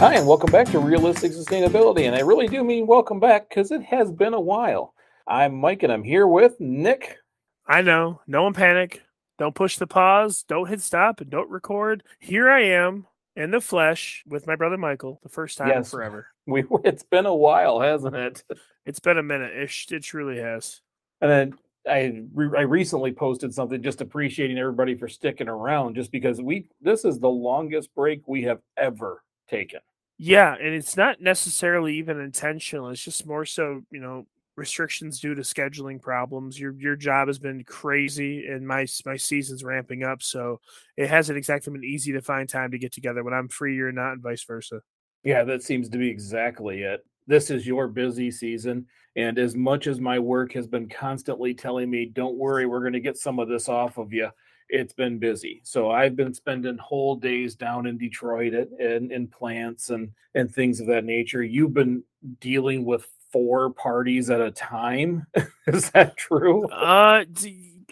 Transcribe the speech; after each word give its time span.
Hi, 0.00 0.14
and 0.14 0.26
welcome 0.26 0.50
back 0.50 0.66
to 0.68 0.78
Realistic 0.78 1.32
Sustainability. 1.32 2.06
And 2.06 2.16
I 2.16 2.20
really 2.20 2.48
do 2.48 2.64
mean 2.64 2.86
welcome 2.86 3.20
back 3.20 3.50
because 3.50 3.70
it 3.70 3.82
has 3.82 4.10
been 4.10 4.32
a 4.32 4.40
while. 4.40 4.94
I'm 5.28 5.54
Mike, 5.54 5.82
and 5.82 5.92
I'm 5.92 6.02
here 6.02 6.26
with 6.26 6.58
Nick. 6.58 7.18
I 7.66 7.82
know. 7.82 8.22
No 8.26 8.44
one 8.44 8.54
panic. 8.54 9.02
Don't 9.38 9.54
push 9.54 9.76
the 9.76 9.86
pause. 9.86 10.42
Don't 10.48 10.70
hit 10.70 10.80
stop 10.80 11.20
and 11.20 11.28
don't 11.28 11.50
record. 11.50 12.02
Here 12.18 12.48
I 12.50 12.62
am 12.62 13.06
in 13.36 13.50
the 13.50 13.60
flesh 13.60 14.24
with 14.26 14.46
my 14.46 14.56
brother 14.56 14.78
Michael, 14.78 15.20
the 15.22 15.28
first 15.28 15.58
time 15.58 15.68
Yes. 15.68 15.92
in 15.92 15.98
forever. 15.98 16.28
We 16.46 16.64
it's 16.82 17.02
been 17.04 17.26
a 17.26 17.34
while, 17.34 17.78
hasn't 17.78 18.16
it? 18.16 18.42
It's 18.86 19.00
been 19.00 19.18
a 19.18 19.22
minute. 19.22 19.52
It, 19.54 19.92
it 19.92 20.02
truly 20.02 20.38
has. 20.38 20.80
And 21.20 21.30
then 21.30 21.54
I 21.86 22.22
re- 22.34 22.58
I 22.58 22.62
recently 22.62 23.12
posted 23.12 23.52
something 23.54 23.82
just 23.82 24.00
appreciating 24.00 24.56
everybody 24.56 24.94
for 24.94 25.08
sticking 25.08 25.46
around, 25.48 25.94
just 25.94 26.10
because 26.10 26.40
we 26.40 26.66
this 26.80 27.04
is 27.04 27.20
the 27.20 27.28
longest 27.28 27.94
break 27.94 28.26
we 28.26 28.42
have 28.44 28.60
ever 28.78 29.22
taken. 29.48 29.80
Yeah, 30.22 30.54
and 30.54 30.74
it's 30.74 30.98
not 30.98 31.22
necessarily 31.22 31.96
even 31.96 32.20
intentional. 32.20 32.90
It's 32.90 33.02
just 33.02 33.26
more 33.26 33.46
so, 33.46 33.80
you 33.90 34.00
know, 34.00 34.26
restrictions 34.54 35.18
due 35.18 35.34
to 35.34 35.40
scheduling 35.40 35.98
problems. 35.98 36.60
Your 36.60 36.74
your 36.78 36.94
job 36.94 37.28
has 37.28 37.38
been 37.38 37.64
crazy, 37.64 38.44
and 38.46 38.68
my 38.68 38.84
my 39.06 39.16
season's 39.16 39.64
ramping 39.64 40.04
up, 40.04 40.22
so 40.22 40.60
it 40.98 41.08
hasn't 41.08 41.38
exactly 41.38 41.72
been 41.72 41.84
easy 41.84 42.12
to 42.12 42.20
find 42.20 42.46
time 42.50 42.70
to 42.72 42.78
get 42.78 42.92
together 42.92 43.24
when 43.24 43.32
I'm 43.32 43.48
free. 43.48 43.74
You're 43.74 43.92
not, 43.92 44.12
and 44.12 44.22
vice 44.22 44.44
versa. 44.44 44.82
Yeah, 45.24 45.42
that 45.44 45.62
seems 45.62 45.88
to 45.88 45.96
be 45.96 46.10
exactly 46.10 46.82
it. 46.82 47.02
This 47.26 47.50
is 47.50 47.66
your 47.66 47.88
busy 47.88 48.30
season. 48.30 48.84
And 49.16 49.38
as 49.38 49.56
much 49.56 49.86
as 49.86 50.00
my 50.00 50.18
work 50.18 50.52
has 50.52 50.66
been 50.66 50.88
constantly 50.88 51.54
telling 51.54 51.88
me, 51.88 52.04
don't 52.04 52.36
worry, 52.36 52.66
we're 52.66 52.80
going 52.80 52.92
to 52.92 53.00
get 53.00 53.16
some 53.16 53.38
of 53.38 53.48
this 53.48 53.70
off 53.70 53.96
of 53.96 54.12
you, 54.12 54.28
it's 54.70 54.92
been 54.92 55.18
busy. 55.18 55.60
So 55.64 55.90
I've 55.90 56.16
been 56.16 56.34
spending 56.34 56.78
whole 56.78 57.16
days 57.16 57.54
down 57.54 57.86
in 57.86 57.98
Detroit 57.98 58.54
at, 58.54 58.68
in, 58.78 59.10
in 59.10 59.26
plants 59.26 59.90
and, 59.90 60.10
and 60.34 60.52
things 60.52 60.80
of 60.80 60.86
that 60.88 61.04
nature. 61.04 61.42
You've 61.42 61.74
been 61.74 62.02
dealing 62.40 62.84
with 62.84 63.06
four 63.32 63.70
parties 63.70 64.30
at 64.30 64.40
a 64.40 64.50
time. 64.50 65.26
is 65.66 65.90
that 65.90 66.16
true? 66.16 66.66
Uh, 66.68 67.24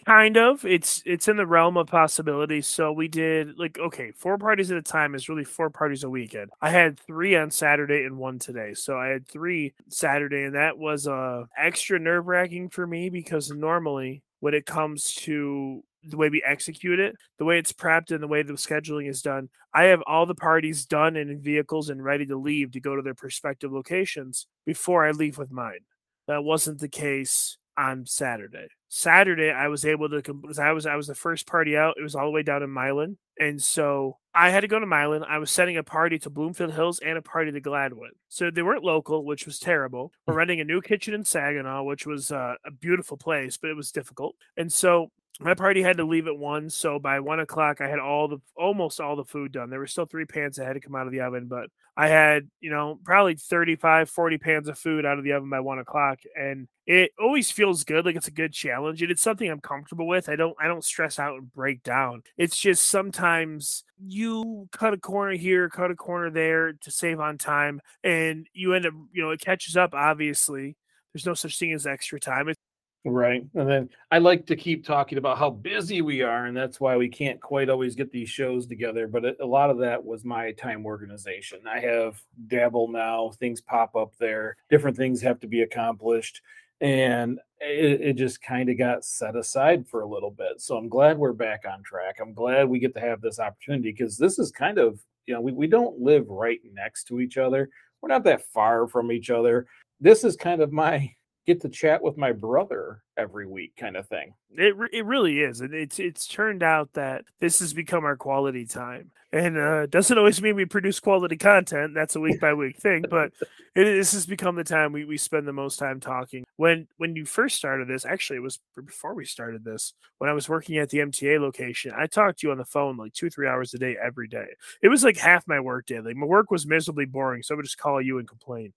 kind 0.09 0.37
of. 0.39 0.65
It's 0.65 1.03
it's 1.05 1.29
in 1.29 1.37
the 1.37 1.47
realm 1.47 1.77
of 1.77 1.87
possibility. 1.87 2.63
So 2.63 2.93
we 2.93 3.09
did 3.09 3.59
like 3.59 3.79
okay, 3.79 4.11
four 4.13 4.39
parties 4.39 4.71
at 4.71 4.79
a 4.79 4.83
time 4.83 5.15
is 5.15 5.29
really 5.29 5.45
four 5.45 5.71
parties 5.71 6.05
a 6.05 6.11
weekend. 6.11 6.51
I 6.61 6.71
had 6.71 6.99
three 6.99 7.37
on 7.37 7.51
Saturday 7.51 8.05
and 8.05 8.19
one 8.19 8.39
today. 8.39 8.75
So 8.75 8.99
I 8.99 9.09
had 9.09 9.29
three 9.29 9.75
Saturday, 9.89 10.45
and 10.45 10.55
that 10.55 10.79
was 10.79 11.07
uh 11.07 11.45
extra 11.57 11.99
nerve 11.99 12.27
wracking 12.27 12.71
for 12.71 12.87
me 12.87 13.11
because 13.11 13.51
normally 13.51 14.23
when 14.41 14.55
it 14.55 14.67
comes 14.67 15.15
to 15.15 15.83
the 16.05 16.17
way 16.17 16.29
we 16.29 16.43
execute 16.43 16.99
it, 16.99 17.15
the 17.39 17.45
way 17.45 17.59
it's 17.59 17.73
prepped 17.73 18.11
and 18.11 18.23
the 18.23 18.29
way 18.29 18.43
the 18.43 18.55
scheduling 18.55 19.09
is 19.09 19.23
done, 19.23 19.49
I 19.75 19.85
have 19.85 20.03
all 20.07 20.27
the 20.27 20.35
parties 20.35 20.87
done 20.87 21.17
and 21.17 21.31
in 21.31 21.41
vehicles 21.41 21.91
and 21.91 22.03
ready 22.03 22.27
to 22.27 22.37
leave 22.37 22.73
to 22.73 22.81
go 22.81 22.97
to 22.97 23.03
their 23.03 23.15
prospective 23.15 23.73
locations 23.73 24.47
before 24.65 25.07
I 25.07 25.11
leave 25.11 25.39
with 25.39 25.51
mine. 25.51 25.81
That 26.27 26.45
wasn't 26.45 26.81
the 26.81 26.89
case 26.89 27.57
on 27.77 28.05
Saturday. 28.07 28.67
Saturday, 28.89 29.51
I 29.51 29.69
was 29.69 29.85
able 29.85 30.09
to 30.09 30.23
because 30.23 30.59
I 30.59 30.73
was 30.73 30.87
I 30.87 30.97
was 30.97 31.07
the 31.07 31.15
first 31.15 31.47
party 31.47 31.77
out. 31.77 31.97
It 31.99 32.03
was 32.03 32.15
all 32.15 32.25
the 32.25 32.33
way 32.33 32.43
down 32.43 32.63
in 32.63 32.71
Milan, 32.71 33.19
and 33.39 33.63
so 33.63 34.17
I 34.35 34.51
had 34.51 34.61
to 34.61 34.69
go 34.69 34.79
to 34.79 34.87
Milan. 34.87 35.25
I 35.25 35.39
was 35.39 35.51
sending 35.51 35.77
a 35.77 35.83
party 35.83 36.19
to 36.21 36.31
Bloomfield 36.31 36.73
Hills 36.73 36.99
and 36.99 37.19
a 37.19 37.23
party 37.23 37.53
to 37.53 37.61
Gladwin. 37.61 38.11
So 38.29 38.51
they 38.51 38.63
weren't 38.63 38.85
local, 38.85 39.25
which 39.25 39.47
was 39.47 39.59
terrible. 39.59 40.13
We're 40.27 40.35
renting 40.35 40.61
a 40.61 40.65
new 40.65 40.81
kitchen 40.81 41.15
in 41.15 41.25
Saginaw, 41.25 41.83
which 41.85 42.07
was 42.07 42.33
uh, 42.33 42.55
a 42.65 42.71
beautiful 42.71 43.17
place, 43.17 43.57
but 43.57 43.71
it 43.71 43.77
was 43.77 43.93
difficult. 43.93 44.35
And 44.57 44.73
so 44.73 45.11
my 45.41 45.55
party 45.55 45.83
had 45.83 45.99
to 45.99 46.05
leave 46.05 46.27
at 46.27 46.37
one. 46.37 46.69
So 46.69 46.99
by 46.99 47.21
one 47.21 47.39
o'clock, 47.41 47.81
I 47.81 47.89
had 47.89 48.01
all 48.01 48.27
the 48.29 48.39
almost 48.57 49.01
all 49.01 49.15
the 49.15 49.25
food 49.25 49.53
done. 49.53 49.71
There 49.71 49.79
were 49.79 49.87
still 49.87 50.07
three 50.07 50.25
pans 50.25 50.57
that 50.57 50.67
had 50.67 50.73
to 50.73 50.81
come 50.81 50.97
out 50.97 51.07
of 51.07 51.13
the 51.13 51.21
oven, 51.21 51.47
but 51.47 51.71
I 51.97 52.09
had, 52.09 52.49
you 52.61 52.71
know, 52.71 52.99
probably 53.05 53.35
35, 53.35 54.11
40 54.11 54.39
pans 54.39 54.69
of 54.69 54.79
food 54.79 55.05
out 55.05 55.19
of 55.19 55.25
the 55.25 55.33
oven 55.33 55.51
by 55.51 55.61
one 55.61 55.79
o'clock. 55.79 56.21
And 56.37 56.69
it 56.87 57.13
always 57.21 57.51
feels 57.51 57.85
good. 57.85 58.05
Like 58.05 58.17
it's 58.17 58.29
a 58.29 58.33
good 58.33 58.53
challenge. 58.53 59.01
And 59.01 59.11
it's 59.11 59.23
something 59.23 59.49
I'm 59.49 59.61
comfortable 59.61 60.09
with. 60.09 60.29
I 60.29 60.37
don't 60.37 60.57
I 60.61 60.67
don't 60.67 60.85
stress 60.85 61.19
out 61.21 61.35
and 61.39 61.53
break 61.53 61.83
down. 61.85 62.23
It's 62.37 62.59
just 62.59 62.89
sometimes 62.89 63.85
you 64.05 64.69
cut 64.73 64.95
a 64.95 64.99
corner 64.99 65.37
here, 65.37 65.69
cut 65.69 65.91
a 65.91 65.97
corner 65.97 66.31
there 66.31 66.73
to 66.73 66.91
save 66.91 67.21
on 67.21 67.39
time. 67.39 67.81
And 68.03 68.49
you 68.53 68.75
end 68.75 68.87
up, 68.87 68.95
you 69.13 69.23
know, 69.23 69.31
it 69.31 69.41
catches 69.41 69.77
up, 69.77 69.95
obviously. 69.95 70.77
There's 71.13 71.27
no 71.27 71.35
such 71.35 71.59
thing 71.59 71.73
as 71.73 71.87
extra 71.87 72.21
time. 72.21 72.49
It's 72.49 72.61
Right. 73.05 73.45
And 73.55 73.69
then 73.69 73.89
I 74.11 74.19
like 74.19 74.45
to 74.47 74.57
keep 74.57 74.85
talking 74.85 75.19
about 75.19 75.39
how 75.39 75.51
busy 75.51 76.03
we 76.03 76.23
are, 76.23 76.47
and 76.47 76.57
that's 76.57 76.81
why 76.81 76.97
we 76.97 77.09
can't 77.09 77.41
quite 77.41 77.71
always 77.71 77.95
get 77.95 78.11
these 78.11 78.29
shows 78.29 78.67
together. 78.67 79.07
But 79.07 79.41
a 79.41 79.47
lot 79.47 79.71
of 79.71 79.79
that 79.79 80.05
was 80.05 80.25
my 80.25 80.53
time 80.53 80.85
organization. 80.85 81.61
I 81.67 81.79
have 81.81 82.21
Dabble 82.49 82.89
now, 82.89 83.31
things 83.39 83.61
pop 83.61 83.95
up 83.95 84.13
there, 84.19 84.57
different 84.69 84.97
things 84.97 85.23
have 85.23 85.41
to 85.41 85.47
be 85.47 85.63
accomplished. 85.63 86.43
And 86.81 87.41
it, 87.61 88.01
it 88.01 88.13
just 88.15 88.43
kind 88.43 88.69
of 88.69 88.79
got 88.79 89.05
set 89.05 89.37
aside 89.37 89.87
for 89.89 90.03
a 90.03 90.09
little 90.09 90.31
bit. 90.31 90.61
So 90.61 90.77
I'm 90.77 90.89
glad 90.89 91.19
we're 91.19 91.33
back 91.33 91.65
on 91.69 91.83
track. 91.83 92.19
I'm 92.21 92.33
glad 92.35 92.69
we 92.69 92.79
get 92.79 92.95
to 92.95 93.01
have 93.01 93.21
this 93.21 93.41
opportunity 93.41 93.91
because 93.91 94.17
this 94.17 94.39
is 94.39 94.53
kind 94.53 94.79
of, 94.79 95.01
you 95.27 95.35
know, 95.35 95.41
we, 95.41 95.53
we 95.53 95.67
don't 95.67 96.01
live 96.01 96.29
right 96.29 96.61
next 96.73 97.05
to 97.05 97.21
each 97.21 97.37
other. 97.37 97.69
We're 98.01 98.11
not 98.11 98.25
that 98.25 98.47
far 98.53 98.87
from 98.87 99.11
each 99.11 99.31
other. 99.31 99.67
This 100.01 100.23
is 100.23 100.37
kind 100.37 100.63
of 100.63 100.73
my 100.73 101.13
get 101.49 101.63
to 101.63 101.69
chat 101.69 102.03
with 102.03 102.19
my 102.19 102.31
brother 102.31 103.03
every 103.17 103.47
week 103.47 103.75
kind 103.77 103.97
of 103.97 104.07
thing. 104.07 104.35
It 104.51 104.75
it 104.93 105.05
really 105.07 105.41
is, 105.41 105.63
and 105.63 105.75
it's 105.75 105.99
it's 105.99 106.27
turned 106.27 106.63
out 106.63 106.93
that 106.93 107.25
this 107.41 107.59
has 107.61 107.73
become 107.73 108.05
our 108.05 108.17
quality 108.17 108.67
time, 108.67 109.11
and 109.33 109.57
uh, 109.59 109.87
doesn't 109.87 110.19
always 110.19 110.43
mean 110.43 110.57
we 110.57 110.67
produce 110.67 111.01
quality 111.01 111.39
content. 111.39 111.95
That's 111.95 112.17
a 112.17 112.21
week 112.21 112.39
by 112.39 112.53
week 112.53 112.77
thing, 112.77 113.07
but 113.09 113.33
it, 113.75 113.85
this 113.85 114.13
has 114.13 114.27
become 114.27 114.57
the 114.57 114.65
time 114.65 114.93
we, 114.93 115.07
we 115.07 115.17
spend 115.17 115.49
the 115.49 115.53
most 115.53 115.79
time 115.79 116.01
talking. 116.01 116.45
When 116.57 116.87
when 116.99 117.17
you 117.17 117.25
first 117.25 117.57
started 117.57 117.89
this, 117.89 118.05
actually, 118.05 118.37
it 118.37 118.43
was 118.43 118.61
before 118.77 119.15
we 119.15 119.25
started 119.25 119.65
this. 119.65 119.95
When 120.19 120.29
I 120.29 120.35
was 120.35 120.51
working 120.51 120.77
at 120.77 120.91
the 120.91 120.99
MTA 120.99 121.41
location, 121.41 121.93
I 121.97 122.07
talked 122.07 122.41
to 122.41 122.47
you 122.47 122.51
on 122.51 122.59
the 122.59 122.65
phone 122.67 122.99
like 122.99 123.15
two 123.15 123.31
three 123.31 123.49
hours 123.49 123.73
a 123.73 123.79
day 123.79 123.97
every 124.01 124.29
day. 124.29 124.49
It 124.83 124.89
was 124.89 125.03
like 125.03 125.17
half 125.17 125.49
my 125.49 125.61
work 125.61 125.87
day. 125.87 126.01
Like 126.01 126.17
my 126.17 126.27
work 126.27 126.51
was 126.51 126.67
miserably 126.67 127.07
boring, 127.07 127.43
so 127.43 127.55
I 127.55 127.57
would 127.57 127.65
just 127.65 127.79
call 127.79 128.03
you 128.03 128.19
and 128.19 128.29
complain. 128.29 128.75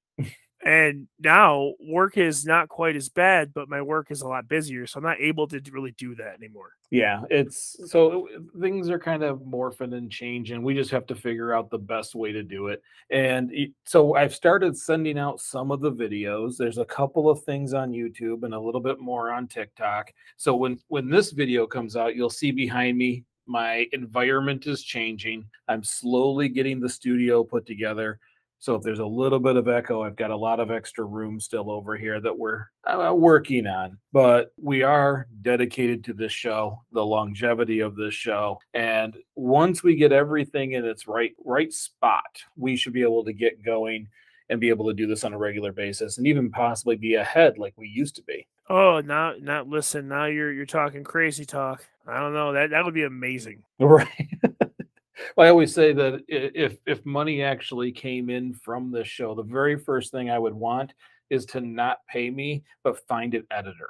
And 0.64 1.08
now 1.20 1.74
work 1.80 2.18
is 2.18 2.46
not 2.46 2.70
quite 2.70 2.96
as 2.96 3.10
bad, 3.10 3.52
but 3.54 3.68
my 3.68 3.82
work 3.82 4.12
is 4.12 4.22
a 4.22 4.28
lot 4.28 4.48
busier, 4.48 4.86
so 4.86 5.00
I'm 5.00 5.04
not 5.04 5.20
able 5.20 5.48
to 5.48 5.62
really 5.72 5.92
do 5.98 6.14
that 6.16 6.36
anymore. 6.36 6.74
Yeah, 6.92 7.22
it's 7.30 7.78
so 7.90 8.28
uh, 8.28 8.40
things 8.60 8.90
are 8.90 9.00
kind 9.00 9.24
of 9.24 9.40
morphing 9.40 9.96
and 9.96 10.12
changing. 10.12 10.62
We 10.62 10.76
just 10.76 10.92
have 10.92 11.08
to 11.08 11.16
figure 11.16 11.54
out 11.54 11.70
the 11.70 11.80
best 11.80 12.16
way 12.16 12.32
to 12.34 12.44
do 12.44 12.68
it. 12.68 12.84
And 13.10 13.52
so 13.86 14.16
I've 14.16 14.36
started 14.36 14.78
sending 14.78 15.18
out 15.18 15.40
some 15.40 15.72
of 15.72 15.80
the 15.80 15.92
videos. 15.92 16.58
There's 16.58 16.78
a 16.78 16.86
couple 16.86 17.30
of 17.30 17.42
things 17.44 17.74
on 17.74 17.92
YouTube 17.92 18.44
and 18.44 18.54
a 18.54 18.60
little 18.60 18.82
bit 18.82 19.00
more 19.00 19.32
on 19.32 19.48
TikTok. 19.48 20.12
So 20.38 20.56
when 20.56 20.80
when 20.90 21.10
this 21.10 21.32
video 21.32 21.66
comes 21.66 21.96
out, 21.96 22.16
you'll 22.16 22.30
see 22.30 22.52
behind 22.52 22.98
me 22.98 23.24
my 23.48 23.88
environment 23.92 24.68
is 24.68 24.84
changing. 24.84 25.46
I'm 25.68 25.84
slowly 25.84 26.48
getting 26.50 26.80
the 26.80 26.90
studio 26.90 27.44
put 27.44 27.66
together. 27.66 28.20
So 28.62 28.76
if 28.76 28.84
there's 28.84 29.00
a 29.00 29.06
little 29.06 29.40
bit 29.40 29.56
of 29.56 29.68
echo, 29.68 30.04
I've 30.04 30.16
got 30.16 30.30
a 30.30 30.38
lot 30.38 30.60
of 30.60 30.70
extra 30.70 31.04
room 31.04 31.40
still 31.40 31.72
over 31.72 31.98
here 31.98 32.22
that 32.22 32.38
we're 32.38 32.66
uh, 32.86 33.12
working 33.12 33.66
on. 33.66 33.98
But 34.14 34.54
we 34.56 34.84
are 34.84 35.26
dedicated 35.42 36.04
to 36.04 36.14
this 36.14 36.32
show, 36.32 36.84
the 36.92 37.04
longevity 37.04 37.80
of 37.80 37.96
this 37.96 38.14
show, 38.14 38.60
and 38.76 39.18
once 39.36 39.82
we 39.82 39.96
get 39.96 40.12
everything 40.12 40.74
in 40.74 40.86
its 40.86 41.08
right 41.08 41.34
right 41.44 41.74
spot, 41.74 42.44
we 42.56 42.76
should 42.76 42.94
be 42.94 43.02
able 43.02 43.26
to 43.26 43.34
get 43.34 43.66
going 43.66 44.08
and 44.52 44.60
be 44.60 44.70
able 44.70 44.86
to 44.90 44.94
do 44.94 45.08
this 45.08 45.24
on 45.24 45.34
a 45.34 45.38
regular 45.40 45.72
basis, 45.72 46.20
and 46.20 46.28
even 46.28 46.52
possibly 46.52 46.96
be 46.96 47.16
ahead 47.16 47.58
like 47.58 47.74
we 47.78 47.88
used 47.88 48.16
to 48.18 48.24
be. 48.24 48.46
Oh, 48.70 49.02
now 49.02 49.34
not 49.42 49.70
listen. 49.70 50.08
Now 50.08 50.26
you're 50.26 50.52
you're 50.52 50.68
talking 50.68 51.04
crazy 51.04 51.46
talk. 51.46 51.84
I 52.06 52.20
don't 52.20 52.34
know 52.36 52.54
that 52.54 52.70
that 52.70 52.86
would 52.86 52.94
be 52.94 53.06
amazing. 53.06 53.64
Right. 53.80 54.08
well, 55.36 55.48
I 55.48 55.50
always 55.50 55.74
say 55.74 55.94
that 55.94 56.24
if 56.28 56.78
if 56.86 57.06
money 57.06 57.44
actually 57.44 57.92
came 57.92 58.30
in 58.30 58.54
from 58.54 58.92
this 58.92 59.08
show, 59.08 59.36
the 59.36 59.44
very 59.44 59.78
first 59.78 60.12
thing 60.12 60.30
I 60.30 60.40
would 60.40 60.54
want 60.54 60.94
is 61.30 61.46
to 61.48 61.62
not 61.62 62.00
pay 62.08 62.30
me, 62.30 62.64
but 62.84 63.06
find 63.08 63.34
an 63.34 63.46
editor. 63.52 63.90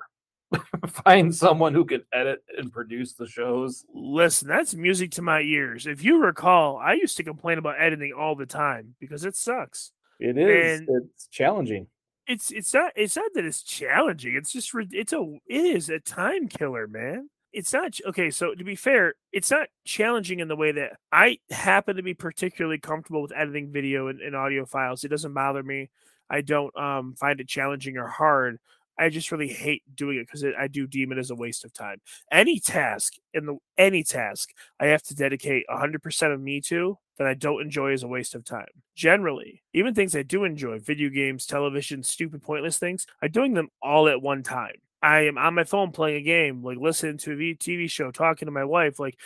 find 1.05 1.33
someone 1.33 1.73
who 1.73 1.85
can 1.85 2.03
edit 2.13 2.43
and 2.57 2.71
produce 2.71 3.13
the 3.13 3.27
shows. 3.27 3.85
Listen, 3.93 4.47
that's 4.47 4.75
music 4.75 5.11
to 5.11 5.21
my 5.21 5.41
ears. 5.41 5.87
If 5.87 6.03
you 6.03 6.21
recall, 6.21 6.77
I 6.77 6.93
used 6.93 7.17
to 7.17 7.23
complain 7.23 7.57
about 7.57 7.75
editing 7.79 8.13
all 8.13 8.35
the 8.35 8.45
time 8.45 8.95
because 8.99 9.25
it 9.25 9.35
sucks. 9.35 9.91
It 10.19 10.37
is. 10.37 10.79
And 10.79 10.89
it's 10.89 11.27
challenging. 11.27 11.87
It's 12.27 12.51
it's 12.51 12.73
not 12.73 12.93
it's 12.95 13.15
not 13.15 13.31
that 13.33 13.45
it's 13.45 13.63
challenging. 13.63 14.35
It's 14.35 14.51
just 14.51 14.71
it's 14.91 15.13
a 15.13 15.21
it 15.47 15.65
is 15.65 15.89
a 15.89 15.99
time 15.99 16.47
killer, 16.47 16.87
man. 16.87 17.29
It's 17.53 17.73
not 17.73 17.97
okay. 18.07 18.29
So 18.29 18.55
to 18.55 18.63
be 18.63 18.75
fair, 18.75 19.15
it's 19.31 19.51
not 19.51 19.67
challenging 19.85 20.39
in 20.39 20.47
the 20.47 20.55
way 20.55 20.71
that 20.71 20.93
I 21.11 21.39
happen 21.49 21.97
to 21.97 22.03
be 22.03 22.13
particularly 22.13 22.79
comfortable 22.79 23.21
with 23.21 23.33
editing 23.35 23.71
video 23.71 24.07
and, 24.07 24.21
and 24.21 24.35
audio 24.35 24.65
files. 24.65 25.03
It 25.03 25.09
doesn't 25.09 25.33
bother 25.33 25.61
me. 25.61 25.89
I 26.29 26.41
don't 26.41 26.75
um, 26.77 27.13
find 27.15 27.41
it 27.41 27.49
challenging 27.49 27.97
or 27.97 28.07
hard. 28.07 28.57
I 28.97 29.09
just 29.09 29.31
really 29.31 29.47
hate 29.47 29.83
doing 29.95 30.17
it 30.17 30.27
because 30.27 30.45
I 30.57 30.67
do 30.67 30.85
deem 30.85 31.11
it 31.11 31.17
as 31.17 31.31
a 31.31 31.35
waste 31.35 31.65
of 31.65 31.73
time. 31.73 31.97
Any 32.31 32.59
task 32.59 33.15
in 33.33 33.45
the 33.45 33.57
any 33.77 34.03
task 34.03 34.51
I 34.79 34.87
have 34.87 35.01
to 35.03 35.15
dedicate 35.15 35.65
100% 35.69 36.33
of 36.33 36.39
me 36.39 36.61
to 36.61 36.97
that 37.17 37.27
I 37.27 37.33
don't 37.33 37.61
enjoy 37.61 37.93
is 37.93 38.03
a 38.03 38.07
waste 38.07 38.35
of 38.35 38.45
time. 38.45 38.67
Generally, 38.95 39.63
even 39.73 39.93
things 39.93 40.15
I 40.15 40.23
do 40.23 40.43
enjoy, 40.43 40.79
video 40.79 41.09
games, 41.09 41.45
television, 41.45 42.03
stupid 42.03 42.43
pointless 42.43 42.77
things, 42.77 43.07
I'm 43.21 43.31
doing 43.31 43.53
them 43.53 43.69
all 43.81 44.07
at 44.07 44.21
one 44.21 44.43
time. 44.43 44.75
I 45.01 45.21
am 45.21 45.37
on 45.37 45.55
my 45.55 45.63
phone 45.63 45.91
playing 45.91 46.17
a 46.17 46.23
game, 46.23 46.63
like 46.63 46.77
listening 46.77 47.17
to 47.19 47.31
a 47.31 47.55
TV 47.55 47.89
show, 47.89 48.11
talking 48.11 48.45
to 48.45 48.51
my 48.51 48.65
wife. 48.65 48.99
Like, 48.99 49.17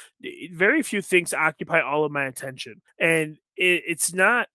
very 0.52 0.82
few 0.84 1.02
things 1.02 1.34
occupy 1.34 1.82
all 1.82 2.06
of 2.06 2.12
my 2.12 2.26
attention. 2.26 2.82
And 3.00 3.38
it, 3.58 3.84
it's 3.88 4.14
not, 4.14 4.48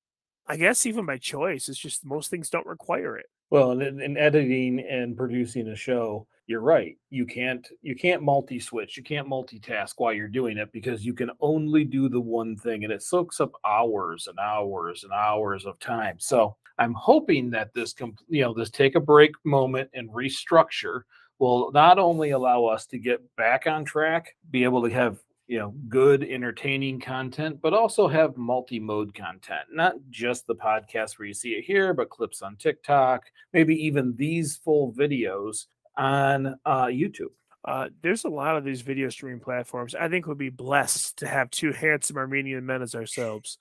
I 0.46 0.56
guess, 0.56 0.86
even 0.86 1.04
by 1.06 1.18
choice. 1.18 1.68
It's 1.68 1.78
just 1.78 2.04
most 2.04 2.30
things 2.30 2.48
don't 2.48 2.66
require 2.66 3.16
it. 3.18 3.26
Well, 3.50 3.72
in, 3.72 4.00
in 4.00 4.16
editing 4.16 4.80
and 4.80 5.16
producing 5.16 5.68
a 5.68 5.76
show, 5.76 6.26
you're 6.46 6.60
right. 6.60 6.96
You 7.10 7.26
can't 7.26 7.66
you 7.82 7.94
can't 7.94 8.22
multi-switch. 8.22 8.96
You 8.96 9.02
can't 9.02 9.28
multitask 9.28 9.94
while 9.98 10.12
you're 10.12 10.26
doing 10.26 10.58
it 10.58 10.72
because 10.72 11.04
you 11.04 11.14
can 11.14 11.30
only 11.40 11.84
do 11.84 12.08
the 12.08 12.20
one 12.20 12.56
thing, 12.56 12.82
and 12.82 12.92
it 12.92 13.02
soaks 13.02 13.40
up 13.40 13.52
hours 13.64 14.26
and 14.26 14.38
hours 14.38 15.04
and 15.04 15.12
hours 15.12 15.64
of 15.64 15.78
time. 15.78 16.16
So 16.18 16.56
I'm 16.80 16.94
hoping 16.94 17.50
that 17.50 17.72
this, 17.74 17.94
you 18.28 18.42
know, 18.42 18.54
this 18.54 18.70
take 18.70 18.96
a 18.96 19.00
break 19.00 19.32
moment 19.44 19.90
and 19.94 20.10
restructure 20.10 21.02
will 21.38 21.70
not 21.72 21.98
only 21.98 22.30
allow 22.30 22.64
us 22.64 22.86
to 22.86 22.98
get 22.98 23.20
back 23.36 23.66
on 23.66 23.84
track, 23.84 24.34
be 24.50 24.64
able 24.64 24.82
to 24.82 24.90
have 24.90 25.18
you 25.46 25.58
know 25.58 25.74
good 25.88 26.22
entertaining 26.22 27.00
content 27.00 27.58
but 27.60 27.74
also 27.74 28.06
have 28.06 28.36
multi-mode 28.36 29.12
content 29.12 29.62
not 29.72 29.94
just 30.08 30.46
the 30.46 30.54
podcast 30.54 31.18
where 31.18 31.26
you 31.26 31.34
see 31.34 31.54
it 31.54 31.64
here 31.64 31.92
but 31.92 32.08
clips 32.08 32.40
on 32.40 32.54
tiktok 32.54 33.24
maybe 33.52 33.74
even 33.74 34.14
these 34.14 34.58
full 34.58 34.92
videos 34.92 35.66
on 35.96 36.54
uh, 36.66 36.84
youtube 36.84 37.32
uh, 37.64 37.88
there's 38.02 38.24
a 38.24 38.28
lot 38.28 38.56
of 38.56 38.64
these 38.64 38.80
video 38.80 39.08
streaming 39.08 39.40
platforms 39.40 39.94
i 39.94 40.08
think 40.08 40.26
we'd 40.26 40.38
be 40.38 40.48
blessed 40.50 41.18
to 41.18 41.26
have 41.26 41.50
two 41.50 41.72
handsome 41.80 42.16
armenian 42.16 42.64
men 42.64 42.82
as 42.82 42.94
ourselves. 42.94 43.58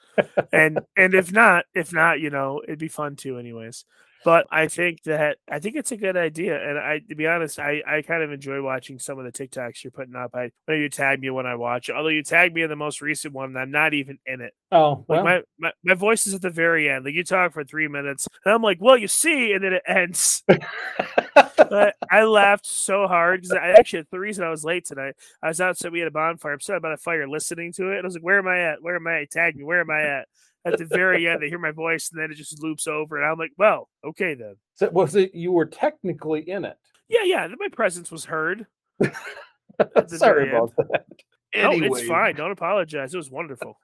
And 0.52 0.80
and 0.96 1.14
if 1.14 1.32
not 1.32 1.66
if 1.74 1.94
not 1.94 2.20
you 2.20 2.30
know 2.30 2.62
it'd 2.64 2.80
be 2.80 2.88
fun 2.88 3.16
too 3.16 3.38
anyways 3.38 3.86
but 4.26 4.48
I 4.52 4.68
think 4.68 5.04
that 5.04 5.38
I 5.50 5.60
think 5.60 5.76
it's 5.76 5.92
a 5.92 5.98
good 5.98 6.18
idea. 6.18 6.62
And 6.70 6.78
I, 6.78 7.00
to 7.10 7.16
be 7.16 7.28
honest, 7.28 7.60
I, 7.60 7.82
I 7.88 8.02
kind 8.02 8.24
of 8.24 8.32
enjoy 8.32 8.62
watching 8.62 9.00
some 9.00 9.18
of 9.18 9.26
the 9.26 9.32
TikToks 9.32 9.84
you're 9.84 9.92
putting 9.92 10.16
up. 10.16 10.32
I 10.34 10.52
know 10.68 10.76
you 10.76 10.90
tag 10.90 11.22
me 11.22 11.30
when 11.30 11.46
I 11.46 11.56
watch 11.56 11.90
it, 11.90 11.96
although 11.96 12.10
you 12.10 12.24
tag 12.24 12.54
me 12.54 12.64
in 12.64 12.70
the 12.70 12.76
most 12.76 13.02
recent 13.02 13.34
one, 13.34 13.56
I'm 13.56 13.72
not 13.72 13.94
even 13.94 14.20
in 14.26 14.42
it. 14.42 14.54
Oh, 14.72 15.06
well. 15.08 15.24
like 15.24 15.26
my, 15.26 15.42
my, 15.68 15.72
my 15.84 15.94
voice 15.94 16.28
is 16.28 16.34
at 16.34 16.42
the 16.42 16.50
very 16.50 16.90
end. 16.90 17.06
Like 17.06 17.14
you 17.14 17.24
talk 17.24 17.54
for 17.54 17.64
three 17.64 17.88
minutes, 17.88 18.28
and 18.46 18.54
I'm 18.54 18.62
like, 18.62 18.78
well, 18.82 18.98
you 18.98 19.08
see, 19.08 19.54
and 19.54 19.64
then 19.64 19.74
it 19.74 19.84
ends. 19.88 20.44
but 21.36 21.96
I 22.12 22.24
laughed 22.24 22.66
so 22.66 23.08
hard 23.08 23.42
because 23.42 23.58
I 23.58 23.70
actually 23.70 24.04
the 24.12 24.20
reason 24.20 24.44
I 24.44 24.50
was 24.50 24.64
late 24.64 24.86
tonight. 24.86 25.16
I 25.42 25.48
was 25.48 25.62
outside. 25.62 25.92
We 25.92 26.00
had 26.00 26.08
a 26.08 26.12
bonfire. 26.12 26.54
I'm 26.54 26.60
sitting 26.60 26.78
about 26.78 26.94
a 26.94 26.98
fire, 26.98 27.28
listening 27.28 27.74
to 27.74 27.90
it. 27.92 27.98
And 27.98 28.06
I 28.06 28.08
was 28.08 28.16
like, 28.16 28.24
"Where 28.24 28.40
am 28.40 28.48
I 28.48 28.60
at? 28.60 28.82
Where 28.82 28.96
am 28.96 29.08
I? 29.08 29.26
Tag 29.30 29.56
me. 29.56 29.64
Where 29.64 29.82
am 29.82 29.92
I 29.92 30.02
at?" 30.02 30.28
At 30.74 30.80
the 30.80 30.86
very 30.86 31.28
end, 31.28 31.42
they 31.42 31.50
hear 31.50 31.60
my 31.60 31.72
voice, 31.72 32.10
and 32.12 32.22
then 32.22 32.32
it 32.32 32.36
just 32.36 32.62
loops 32.62 32.88
over, 32.88 33.18
and 33.18 33.26
I'm 33.26 33.38
like, 33.38 33.52
"Well, 33.58 33.90
okay 34.04 34.34
then." 34.36 34.56
So 34.76 34.90
was 34.90 35.16
it 35.16 35.34
you 35.36 35.52
were 35.52 35.66
technically 35.66 36.50
in 36.50 36.66
it? 36.66 36.78
Yeah, 37.08 37.24
yeah. 37.24 37.48
My 37.58 37.70
presence 37.72 38.12
was 38.12 38.26
heard. 38.26 38.66
Sorry 40.08 40.50
about 40.50 40.74
end. 40.80 40.90
that. 40.92 41.06
Anyway. 41.54 41.88
No, 41.88 41.96
it's 41.96 42.08
fine. 42.08 42.36
Don't 42.36 42.52
apologize. 42.52 43.14
It 43.14 43.18
was 43.18 43.32
wonderful. 43.32 43.78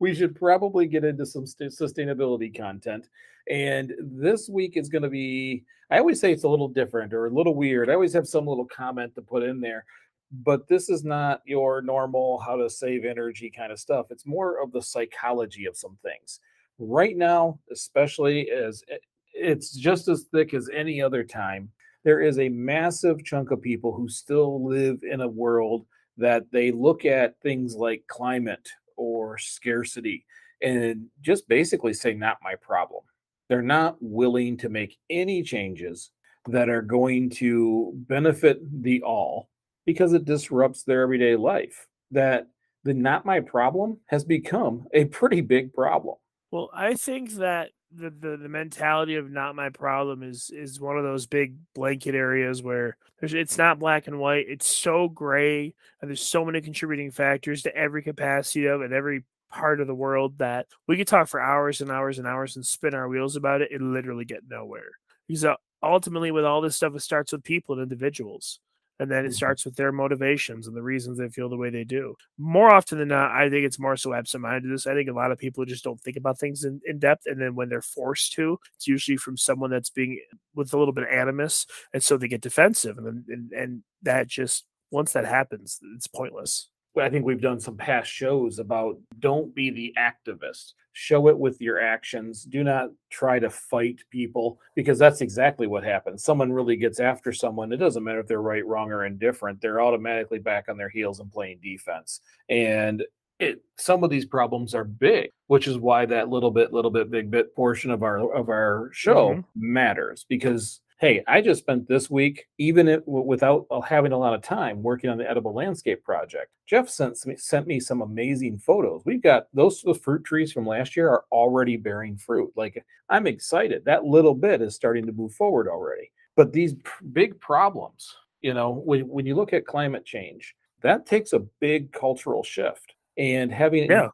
we 0.00 0.14
should 0.14 0.34
probably 0.34 0.86
get 0.86 1.04
into 1.04 1.26
some 1.26 1.46
st- 1.46 1.72
sustainability 1.72 2.56
content. 2.56 3.08
And 3.50 3.92
this 4.00 4.48
week 4.48 4.76
is 4.76 4.88
going 4.88 5.02
to 5.02 5.08
be, 5.10 5.64
I 5.90 5.98
always 5.98 6.18
say 6.18 6.32
it's 6.32 6.44
a 6.44 6.48
little 6.48 6.68
different 6.68 7.12
or 7.12 7.26
a 7.26 7.30
little 7.30 7.54
weird. 7.54 7.90
I 7.90 7.94
always 7.94 8.12
have 8.14 8.26
some 8.26 8.46
little 8.46 8.64
comment 8.64 9.14
to 9.14 9.22
put 9.22 9.42
in 9.42 9.60
there 9.60 9.84
but 10.30 10.66
this 10.68 10.88
is 10.88 11.04
not 11.04 11.42
your 11.44 11.82
normal 11.82 12.38
how 12.38 12.56
to 12.56 12.68
save 12.68 13.04
energy 13.04 13.50
kind 13.50 13.72
of 13.72 13.78
stuff. 13.78 14.06
It's 14.10 14.26
more 14.26 14.62
of 14.62 14.72
the 14.72 14.82
psychology 14.82 15.66
of 15.66 15.76
some 15.76 15.98
things. 16.02 16.40
Right 16.78 17.16
now, 17.16 17.60
especially 17.70 18.50
as 18.50 18.82
eh, 18.90 18.96
it's 19.32 19.72
just 19.72 20.08
as 20.08 20.26
thick 20.32 20.54
as 20.54 20.68
any 20.72 21.00
other 21.00 21.22
time, 21.24 21.70
there 22.04 22.20
is 22.20 22.38
a 22.38 22.48
massive 22.48 23.24
chunk 23.24 23.50
of 23.50 23.60
people 23.60 23.92
who 23.92 24.08
still 24.08 24.64
live 24.64 25.02
in 25.02 25.20
a 25.20 25.28
world 25.28 25.86
that 26.16 26.44
they 26.50 26.70
look 26.70 27.04
at 27.04 27.40
things 27.40 27.74
like 27.74 28.02
climate 28.06 28.68
or 28.96 29.36
scarcity 29.38 30.24
and 30.62 31.06
just 31.20 31.48
basically 31.48 31.92
say, 31.92 32.14
not 32.14 32.38
my 32.42 32.54
problem. 32.54 33.02
They're 33.48 33.62
not 33.62 33.96
willing 34.00 34.56
to 34.58 34.68
make 34.68 34.96
any 35.10 35.42
changes 35.42 36.10
that 36.48 36.68
are 36.68 36.82
going 36.82 37.30
to 37.30 37.92
benefit 37.94 38.60
the 38.82 39.02
all 39.02 39.50
because 39.86 40.12
it 40.12 40.24
disrupts 40.24 40.82
their 40.82 41.02
everyday 41.02 41.36
life. 41.36 41.86
That 42.10 42.48
the 42.84 42.94
not 42.94 43.24
my 43.24 43.40
problem 43.40 43.98
has 44.06 44.24
become 44.24 44.86
a 44.92 45.06
pretty 45.06 45.40
big 45.40 45.72
problem. 45.72 46.16
Well, 46.50 46.70
I 46.72 46.94
think 46.94 47.32
that 47.34 47.70
the, 47.92 48.10
the, 48.10 48.36
the 48.36 48.48
mentality 48.48 49.16
of 49.16 49.30
not 49.30 49.54
my 49.54 49.70
problem 49.70 50.22
is 50.22 50.50
is 50.52 50.80
one 50.80 50.96
of 50.96 51.04
those 51.04 51.26
big 51.26 51.56
blanket 51.74 52.14
areas 52.14 52.62
where 52.62 52.96
it's 53.20 53.58
not 53.58 53.78
black 53.78 54.06
and 54.06 54.18
white. 54.18 54.46
It's 54.48 54.66
so 54.66 55.08
gray, 55.08 55.74
and 56.00 56.10
there's 56.10 56.26
so 56.26 56.44
many 56.44 56.60
contributing 56.60 57.10
factors 57.10 57.62
to 57.62 57.74
every 57.74 58.02
capacity 58.02 58.66
of 58.66 58.82
and 58.82 58.92
every 58.92 59.24
part 59.50 59.80
of 59.80 59.86
the 59.86 59.94
world 59.94 60.38
that 60.38 60.66
we 60.86 60.96
could 60.96 61.06
talk 61.06 61.28
for 61.28 61.40
hours 61.40 61.80
and 61.80 61.90
hours 61.90 62.18
and 62.18 62.26
hours 62.26 62.56
and 62.56 62.66
spin 62.66 62.94
our 62.94 63.08
wheels 63.08 63.36
about 63.36 63.62
it 63.62 63.70
and 63.72 63.92
literally 63.92 64.24
get 64.24 64.42
nowhere. 64.48 64.90
Because 65.26 65.44
uh, 65.44 65.54
ultimately, 65.82 66.30
with 66.30 66.44
all 66.44 66.60
this 66.60 66.76
stuff, 66.76 66.94
it 66.94 67.00
starts 67.00 67.32
with 67.32 67.44
people 67.44 67.74
and 67.74 67.82
individuals 67.82 68.60
and 68.98 69.10
then 69.10 69.24
it 69.24 69.28
mm-hmm. 69.28 69.34
starts 69.34 69.64
with 69.64 69.76
their 69.76 69.92
motivations 69.92 70.66
and 70.66 70.76
the 70.76 70.82
reasons 70.82 71.18
they 71.18 71.28
feel 71.28 71.48
the 71.48 71.56
way 71.56 71.70
they 71.70 71.84
do. 71.84 72.14
More 72.38 72.72
often 72.72 72.98
than 72.98 73.08
not, 73.08 73.30
I 73.30 73.50
think 73.50 73.64
it's 73.64 73.78
more 73.78 73.96
so 73.96 74.14
absent-mindedness. 74.14 74.86
I 74.86 74.94
think 74.94 75.08
a 75.08 75.12
lot 75.12 75.32
of 75.32 75.38
people 75.38 75.64
just 75.64 75.84
don't 75.84 76.00
think 76.00 76.16
about 76.16 76.38
things 76.38 76.64
in, 76.64 76.80
in 76.86 76.98
depth, 76.98 77.22
and 77.26 77.40
then 77.40 77.54
when 77.54 77.68
they're 77.68 77.82
forced 77.82 78.32
to, 78.34 78.58
it's 78.74 78.86
usually 78.86 79.16
from 79.16 79.36
someone 79.36 79.70
that's 79.70 79.90
being 79.90 80.20
with 80.54 80.72
a 80.72 80.78
little 80.78 80.94
bit 80.94 81.04
of 81.04 81.10
animus, 81.10 81.66
and 81.92 82.02
so 82.02 82.16
they 82.16 82.28
get 82.28 82.40
defensive, 82.40 82.98
and 82.98 83.24
and, 83.28 83.52
and 83.52 83.82
that 84.02 84.28
just 84.28 84.64
once 84.90 85.12
that 85.12 85.26
happens, 85.26 85.78
it's 85.96 86.06
pointless. 86.06 86.70
I 87.04 87.10
think 87.10 87.24
we've 87.24 87.40
done 87.40 87.60
some 87.60 87.76
past 87.76 88.10
shows 88.10 88.58
about 88.58 88.98
don't 89.18 89.54
be 89.54 89.70
the 89.70 89.94
activist. 89.98 90.72
Show 90.92 91.28
it 91.28 91.38
with 91.38 91.60
your 91.60 91.80
actions. 91.80 92.44
Do 92.44 92.64
not 92.64 92.90
try 93.10 93.38
to 93.38 93.50
fight 93.50 94.00
people 94.10 94.58
because 94.74 94.98
that's 94.98 95.20
exactly 95.20 95.66
what 95.66 95.84
happens. 95.84 96.24
Someone 96.24 96.52
really 96.52 96.76
gets 96.76 97.00
after 97.00 97.32
someone. 97.32 97.72
It 97.72 97.76
doesn't 97.76 98.02
matter 98.02 98.20
if 98.20 98.26
they're 98.26 98.40
right, 98.40 98.66
wrong, 98.66 98.90
or 98.90 99.04
indifferent. 99.04 99.60
They're 99.60 99.80
automatically 99.80 100.38
back 100.38 100.68
on 100.68 100.78
their 100.78 100.88
heels 100.88 101.20
and 101.20 101.30
playing 101.30 101.58
defense. 101.62 102.20
And 102.48 103.04
it 103.38 103.62
some 103.76 104.02
of 104.02 104.10
these 104.10 104.24
problems 104.24 104.74
are 104.74 104.84
big, 104.84 105.30
which 105.48 105.68
is 105.68 105.78
why 105.78 106.06
that 106.06 106.30
little 106.30 106.50
bit, 106.50 106.72
little 106.72 106.90
bit, 106.90 107.10
big 107.10 107.30
bit 107.30 107.54
portion 107.54 107.90
of 107.90 108.02
our 108.02 108.34
of 108.34 108.48
our 108.48 108.90
show 108.92 109.30
mm-hmm. 109.30 109.40
matters 109.54 110.24
because 110.28 110.80
hey, 110.98 111.22
I 111.26 111.42
just 111.42 111.60
spent 111.60 111.86
this 111.86 112.08
week, 112.08 112.46
even 112.58 112.88
if, 112.88 113.06
without 113.06 113.66
uh, 113.70 113.80
having 113.82 114.12
a 114.12 114.18
lot 114.18 114.32
of 114.32 114.40
time, 114.40 114.82
working 114.82 115.10
on 115.10 115.18
the 115.18 115.28
edible 115.28 115.52
landscape 115.52 116.02
project. 116.02 116.50
Jeff 116.66 116.88
sent 116.88 117.24
me, 117.26 117.36
sent 117.36 117.66
me 117.66 117.80
some 117.80 118.00
amazing 118.00 118.58
photos. 118.58 119.02
We've 119.04 119.22
got 119.22 119.46
those, 119.52 119.82
those 119.82 119.98
fruit 119.98 120.24
trees 120.24 120.52
from 120.52 120.66
last 120.66 120.96
year 120.96 121.08
are 121.10 121.24
already 121.30 121.76
bearing 121.76 122.16
fruit. 122.16 122.50
Like 122.56 122.82
I'm 123.10 123.26
excited. 123.26 123.84
That 123.84 124.04
little 124.04 124.34
bit 124.34 124.62
is 124.62 124.74
starting 124.74 125.06
to 125.06 125.12
move 125.12 125.34
forward 125.34 125.68
already. 125.68 126.10
But 126.34 126.52
these 126.52 126.74
big 127.12 127.38
problems, 127.40 128.14
you 128.40 128.54
know, 128.54 128.70
when, 128.70 129.02
when 129.08 129.26
you 129.26 129.34
look 129.34 129.52
at 129.52 129.66
climate 129.66 130.04
change, 130.04 130.54
that 130.82 131.06
takes 131.06 131.32
a 131.32 131.40
big 131.60 131.92
cultural 131.92 132.42
shift. 132.42 132.94
And 133.18 133.50
having 133.50 133.90
yeah. 133.90 134.08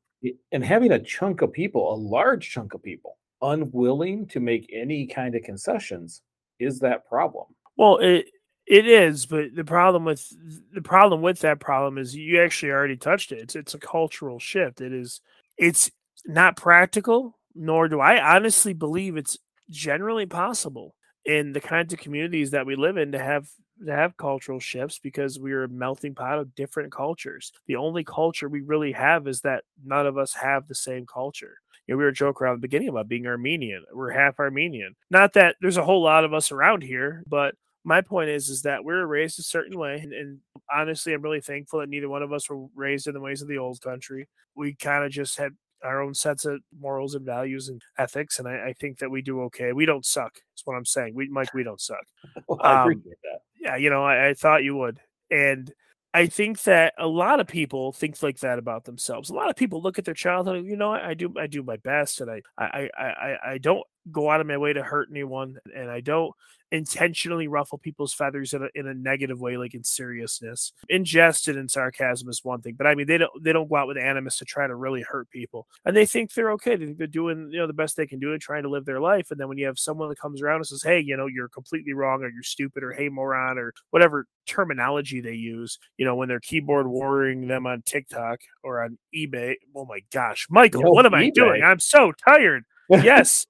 and 0.52 0.64
having 0.64 0.92
a 0.92 0.98
chunk 0.98 1.42
of 1.42 1.52
people, 1.52 1.92
a 1.92 1.96
large 1.96 2.48
chunk 2.48 2.72
of 2.72 2.82
people, 2.82 3.18
unwilling 3.40 4.26
to 4.28 4.38
make 4.38 4.70
any 4.72 5.06
kind 5.06 5.34
of 5.34 5.42
concessions 5.42 6.22
is 6.58 6.80
that 6.80 7.06
problem. 7.08 7.46
Well, 7.76 7.98
it 7.98 8.26
it 8.66 8.86
is, 8.86 9.26
but 9.26 9.54
the 9.54 9.64
problem 9.64 10.04
with 10.04 10.26
the 10.72 10.82
problem 10.82 11.22
with 11.22 11.40
that 11.40 11.60
problem 11.60 11.98
is 11.98 12.14
you 12.14 12.40
actually 12.40 12.72
already 12.72 12.96
touched 12.96 13.32
it. 13.32 13.38
It's 13.40 13.56
it's 13.56 13.74
a 13.74 13.78
cultural 13.78 14.38
shift. 14.38 14.80
It 14.80 14.92
is 14.92 15.20
it's 15.58 15.90
not 16.26 16.56
practical, 16.56 17.38
nor 17.54 17.88
do 17.88 18.00
I 18.00 18.36
honestly 18.36 18.72
believe 18.72 19.16
it's 19.16 19.38
generally 19.70 20.26
possible 20.26 20.94
in 21.24 21.52
the 21.52 21.60
kinds 21.60 21.92
of 21.92 21.98
communities 21.98 22.50
that 22.50 22.66
we 22.66 22.76
live 22.76 22.96
in 22.96 23.12
to 23.12 23.18
have 23.18 23.48
to 23.84 23.92
have 23.92 24.16
cultural 24.16 24.60
shifts 24.60 24.98
because 24.98 25.38
we're 25.38 25.64
a 25.64 25.68
melting 25.68 26.14
pot 26.14 26.38
of 26.38 26.54
different 26.54 26.92
cultures. 26.92 27.52
The 27.66 27.76
only 27.76 28.04
culture 28.04 28.48
we 28.48 28.60
really 28.60 28.92
have 28.92 29.26
is 29.26 29.40
that 29.40 29.64
none 29.84 30.06
of 30.06 30.18
us 30.18 30.34
have 30.34 30.68
the 30.68 30.74
same 30.74 31.06
culture. 31.06 31.56
You 31.86 31.94
know, 31.94 31.98
we 31.98 32.04
were 32.04 32.12
joking 32.12 32.44
around 32.44 32.56
the 32.56 32.68
beginning 32.68 32.88
about 32.88 33.08
being 33.08 33.26
Armenian. 33.26 33.84
We're 33.92 34.10
half 34.10 34.38
Armenian. 34.38 34.94
Not 35.10 35.32
that 35.34 35.56
there's 35.60 35.76
a 35.76 35.84
whole 35.84 36.02
lot 36.02 36.24
of 36.24 36.32
us 36.32 36.52
around 36.52 36.82
here, 36.82 37.24
but 37.26 37.54
my 37.84 38.00
point 38.00 38.30
is 38.30 38.48
is 38.48 38.62
that 38.62 38.84
we 38.84 38.92
are 38.92 39.06
raised 39.06 39.38
a 39.38 39.42
certain 39.42 39.78
way 39.78 39.98
and, 40.02 40.12
and, 40.12 40.38
honestly 40.72 41.12
i'm 41.12 41.22
really 41.22 41.40
thankful 41.40 41.80
that 41.80 41.88
neither 41.88 42.08
one 42.08 42.22
of 42.22 42.32
us 42.32 42.48
were 42.48 42.66
raised 42.74 43.06
in 43.06 43.14
the 43.14 43.20
ways 43.20 43.42
of 43.42 43.48
the 43.48 43.58
old 43.58 43.80
country. 43.80 44.28
We 44.54 44.74
kind 44.74 45.04
of 45.04 45.10
just 45.10 45.36
had 45.36 45.52
our 45.82 46.00
own 46.00 46.14
sets 46.14 46.44
of 46.44 46.60
morals 46.78 47.14
and 47.14 47.26
values 47.26 47.68
and 47.68 47.82
ethics 47.98 48.38
and 48.38 48.46
I, 48.46 48.68
I, 48.68 48.72
think 48.74 48.98
that 48.98 49.10
we 49.10 49.20
do 49.20 49.40
okay. 49.42 49.72
We 49.72 49.84
don't 49.84 50.06
suck 50.06 50.34
that's 50.34 50.64
what 50.64 50.76
i'm 50.76 50.84
saying. 50.84 51.14
We 51.14 51.28
mike 51.28 51.52
we 51.52 51.64
don't 51.64 51.80
suck. 51.80 52.04
Well, 52.48 52.60
i 52.62 52.74
um, 52.74 52.80
appreciate 52.82 53.16
that. 53.24 53.40
yeah 53.60 53.76
you 53.76 53.90
know 53.90 54.04
I, 54.04 54.28
I 54.28 54.48
I 54.48 54.58
you 54.58 54.76
would. 54.76 55.00
And 55.30 55.72
I 56.14 56.26
think 56.26 56.62
that 56.64 56.92
a 56.98 57.06
lot 57.06 57.40
of 57.40 57.46
people 57.46 57.92
think 57.92 58.22
like 58.22 58.38
that 58.40 58.58
about 58.58 58.84
themselves. 58.84 59.30
A 59.30 59.34
lot 59.34 59.48
of 59.48 59.56
people 59.56 59.80
look 59.80 59.98
at 59.98 60.04
their 60.04 60.14
childhood, 60.14 60.66
you 60.66 60.76
know, 60.76 60.92
I, 60.92 61.10
I 61.10 61.14
do 61.14 61.32
I 61.38 61.46
do 61.46 61.62
my 61.62 61.76
best 61.78 62.20
and 62.20 62.30
I 62.30 62.42
I 62.58 62.90
I 62.98 63.36
I 63.52 63.58
don't 63.58 63.82
go 64.10 64.30
out 64.30 64.40
of 64.40 64.46
my 64.46 64.58
way 64.58 64.74
to 64.74 64.82
hurt 64.82 65.08
anyone 65.10 65.56
and 65.74 65.90
I 65.90 66.00
don't 66.00 66.34
intentionally 66.72 67.46
ruffle 67.46 67.78
people's 67.78 68.14
feathers 68.14 68.54
in 68.54 68.62
a, 68.62 68.68
in 68.74 68.88
a 68.88 68.94
negative 68.94 69.40
way, 69.40 69.56
like 69.56 69.74
in 69.74 69.84
seriousness. 69.84 70.72
In 70.88 71.04
jest 71.04 71.46
and 71.46 71.58
in 71.58 71.68
sarcasm 71.68 72.28
is 72.28 72.40
one 72.42 72.62
thing, 72.62 72.74
but 72.76 72.86
I 72.86 72.94
mean 72.94 73.06
they 73.06 73.18
don't 73.18 73.30
they 73.44 73.52
don't 73.52 73.68
go 73.68 73.76
out 73.76 73.86
with 73.86 73.98
animus 73.98 74.38
to 74.38 74.44
try 74.44 74.66
to 74.66 74.74
really 74.74 75.02
hurt 75.02 75.30
people, 75.30 75.68
and 75.84 75.96
they 75.96 76.06
think 76.06 76.32
they're 76.32 76.50
okay. 76.52 76.74
They 76.74 76.86
think 76.86 76.98
they're 76.98 77.06
doing 77.06 77.50
you 77.52 77.58
know 77.58 77.66
the 77.66 77.72
best 77.72 77.96
they 77.96 78.06
can 78.06 78.18
do 78.18 78.32
and 78.32 78.40
trying 78.40 78.62
to 78.64 78.70
live 78.70 78.86
their 78.86 79.00
life. 79.00 79.30
And 79.30 79.38
then 79.38 79.48
when 79.48 79.58
you 79.58 79.66
have 79.66 79.78
someone 79.78 80.08
that 80.08 80.18
comes 80.18 80.42
around 80.42 80.56
and 80.56 80.66
says, 80.66 80.82
"Hey, 80.82 80.98
you 81.00 81.16
know 81.16 81.26
you're 81.26 81.48
completely 81.48 81.92
wrong," 81.92 82.22
or 82.24 82.28
"You're 82.28 82.42
stupid," 82.42 82.82
or 82.82 82.92
"Hey, 82.92 83.08
moron," 83.08 83.58
or 83.58 83.74
whatever 83.90 84.26
terminology 84.46 85.20
they 85.20 85.34
use, 85.34 85.78
you 85.98 86.06
know 86.06 86.16
when 86.16 86.28
they're 86.28 86.40
keyboard 86.40 86.86
warring 86.86 87.46
them 87.46 87.66
on 87.66 87.82
TikTok 87.82 88.40
or 88.62 88.82
on 88.82 88.98
eBay. 89.14 89.54
Oh 89.76 89.84
my 89.84 90.00
gosh, 90.10 90.46
Michael, 90.50 90.82
what 90.94 91.06
am 91.06 91.12
eBay. 91.12 91.26
I 91.26 91.30
doing? 91.30 91.62
I'm 91.62 91.80
so 91.80 92.12
tired. 92.26 92.64
Yes. 92.90 93.46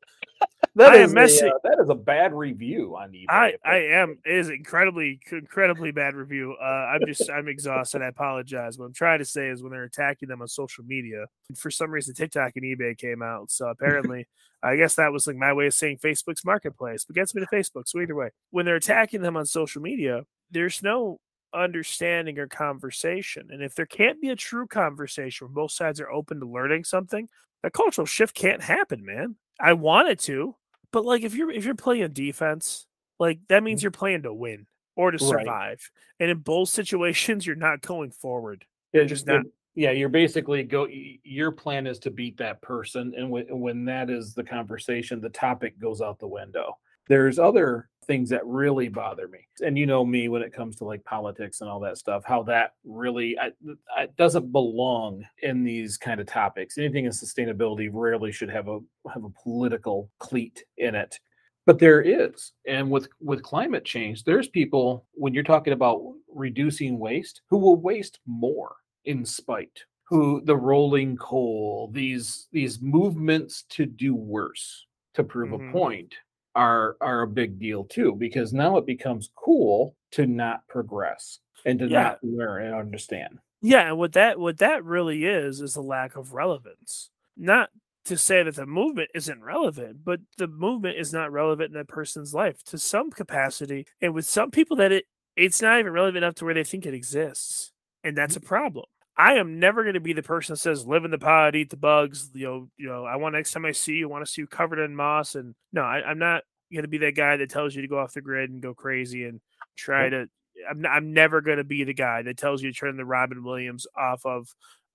That 0.74 0.92
I 0.92 0.96
is 1.02 1.12
a, 1.12 1.48
uh, 1.48 1.58
that 1.64 1.78
is 1.82 1.90
a 1.90 1.94
bad 1.94 2.32
review 2.32 2.96
on 2.96 3.10
eBay. 3.10 3.26
I, 3.28 3.54
I 3.64 3.76
am. 3.76 4.18
It 4.24 4.36
is 4.36 4.48
incredibly 4.48 5.20
incredibly 5.30 5.90
bad 5.90 6.14
review. 6.14 6.56
Uh, 6.60 6.64
I'm 6.64 7.00
just 7.06 7.28
I'm 7.28 7.48
exhausted. 7.48 8.02
I 8.02 8.06
apologize. 8.06 8.78
What 8.78 8.86
I'm 8.86 8.94
trying 8.94 9.18
to 9.18 9.24
say 9.24 9.48
is 9.48 9.62
when 9.62 9.72
they're 9.72 9.84
attacking 9.84 10.28
them 10.28 10.40
on 10.40 10.48
social 10.48 10.84
media, 10.84 11.26
for 11.56 11.70
some 11.70 11.90
reason 11.90 12.14
TikTok 12.14 12.52
and 12.56 12.64
eBay 12.64 12.96
came 12.96 13.22
out. 13.22 13.50
So 13.50 13.66
apparently, 13.66 14.26
I 14.62 14.76
guess 14.76 14.94
that 14.94 15.12
was 15.12 15.26
like 15.26 15.36
my 15.36 15.52
way 15.52 15.66
of 15.66 15.74
saying 15.74 15.98
Facebook's 15.98 16.44
marketplace, 16.44 17.04
but 17.04 17.16
gets 17.16 17.34
me 17.34 17.42
to 17.42 17.54
Facebook. 17.54 17.86
So 17.86 18.00
either 18.00 18.14
way, 18.14 18.30
when 18.50 18.64
they're 18.64 18.76
attacking 18.76 19.20
them 19.20 19.36
on 19.36 19.44
social 19.44 19.82
media, 19.82 20.22
there's 20.50 20.82
no 20.82 21.20
understanding 21.54 22.38
or 22.38 22.46
conversation. 22.46 23.48
And 23.50 23.62
if 23.62 23.74
there 23.74 23.84
can't 23.86 24.20
be 24.20 24.30
a 24.30 24.36
true 24.36 24.66
conversation 24.66 25.46
where 25.46 25.54
both 25.54 25.72
sides 25.72 26.00
are 26.00 26.10
open 26.10 26.40
to 26.40 26.46
learning 26.46 26.84
something, 26.84 27.28
that 27.62 27.74
cultural 27.74 28.06
shift 28.06 28.34
can't 28.34 28.62
happen, 28.62 29.04
man. 29.04 29.36
I 29.60 29.74
want 29.74 30.08
it 30.08 30.18
to, 30.20 30.56
but 30.92 31.04
like 31.04 31.22
if 31.22 31.34
you're 31.34 31.50
if 31.50 31.64
you're 31.64 31.74
playing 31.74 32.10
defense, 32.12 32.86
like 33.18 33.40
that 33.48 33.62
means 33.62 33.80
mm-hmm. 33.80 33.84
you're 33.86 33.90
playing 33.90 34.22
to 34.22 34.32
win 34.32 34.66
or 34.94 35.10
to 35.10 35.18
survive. 35.18 35.46
Right. 35.46 36.20
And 36.20 36.30
in 36.30 36.38
both 36.38 36.68
situations, 36.68 37.46
you're 37.46 37.56
not 37.56 37.80
going 37.80 38.10
forward. 38.10 38.64
You're 38.92 39.06
just 39.06 39.26
not. 39.26 39.44
Yeah, 39.74 39.92
you're 39.92 40.10
basically 40.10 40.62
go. 40.64 40.86
Your 40.90 41.50
plan 41.50 41.86
is 41.86 41.98
to 42.00 42.10
beat 42.10 42.36
that 42.36 42.60
person, 42.60 43.14
and 43.16 43.30
when 43.30 43.46
when 43.48 43.84
that 43.86 44.10
is 44.10 44.34
the 44.34 44.44
conversation, 44.44 45.20
the 45.20 45.30
topic 45.30 45.78
goes 45.78 46.02
out 46.02 46.18
the 46.18 46.28
window. 46.28 46.76
There's 47.08 47.38
other 47.38 47.88
things 48.06 48.28
that 48.30 48.46
really 48.46 48.88
bother 48.88 49.28
me, 49.28 49.46
and 49.64 49.78
you 49.78 49.86
know 49.86 50.04
me 50.04 50.28
when 50.28 50.42
it 50.42 50.52
comes 50.52 50.76
to 50.76 50.84
like 50.84 51.04
politics 51.04 51.60
and 51.60 51.70
all 51.70 51.80
that 51.80 51.98
stuff. 51.98 52.22
How 52.24 52.42
that 52.44 52.72
really 52.84 53.38
I, 53.38 53.52
I 53.96 54.06
doesn't 54.16 54.52
belong 54.52 55.24
in 55.42 55.64
these 55.64 55.96
kind 55.96 56.20
of 56.20 56.26
topics. 56.26 56.78
Anything 56.78 57.04
in 57.04 57.12
sustainability 57.12 57.88
rarely 57.92 58.32
should 58.32 58.50
have 58.50 58.68
a 58.68 58.80
have 59.12 59.24
a 59.24 59.30
political 59.42 60.10
cleat 60.18 60.64
in 60.78 60.94
it 60.94 61.18
but 61.66 61.78
there 61.78 62.00
is 62.00 62.52
and 62.66 62.90
with 62.90 63.08
with 63.20 63.42
climate 63.42 63.84
change 63.84 64.24
there's 64.24 64.48
people 64.48 65.06
when 65.12 65.34
you're 65.34 65.42
talking 65.42 65.72
about 65.72 66.02
reducing 66.28 66.98
waste 66.98 67.42
who 67.48 67.58
will 67.58 67.76
waste 67.76 68.18
more 68.26 68.74
in 69.04 69.24
spite 69.24 69.84
who 70.08 70.42
the 70.44 70.56
rolling 70.56 71.16
coal 71.16 71.90
these 71.92 72.48
these 72.52 72.80
movements 72.80 73.64
to 73.68 73.86
do 73.86 74.14
worse 74.14 74.86
to 75.14 75.22
prove 75.22 75.50
mm-hmm. 75.50 75.68
a 75.68 75.72
point 75.72 76.14
are 76.54 76.96
are 77.00 77.22
a 77.22 77.26
big 77.26 77.58
deal 77.58 77.84
too 77.84 78.14
because 78.18 78.52
now 78.52 78.76
it 78.76 78.86
becomes 78.86 79.30
cool 79.34 79.96
to 80.10 80.26
not 80.26 80.66
progress 80.68 81.38
and 81.64 81.78
to 81.78 81.88
yeah. 81.88 82.02
not 82.02 82.18
learn 82.22 82.66
and 82.66 82.74
understand 82.74 83.38
yeah 83.60 83.88
and 83.88 83.98
what 83.98 84.12
that 84.12 84.38
what 84.38 84.58
that 84.58 84.84
really 84.84 85.24
is 85.24 85.60
is 85.60 85.76
a 85.76 85.80
lack 85.80 86.16
of 86.16 86.32
relevance 86.32 87.10
not 87.36 87.70
to 88.04 88.16
say 88.16 88.42
that 88.42 88.56
the 88.56 88.66
movement 88.66 89.10
isn't 89.14 89.42
relevant, 89.42 90.04
but 90.04 90.20
the 90.36 90.48
movement 90.48 90.98
is 90.98 91.12
not 91.12 91.32
relevant 91.32 91.68
in 91.68 91.74
that 91.74 91.88
person's 91.88 92.34
life 92.34 92.62
to 92.64 92.78
some 92.78 93.10
capacity. 93.10 93.86
And 94.00 94.14
with 94.14 94.26
some 94.26 94.50
people 94.50 94.76
that 94.78 94.92
it 94.92 95.04
it's 95.36 95.62
not 95.62 95.78
even 95.78 95.92
relevant 95.92 96.24
enough 96.24 96.34
to 96.36 96.44
where 96.44 96.54
they 96.54 96.64
think 96.64 96.84
it 96.84 96.94
exists. 96.94 97.72
And 98.04 98.16
that's 98.16 98.36
a 98.36 98.40
mm-hmm. 98.40 98.48
problem. 98.48 98.84
I 99.16 99.34
am 99.34 99.58
never 99.58 99.82
going 99.82 99.94
to 99.94 100.00
be 100.00 100.14
the 100.14 100.22
person 100.22 100.54
that 100.54 100.58
says 100.58 100.86
live 100.86 101.04
in 101.04 101.10
the 101.10 101.18
pod, 101.18 101.54
eat 101.54 101.70
the 101.70 101.76
bugs. 101.76 102.30
You 102.32 102.46
know, 102.46 102.68
you 102.76 102.88
know, 102.88 103.04
I 103.04 103.16
want 103.16 103.34
next 103.34 103.52
time 103.52 103.66
I 103.66 103.72
see 103.72 103.94
you, 103.94 104.08
I 104.08 104.10
want 104.10 104.24
to 104.24 104.30
see 104.30 104.42
you 104.42 104.46
covered 104.46 104.78
in 104.78 104.96
moss. 104.96 105.34
And 105.34 105.54
no, 105.72 105.82
I, 105.82 106.10
am 106.10 106.18
not 106.18 106.44
going 106.72 106.82
to 106.82 106.88
be 106.88 106.98
that 106.98 107.14
guy 107.14 107.36
that 107.36 107.50
tells 107.50 107.74
you 107.74 107.82
to 107.82 107.88
go 107.88 107.98
off 107.98 108.14
the 108.14 108.22
grid 108.22 108.50
and 108.50 108.62
go 108.62 108.74
crazy 108.74 109.24
and 109.24 109.40
try 109.76 110.08
to. 110.08 110.28
I'm, 110.68 110.84
I'm 110.86 111.12
never 111.12 111.40
going 111.40 111.58
to 111.58 111.64
be 111.64 111.84
the 111.84 111.94
guy 111.94 112.22
that 112.22 112.36
tells 112.36 112.62
you 112.62 112.72
to 112.72 112.78
turn 112.78 112.96
the 112.96 113.04
Robin 113.04 113.42
Williams 113.42 113.86
off 113.96 114.24
of 114.24 114.48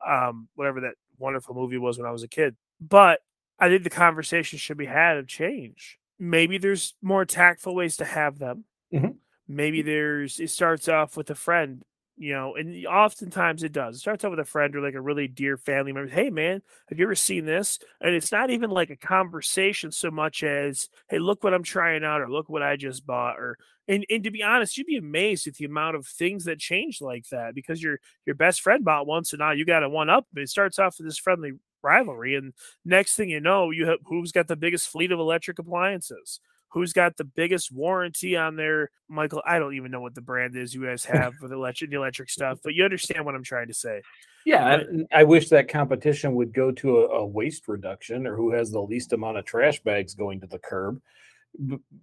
um, 0.06 0.48
whatever 0.56 0.82
that 0.82 0.94
wonderful 1.18 1.56
movie 1.56 1.78
was 1.78 1.98
when 1.98 2.08
I 2.08 2.12
was 2.12 2.24
a 2.24 2.28
kid. 2.28 2.56
But 2.80 3.22
I 3.60 3.70
think 3.70 3.84
the 3.84 3.90
conversation 3.90 4.60
should 4.60 4.78
be 4.78 4.86
had 4.86 5.18
of 5.18 5.28
change. 5.28 5.98
Maybe 6.20 6.58
there's 6.58 6.96
more 7.02 7.26
tactful 7.26 7.76
ways 7.76 7.98
to 7.98 8.06
have 8.06 8.40
them. 8.40 8.66
Mm-hmm. 8.94 9.12
Maybe 9.48 9.82
there's 9.82 10.40
it 10.40 10.50
starts 10.50 10.88
off 10.88 11.16
with 11.16 11.30
a 11.30 11.36
friend, 11.36 11.84
you 12.18 12.34
know, 12.34 12.56
and 12.56 12.86
oftentimes 12.88 13.64
it 13.64 13.72
does. 13.72 13.96
It 13.96 14.00
starts 14.00 14.24
off 14.26 14.32
with 14.32 14.40
a 14.40 14.46
friend 14.46 14.76
or 14.76 14.82
like 14.82 14.96
a 14.96 15.02
really 15.02 15.28
dear 15.28 15.58
family 15.58 15.92
member. 15.94 16.10
Hey 16.12 16.30
man, 16.30 16.62
have 16.90 16.98
you 16.98 17.06
ever 17.06 17.16
seen 17.16 17.46
this? 17.46 17.80
And 18.02 18.16
it's 18.16 18.32
not 18.32 18.50
even 18.50 18.70
like 18.72 18.90
a 18.90 18.96
conversation 18.96 19.92
so 19.92 20.10
much 20.10 20.44
as, 20.44 20.90
hey, 21.10 21.20
look 21.20 21.44
what 21.44 21.54
I'm 21.54 21.64
trying 21.64 22.04
out, 22.04 22.22
or 22.22 22.30
look 22.30 22.50
what 22.50 22.64
I 22.64 22.76
just 22.76 23.06
bought, 23.06 23.38
or 23.40 23.58
and, 23.88 24.06
and 24.10 24.24
to 24.24 24.32
be 24.32 24.44
honest, 24.44 24.78
you'd 24.78 24.88
be 24.88 24.98
amazed 24.98 25.48
at 25.48 25.54
the 25.56 25.66
amount 25.66 25.96
of 25.96 26.06
things 26.06 26.44
that 26.46 26.60
change 26.60 27.00
like 27.02 27.26
that 27.30 27.56
because 27.56 27.82
your 27.82 28.00
your 28.26 28.36
best 28.36 28.62
friend 28.62 28.84
bought 28.84 29.08
one, 29.08 29.24
so 29.24 29.38
now 29.38 29.52
you 29.52 29.66
got 29.66 29.84
a 29.84 29.90
one 29.90 30.10
up. 30.10 30.26
It 30.36 30.50
starts 30.50 30.80
off 30.80 30.96
with 30.98 31.08
this 31.08 31.18
friendly 31.18 31.54
rivalry. 31.84 32.36
And 32.36 32.54
next 32.84 33.16
thing 33.16 33.30
you 33.30 33.40
know, 33.40 33.72
you 33.72 33.88
have 33.88 34.00
who's 34.06 34.32
got 34.32 34.48
the 34.48 34.56
biggest 34.56 34.90
fleet 34.90 35.12
of 35.12 35.20
electric 35.20 35.60
appliances? 35.60 36.40
Who's 36.70 36.94
got 36.94 37.18
the 37.18 37.24
biggest 37.24 37.72
warranty 37.72 38.36
on 38.36 38.56
their 38.56 38.90
Michael? 39.08 39.42
I 39.46 39.58
don't 39.58 39.76
even 39.76 39.92
know 39.92 40.02
what 40.02 40.16
the 40.16 40.22
brand 40.22 40.56
is 40.56 40.74
you 40.74 40.86
guys 40.86 41.06
have 41.06 41.34
for 41.36 41.48
the 41.48 41.56
electric, 41.56 41.92
the 41.92 41.98
electric 41.98 42.30
stuff, 42.30 42.60
but 42.64 42.74
you 42.74 42.84
understand 42.84 43.26
what 43.26 43.36
I'm 43.36 43.44
trying 43.44 43.68
to 43.68 43.74
say. 43.74 44.02
Yeah, 44.46 44.78
but, 44.78 44.88
I, 45.12 45.22
I 45.22 45.24
wish 45.24 45.50
that 45.50 45.70
competition 45.70 46.36
would 46.36 46.54
go 46.54 46.72
to 46.72 47.00
a, 47.00 47.08
a 47.20 47.26
waste 47.26 47.68
reduction 47.68 48.28
or 48.28 48.36
who 48.36 48.52
has 48.52 48.72
the 48.72 48.82
least 48.82 49.14
amount 49.14 49.38
of 49.38 49.46
trash 49.46 49.82
bags 49.82 50.14
going 50.14 50.42
to 50.42 50.48
the 50.48 50.60
curb. 50.60 51.02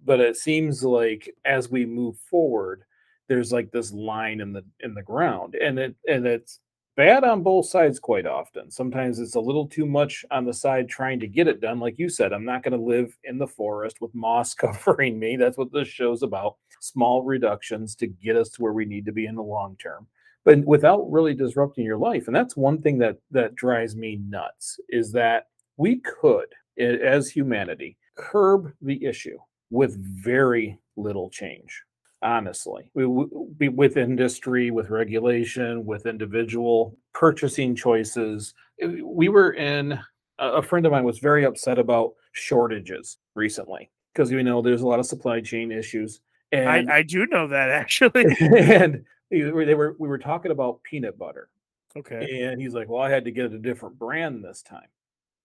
But 0.03 0.19
it 0.19 0.35
seems 0.35 0.83
like 0.83 1.33
as 1.45 1.69
we 1.69 1.85
move 1.85 2.17
forward, 2.29 2.83
there's 3.27 3.51
like 3.51 3.71
this 3.71 3.91
line 3.91 4.41
in 4.41 4.53
the 4.53 4.63
in 4.79 4.93
the 4.93 5.01
ground, 5.01 5.55
and 5.55 5.79
it 5.79 5.95
and 6.07 6.25
it's 6.25 6.59
bad 6.95 7.23
on 7.23 7.43
both 7.43 7.67
sides 7.67 7.99
quite 7.99 8.25
often. 8.25 8.71
Sometimes 8.71 9.19
it's 9.19 9.35
a 9.35 9.39
little 9.39 9.67
too 9.67 9.85
much 9.85 10.25
on 10.31 10.45
the 10.45 10.53
side 10.53 10.87
trying 10.87 11.19
to 11.19 11.27
get 11.27 11.47
it 11.47 11.61
done. 11.61 11.79
Like 11.79 11.99
you 11.99 12.09
said, 12.09 12.31
I'm 12.31 12.45
not 12.45 12.63
going 12.63 12.77
to 12.77 12.83
live 12.83 13.17
in 13.23 13.37
the 13.37 13.47
forest 13.47 14.01
with 14.01 14.15
moss 14.15 14.53
covering 14.55 15.19
me. 15.19 15.35
That's 15.35 15.57
what 15.57 15.71
this 15.71 15.87
show's 15.87 16.23
about. 16.23 16.55
Small 16.79 17.23
reductions 17.23 17.95
to 17.95 18.07
get 18.07 18.35
us 18.35 18.49
to 18.49 18.61
where 18.61 18.73
we 18.73 18.85
need 18.85 19.05
to 19.05 19.11
be 19.11 19.25
in 19.25 19.35
the 19.35 19.43
long 19.43 19.75
term. 19.77 20.07
But 20.43 20.63
without 20.63 21.11
really 21.11 21.33
disrupting 21.33 21.85
your 21.85 21.97
life. 21.97 22.27
And 22.27 22.35
that's 22.35 22.55
one 22.55 22.81
thing 22.81 22.99
that 22.99 23.17
that 23.31 23.55
drives 23.55 23.95
me 23.95 24.21
nuts 24.27 24.79
is 24.89 25.11
that 25.13 25.47
we 25.77 26.01
could 26.01 26.47
as 26.77 27.29
humanity 27.29 27.97
curb 28.15 28.71
the 28.81 29.03
issue 29.03 29.37
with 29.71 29.97
very 30.23 30.77
little 30.95 31.29
change 31.29 31.81
honestly. 32.25 32.89
We, 32.95 33.05
we, 33.05 33.69
with 33.69 33.95
industry 33.97 34.71
with 34.71 34.89
regulation 34.89 35.85
with 35.85 36.07
individual 36.07 36.97
purchasing 37.13 37.75
choices 37.75 38.53
eh, 38.81 38.99
we 39.03 39.29
were 39.29 39.53
in 39.53 39.97
a 40.39 40.61
friend 40.61 40.85
of 40.85 40.91
mine 40.91 41.05
was 41.05 41.19
very 41.19 41.45
upset 41.45 41.79
about 41.79 42.13
shortages 42.33 43.19
recently 43.35 43.89
because 44.13 44.31
we 44.31 44.43
know 44.43 44.61
there's 44.61 44.81
a 44.81 44.87
lot 44.87 44.99
of 44.99 45.05
supply 45.05 45.39
chain 45.39 45.71
issues 45.71 46.19
and 46.51 46.91
I, 46.91 46.97
I 46.97 47.03
do 47.03 47.25
know 47.27 47.47
that 47.47 47.69
actually. 47.69 48.25
and 48.39 49.05
they 49.31 49.75
were 49.75 49.95
we 49.99 50.07
were 50.07 50.17
talking 50.17 50.51
about 50.51 50.81
peanut 50.83 51.17
butter. 51.17 51.49
Okay. 51.95 52.41
And 52.43 52.61
he's 52.61 52.73
like 52.73 52.89
well 52.89 53.01
i 53.01 53.09
had 53.09 53.23
to 53.25 53.31
get 53.31 53.53
a 53.53 53.59
different 53.59 53.97
brand 53.99 54.43
this 54.43 54.61
time. 54.61 54.87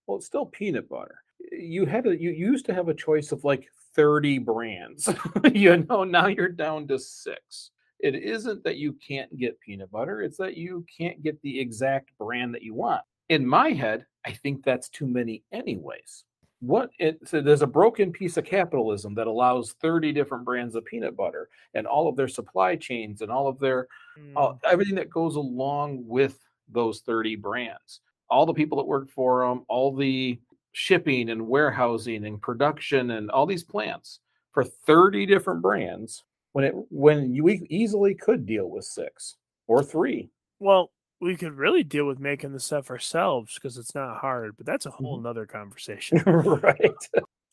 Well 0.07 0.17
it's 0.17 0.25
still 0.25 0.47
peanut 0.47 0.89
butter. 0.89 1.23
You 1.51 1.85
had 1.85 2.07
a 2.07 2.19
you 2.19 2.31
used 2.31 2.65
to 2.65 2.73
have 2.73 2.89
a 2.89 2.93
choice 2.93 3.31
of 3.31 3.43
like 3.43 3.69
30 3.95 4.39
brands. 4.39 5.09
you 5.53 5.77
know, 5.89 6.03
now 6.03 6.27
you're 6.27 6.49
down 6.49 6.87
to 6.87 6.99
six. 6.99 7.71
It 7.99 8.15
isn't 8.15 8.63
that 8.63 8.77
you 8.77 8.93
can't 8.93 9.35
get 9.37 9.59
peanut 9.59 9.91
butter, 9.91 10.21
it's 10.21 10.37
that 10.37 10.57
you 10.57 10.85
can't 10.97 11.21
get 11.21 11.41
the 11.41 11.59
exact 11.59 12.17
brand 12.17 12.53
that 12.55 12.63
you 12.63 12.73
want. 12.73 13.01
In 13.29 13.45
my 13.45 13.69
head, 13.69 14.05
I 14.25 14.31
think 14.31 14.63
that's 14.63 14.89
too 14.89 15.07
many, 15.07 15.43
anyways. 15.51 16.25
What 16.61 16.91
it 16.99 17.17
so 17.25 17.41
there's 17.41 17.63
a 17.63 17.67
broken 17.67 18.11
piece 18.11 18.37
of 18.37 18.45
capitalism 18.45 19.15
that 19.15 19.25
allows 19.25 19.73
30 19.81 20.11
different 20.11 20.45
brands 20.45 20.75
of 20.75 20.85
peanut 20.85 21.17
butter 21.17 21.49
and 21.73 21.87
all 21.87 22.07
of 22.07 22.15
their 22.15 22.27
supply 22.27 22.75
chains 22.75 23.21
and 23.21 23.31
all 23.31 23.47
of 23.47 23.57
their 23.59 23.87
Mm. 24.19 24.59
everything 24.69 24.95
that 24.95 25.09
goes 25.09 25.37
along 25.37 26.05
with 26.05 26.37
those 26.67 26.99
30 26.99 27.37
brands 27.37 28.01
all 28.29 28.45
the 28.45 28.53
people 28.53 28.77
that 28.77 28.85
work 28.85 29.09
for 29.09 29.47
them 29.47 29.63
all 29.69 29.95
the 29.95 30.37
shipping 30.71 31.29
and 31.29 31.47
warehousing 31.47 32.25
and 32.25 32.41
production 32.41 33.11
and 33.11 33.29
all 33.31 33.45
these 33.45 33.63
plants 33.63 34.19
for 34.53 34.63
30 34.63 35.25
different 35.25 35.61
brands 35.61 36.23
when 36.53 36.65
it 36.65 36.73
when 36.89 37.33
you 37.33 37.47
easily 37.69 38.13
could 38.15 38.45
deal 38.45 38.69
with 38.69 38.85
six 38.85 39.37
or 39.67 39.83
three 39.83 40.29
Well, 40.59 40.91
we 41.19 41.35
could 41.37 41.53
really 41.53 41.83
deal 41.83 42.05
with 42.07 42.19
making 42.19 42.51
the 42.53 42.59
stuff 42.59 42.89
ourselves 42.89 43.53
because 43.55 43.77
it's 43.77 43.93
not 43.95 44.17
hard, 44.17 44.55
but 44.57 44.65
that's 44.65 44.85
a 44.85 44.91
whole 44.91 45.19
Mhm. 45.19 45.23
nother 45.23 45.45
conversation. 45.45 46.23
right 46.25 47.07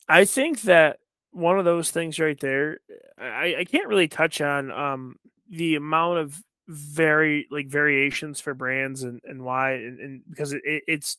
I 0.07 0.25
think 0.25 0.61
that 0.61 0.99
one 1.31 1.59
of 1.59 1.65
those 1.65 1.91
things 1.91 2.19
right 2.19 2.39
there, 2.39 2.79
I, 3.19 3.57
I 3.59 3.65
can't 3.65 3.87
really 3.87 4.07
touch 4.07 4.41
on 4.41 4.71
um 4.71 5.15
the 5.49 5.75
amount 5.75 6.19
of 6.19 6.43
very 6.67 7.47
like 7.51 7.67
variations 7.67 8.39
for 8.39 8.53
brands 8.53 9.03
and, 9.03 9.21
and 9.23 9.43
why 9.43 9.73
and, 9.73 9.99
and 9.99 10.21
because 10.29 10.53
it, 10.53 10.61
it's 10.65 11.17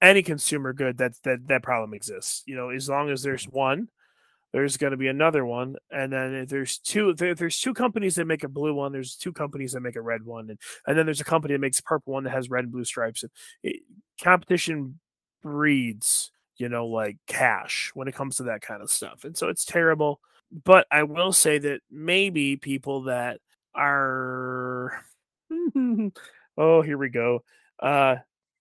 any 0.00 0.22
consumer 0.22 0.72
good 0.72 0.98
that 0.98 1.12
that 1.24 1.46
that 1.48 1.62
problem 1.62 1.94
exists. 1.94 2.42
You 2.46 2.56
know, 2.56 2.70
as 2.70 2.88
long 2.88 3.10
as 3.10 3.22
there's 3.22 3.44
one, 3.44 3.88
there's 4.52 4.76
going 4.76 4.92
to 4.92 4.96
be 4.96 5.08
another 5.08 5.44
one, 5.44 5.76
and 5.90 6.12
then 6.12 6.34
if 6.34 6.48
there's 6.48 6.78
two, 6.78 7.14
if 7.18 7.38
there's 7.38 7.60
two 7.60 7.74
companies 7.74 8.14
that 8.16 8.26
make 8.26 8.44
a 8.44 8.48
blue 8.48 8.74
one, 8.74 8.92
there's 8.92 9.16
two 9.16 9.32
companies 9.32 9.72
that 9.72 9.80
make 9.80 9.96
a 9.96 10.00
red 10.00 10.24
one, 10.24 10.50
and 10.50 10.58
and 10.86 10.96
then 10.96 11.06
there's 11.06 11.20
a 11.20 11.24
company 11.24 11.54
that 11.54 11.60
makes 11.60 11.78
a 11.78 11.82
purple 11.82 12.14
one 12.14 12.24
that 12.24 12.30
has 12.30 12.48
red 12.48 12.64
and 12.64 12.72
blue 12.72 12.84
stripes. 12.84 13.22
And 13.22 13.32
it, 13.62 13.82
competition 14.22 14.98
breeds, 15.42 16.30
you 16.56 16.68
know, 16.68 16.86
like 16.86 17.18
cash 17.26 17.90
when 17.94 18.08
it 18.08 18.14
comes 18.14 18.36
to 18.36 18.44
that 18.44 18.62
kind 18.62 18.82
of 18.82 18.90
stuff, 18.90 19.24
and 19.24 19.36
so 19.36 19.48
it's 19.48 19.64
terrible. 19.64 20.20
But 20.64 20.86
I 20.90 21.02
will 21.02 21.32
say 21.32 21.58
that 21.58 21.80
maybe 21.90 22.56
people 22.56 23.02
that 23.02 23.40
are, 23.74 25.02
oh, 26.56 26.82
here 26.82 26.98
we 26.98 27.08
go. 27.08 27.42
Uh, 27.80 28.16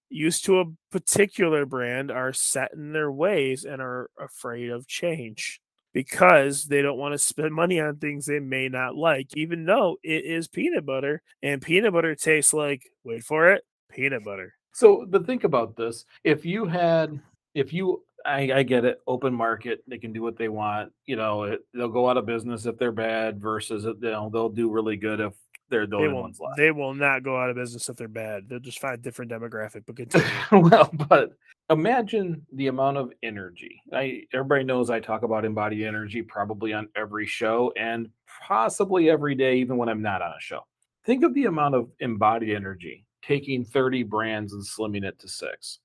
used 0.09 0.45
to 0.45 0.59
a 0.59 0.65
particular 0.91 1.65
brand 1.65 2.11
are 2.11 2.33
set 2.33 2.73
in 2.73 2.93
their 2.93 3.11
ways 3.11 3.65
and 3.65 3.81
are 3.81 4.09
afraid 4.19 4.69
of 4.69 4.87
change 4.87 5.61
because 5.93 6.65
they 6.65 6.81
don't 6.81 6.97
want 6.97 7.13
to 7.13 7.17
spend 7.17 7.53
money 7.53 7.79
on 7.79 7.95
things 7.95 8.25
they 8.25 8.39
may 8.39 8.67
not 8.67 8.95
like, 8.95 9.27
even 9.35 9.65
though 9.65 9.97
it 10.03 10.25
is 10.25 10.47
peanut 10.47 10.85
butter 10.85 11.21
and 11.41 11.61
peanut 11.61 11.93
butter 11.93 12.15
tastes 12.15 12.53
like, 12.53 12.83
wait 13.03 13.23
for 13.23 13.51
it, 13.51 13.63
peanut 13.89 14.23
butter. 14.23 14.53
so 14.73 15.05
but 15.07 15.25
think 15.25 15.45
about 15.45 15.77
this 15.77 16.05
if 16.23 16.45
you 16.45 16.65
had 16.65 17.19
if 17.53 17.71
you 17.71 18.03
I, 18.25 18.51
I 18.51 18.63
get 18.63 18.83
it 18.83 18.99
open 19.07 19.33
market 19.33 19.83
they 19.87 19.97
can 19.97 20.11
do 20.11 20.21
what 20.21 20.35
they 20.37 20.49
want 20.49 20.91
you 21.05 21.15
know 21.15 21.43
it, 21.43 21.61
they'll 21.73 21.87
go 21.87 22.09
out 22.09 22.17
of 22.17 22.25
business 22.25 22.65
if 22.65 22.77
they're 22.77 22.91
bad 22.91 23.39
versus 23.39 23.85
you 23.85 23.95
know 24.01 24.29
they'll 24.33 24.49
do 24.49 24.69
really 24.69 24.97
good 24.97 25.21
if 25.21 25.33
they're 25.69 25.87
the 25.87 25.97
They 25.97 26.03
only 26.03 26.13
will, 26.13 26.21
ones 26.21 26.39
left 26.39 26.57
they 26.57 26.71
will 26.71 26.93
not 26.93 27.23
go 27.23 27.37
out 27.39 27.49
of 27.49 27.55
business 27.55 27.89
if 27.89 27.95
they're 27.95 28.07
bad. 28.07 28.47
They'll 28.47 28.59
just 28.59 28.79
find 28.79 28.95
a 28.95 29.01
different 29.01 29.31
demographic. 29.31 29.83
But 29.85 29.95
continue. 29.97 30.27
well, 30.51 30.89
but 31.09 31.31
imagine 31.69 32.45
the 32.53 32.67
amount 32.67 32.97
of 32.97 33.11
energy. 33.23 33.81
I 33.93 34.23
everybody 34.33 34.63
knows 34.63 34.89
I 34.89 34.99
talk 34.99 35.23
about 35.23 35.45
embodied 35.45 35.85
energy 35.85 36.21
probably 36.21 36.73
on 36.73 36.87
every 36.95 37.25
show 37.25 37.73
and 37.77 38.09
possibly 38.47 39.09
every 39.09 39.35
day, 39.35 39.57
even 39.57 39.77
when 39.77 39.89
I'm 39.89 40.01
not 40.01 40.21
on 40.21 40.31
a 40.31 40.41
show. 40.41 40.61
Think 41.05 41.23
of 41.23 41.33
the 41.33 41.45
amount 41.45 41.75
of 41.75 41.89
embodied 41.99 42.55
energy 42.55 43.05
taking 43.21 43.65
30 43.65 44.03
brands 44.03 44.53
and 44.53 44.63
slimming 44.63 45.03
it 45.03 45.17
to 45.19 45.27
six. 45.27 45.79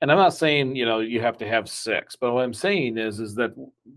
And 0.00 0.10
I'm 0.10 0.18
not 0.18 0.34
saying, 0.34 0.74
you 0.74 0.84
know, 0.84 0.98
you 1.00 1.20
have 1.20 1.38
to 1.38 1.48
have 1.48 1.68
six, 1.68 2.16
but 2.16 2.32
what 2.32 2.42
I'm 2.42 2.54
saying 2.54 2.98
is, 2.98 3.20
is 3.20 3.34
that 3.36 3.52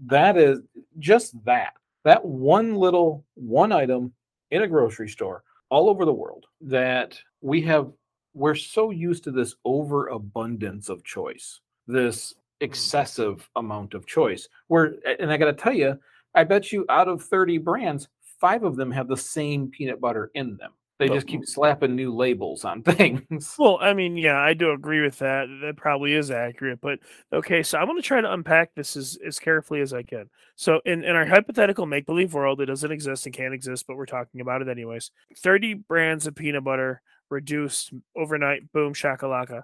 that 0.06 0.38
is 0.38 0.60
just 1.00 1.34
that, 1.46 1.74
that 2.04 2.24
one 2.24 2.76
little 2.76 3.26
one 3.34 3.72
item 3.72 4.14
in 4.56 4.64
a 4.64 4.68
grocery 4.68 5.10
store 5.10 5.44
all 5.70 5.90
over 5.90 6.06
the 6.06 6.14
world 6.14 6.46
that 6.62 7.20
we 7.42 7.62
have 7.62 7.92
we're 8.36 8.54
so 8.54 8.92
used 8.92 9.24
to 9.24 9.32
this 9.32 9.56
overabundance 9.64 10.90
of 10.90 11.04
choice, 11.04 11.62
this 11.88 12.34
hmm. 12.34 12.66
excessive 12.66 13.50
amount 13.56 13.94
of 13.96 14.06
choice. 14.06 14.48
Where, 14.68 14.96
and 15.20 15.32
I 15.32 15.38
got 15.38 15.46
to 15.46 15.54
tell 15.54 15.74
you, 15.74 15.98
I 16.36 16.44
bet 16.44 16.72
you 16.72 16.86
out 16.90 17.08
of 17.08 17.24
30 17.24 17.58
brands, 17.60 18.10
five 18.40 18.64
of 18.64 18.76
them 18.76 18.92
have 18.92 19.08
the 19.08 19.18
same 19.18 19.70
peanut 19.70 20.02
butter 20.02 20.32
in 20.36 20.58
them. 20.58 20.74
They 20.98 21.10
just 21.10 21.28
keep 21.28 21.46
slapping 21.46 21.96
new 21.96 22.16
labels 22.16 22.64
on 22.64 22.82
things. 22.84 23.56
Well, 23.60 23.78
I 23.82 23.94
mean, 23.94 24.16
yeah, 24.16 24.40
I 24.40 24.54
do 24.54 24.72
agree 24.72 25.02
with 25.02 25.20
that. 25.20 25.48
That 25.62 25.76
probably 25.76 26.14
is 26.14 26.32
accurate. 26.32 26.80
But 26.82 27.00
okay, 27.34 27.64
so 27.64 27.78
I'm 27.78 27.86
going 27.88 28.02
to 28.02 28.08
try 28.08 28.22
to 28.22 28.32
unpack 28.32 28.74
this 28.76 28.96
as, 28.96 29.18
as 29.26 29.38
carefully 29.38 29.82
as 29.82 29.94
I 29.94 30.04
can. 30.04 30.30
So, 30.56 30.80
in, 30.86 31.04
in 31.04 31.16
our 31.16 31.26
hypothetical 31.26 31.86
make 31.86 32.06
believe 32.06 32.34
world, 32.34 32.62
it 32.62 32.68
doesn't 32.68 32.92
exist 32.92 33.26
and 33.26 33.36
can't 33.36 33.54
exist, 33.54 33.86
but 33.88 33.98
we're 33.98 34.06
talking 34.06 34.40
about 34.40 34.62
it 34.62 34.70
anyways. 34.70 35.12
30 35.38 35.74
brands 35.74 36.28
of 36.28 36.36
peanut 36.36 36.64
butter 36.64 37.02
reduced 37.30 37.92
overnight, 38.16 38.72
boom, 38.72 38.94
shakalaka. 38.94 39.64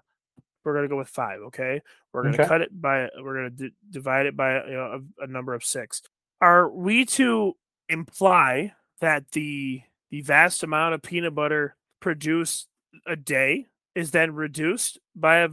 We're 0.65 0.73
going 0.73 0.85
to 0.85 0.89
go 0.89 0.97
with 0.97 1.07
five, 1.09 1.39
okay? 1.47 1.81
We're 2.13 2.23
going 2.23 2.33
to 2.33 2.41
Okay. 2.41 2.47
cut 2.49 2.61
it 2.61 2.69
by, 2.81 3.09
we're 3.23 3.35
going 3.35 3.55
to 3.55 3.69
d- 3.69 3.75
divide 3.89 4.25
it 4.25 4.35
by 4.35 4.63
you 4.65 4.73
know, 4.73 5.01
a, 5.19 5.23
a 5.23 5.27
number 5.27 5.53
of 5.53 5.63
six. 5.63 6.01
Are 6.41 6.69
we 6.69 7.05
to 7.05 7.53
imply 7.89 8.73
that 8.99 9.31
the 9.31 9.81
the 10.11 10.21
vast 10.21 10.63
amount 10.63 10.93
of 10.93 11.01
peanut 11.01 11.33
butter 11.33 11.75
produced 11.99 12.67
a 13.07 13.15
day 13.15 13.67
is 13.95 14.11
then 14.11 14.35
reduced 14.35 14.99
by 15.15 15.37
a 15.37 15.49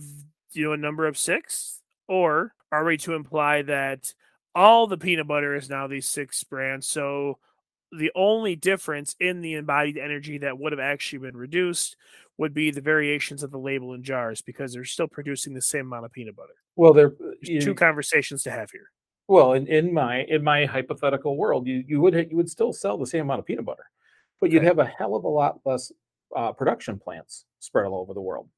you 0.52 0.66
know 0.66 0.72
a 0.72 0.76
number 0.76 1.06
of 1.06 1.16
six? 1.16 1.80
Or 2.08 2.54
are 2.72 2.84
we 2.84 2.96
to 2.98 3.14
imply 3.14 3.62
that 3.62 4.12
all 4.54 4.86
the 4.86 4.98
peanut 4.98 5.26
butter 5.26 5.54
is 5.54 5.70
now 5.70 5.86
these 5.86 6.08
six 6.08 6.42
brands? 6.44 6.86
So 6.86 7.38
the 7.92 8.10
only 8.14 8.56
difference 8.56 9.14
in 9.20 9.40
the 9.40 9.54
embodied 9.54 9.96
energy 9.96 10.38
that 10.38 10.58
would 10.58 10.72
have 10.72 10.80
actually 10.80 11.20
been 11.20 11.36
reduced 11.36 11.96
would 12.36 12.54
be 12.54 12.70
the 12.70 12.80
variations 12.80 13.42
of 13.42 13.50
the 13.50 13.58
label 13.58 13.94
in 13.94 14.02
jars 14.02 14.42
because 14.42 14.72
they're 14.72 14.84
still 14.84 15.08
producing 15.08 15.54
the 15.54 15.62
same 15.62 15.86
amount 15.86 16.04
of 16.04 16.12
peanut 16.12 16.36
butter. 16.36 16.54
Well, 16.76 16.92
there, 16.92 17.12
there's 17.42 17.64
two 17.64 17.74
conversations 17.74 18.42
to 18.44 18.50
have 18.50 18.70
here. 18.70 18.90
Well, 19.26 19.52
in, 19.52 19.66
in 19.66 19.92
my 19.92 20.22
in 20.22 20.42
my 20.42 20.64
hypothetical 20.64 21.36
world, 21.36 21.66
you 21.66 21.84
you 21.86 22.00
would 22.00 22.14
you 22.14 22.36
would 22.36 22.48
still 22.48 22.72
sell 22.72 22.96
the 22.96 23.06
same 23.06 23.22
amount 23.22 23.40
of 23.40 23.46
peanut 23.46 23.66
butter, 23.66 23.84
but 24.40 24.50
you'd 24.50 24.62
have 24.64 24.78
a 24.78 24.84
hell 24.86 25.14
of 25.14 25.24
a 25.24 25.28
lot 25.28 25.60
less 25.64 25.92
uh, 26.36 26.52
production 26.52 26.98
plants 26.98 27.44
spread 27.58 27.86
all 27.86 28.00
over 28.00 28.14
the 28.14 28.20
world. 28.20 28.48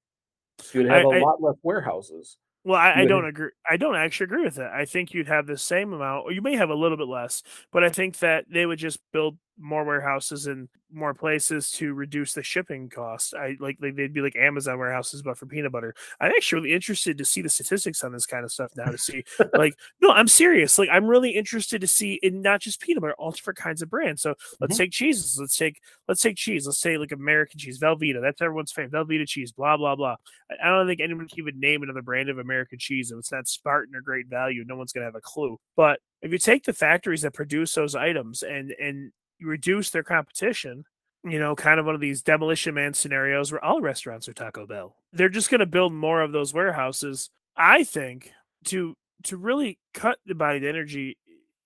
You'd 0.72 0.86
have 0.86 1.06
I- 1.06 1.16
a 1.16 1.20
I- 1.20 1.20
lot 1.20 1.40
less 1.42 1.56
warehouses. 1.62 2.36
Well, 2.62 2.78
I, 2.78 2.92
I 2.92 3.04
don't 3.06 3.22
would- 3.22 3.28
agree. 3.30 3.50
I 3.68 3.78
don't 3.78 3.96
actually 3.96 4.24
agree 4.24 4.44
with 4.44 4.56
that. 4.56 4.70
I 4.72 4.84
think 4.84 5.14
you'd 5.14 5.28
have 5.28 5.46
the 5.46 5.56
same 5.56 5.94
amount, 5.94 6.26
or 6.26 6.32
you 6.32 6.42
may 6.42 6.56
have 6.56 6.68
a 6.68 6.74
little 6.74 6.98
bit 6.98 7.08
less, 7.08 7.42
but 7.72 7.82
I 7.82 7.88
think 7.88 8.18
that 8.18 8.44
they 8.52 8.66
would 8.66 8.78
just 8.78 9.00
build 9.14 9.38
more 9.60 9.84
warehouses 9.84 10.46
and 10.46 10.68
more 10.92 11.14
places 11.14 11.70
to 11.70 11.94
reduce 11.94 12.32
the 12.32 12.42
shipping 12.42 12.88
cost. 12.88 13.34
I 13.34 13.56
like 13.60 13.76
like 13.80 13.94
they'd 13.94 14.12
be 14.12 14.22
like 14.22 14.34
Amazon 14.34 14.78
warehouses, 14.78 15.22
but 15.22 15.38
for 15.38 15.46
peanut 15.46 15.70
butter. 15.70 15.94
I'm 16.20 16.32
actually 16.32 16.62
really 16.62 16.74
interested 16.74 17.18
to 17.18 17.24
see 17.24 17.42
the 17.42 17.48
statistics 17.48 18.02
on 18.02 18.12
this 18.12 18.26
kind 18.26 18.44
of 18.44 18.50
stuff 18.50 18.72
now. 18.76 18.86
To 18.86 18.98
see, 18.98 19.22
like, 19.54 19.74
no, 20.00 20.10
I'm 20.10 20.26
serious. 20.26 20.78
Like, 20.78 20.88
I'm 20.90 21.06
really 21.06 21.30
interested 21.30 21.80
to 21.82 21.86
see 21.86 22.14
in 22.22 22.42
not 22.42 22.60
just 22.60 22.80
peanut 22.80 23.02
butter, 23.02 23.14
all 23.18 23.30
different 23.30 23.58
kinds 23.58 23.82
of 23.82 23.90
brands. 23.90 24.22
So 24.22 24.34
let's 24.60 24.74
Mhm. 24.74 24.78
take 24.78 24.90
cheeses. 24.92 25.38
Let's 25.38 25.56
take 25.56 25.80
let's 26.08 26.22
take 26.22 26.36
cheese. 26.36 26.66
Let's 26.66 26.80
say 26.80 26.96
like 26.96 27.12
American 27.12 27.60
cheese, 27.60 27.78
Velveeta. 27.78 28.20
That's 28.20 28.40
everyone's 28.40 28.72
favorite. 28.72 28.92
Velveeta 28.92 29.28
cheese. 29.28 29.52
Blah 29.52 29.76
blah 29.76 29.94
blah. 29.94 30.16
I- 30.50 30.56
I 30.64 30.70
don't 30.70 30.86
think 30.86 31.00
anyone 31.00 31.28
can 31.28 31.38
even 31.38 31.60
name 31.60 31.82
another 31.82 32.02
brand 32.02 32.28
of 32.30 32.38
American 32.38 32.78
cheese. 32.78 33.12
If 33.12 33.18
it's 33.18 33.30
not 33.32 33.46
Spartan 33.46 33.94
or 33.94 34.00
Great 34.00 34.26
Value, 34.26 34.64
no 34.66 34.76
one's 34.76 34.92
gonna 34.92 35.06
have 35.06 35.14
a 35.14 35.20
clue. 35.20 35.58
But 35.76 36.00
if 36.22 36.32
you 36.32 36.38
take 36.38 36.64
the 36.64 36.72
factories 36.72 37.22
that 37.22 37.32
produce 37.32 37.74
those 37.74 37.94
items 37.94 38.42
and 38.42 38.72
and 38.72 39.12
you 39.40 39.48
reduce 39.48 39.90
their 39.90 40.02
competition, 40.02 40.84
you 41.24 41.38
know, 41.38 41.54
kind 41.56 41.80
of 41.80 41.86
one 41.86 41.94
of 41.94 42.00
these 42.00 42.22
demolition 42.22 42.74
man 42.74 42.94
scenarios 42.94 43.50
where 43.50 43.64
all 43.64 43.80
restaurants 43.80 44.28
are 44.28 44.32
Taco 44.32 44.66
Bell. 44.66 44.96
They're 45.12 45.28
just 45.28 45.50
gonna 45.50 45.66
build 45.66 45.92
more 45.92 46.22
of 46.22 46.32
those 46.32 46.54
warehouses. 46.54 47.30
I 47.56 47.84
think 47.84 48.32
to 48.66 48.96
to 49.24 49.36
really 49.36 49.78
cut 49.94 50.18
the 50.26 50.34
bodied 50.34 50.64
energy. 50.64 51.16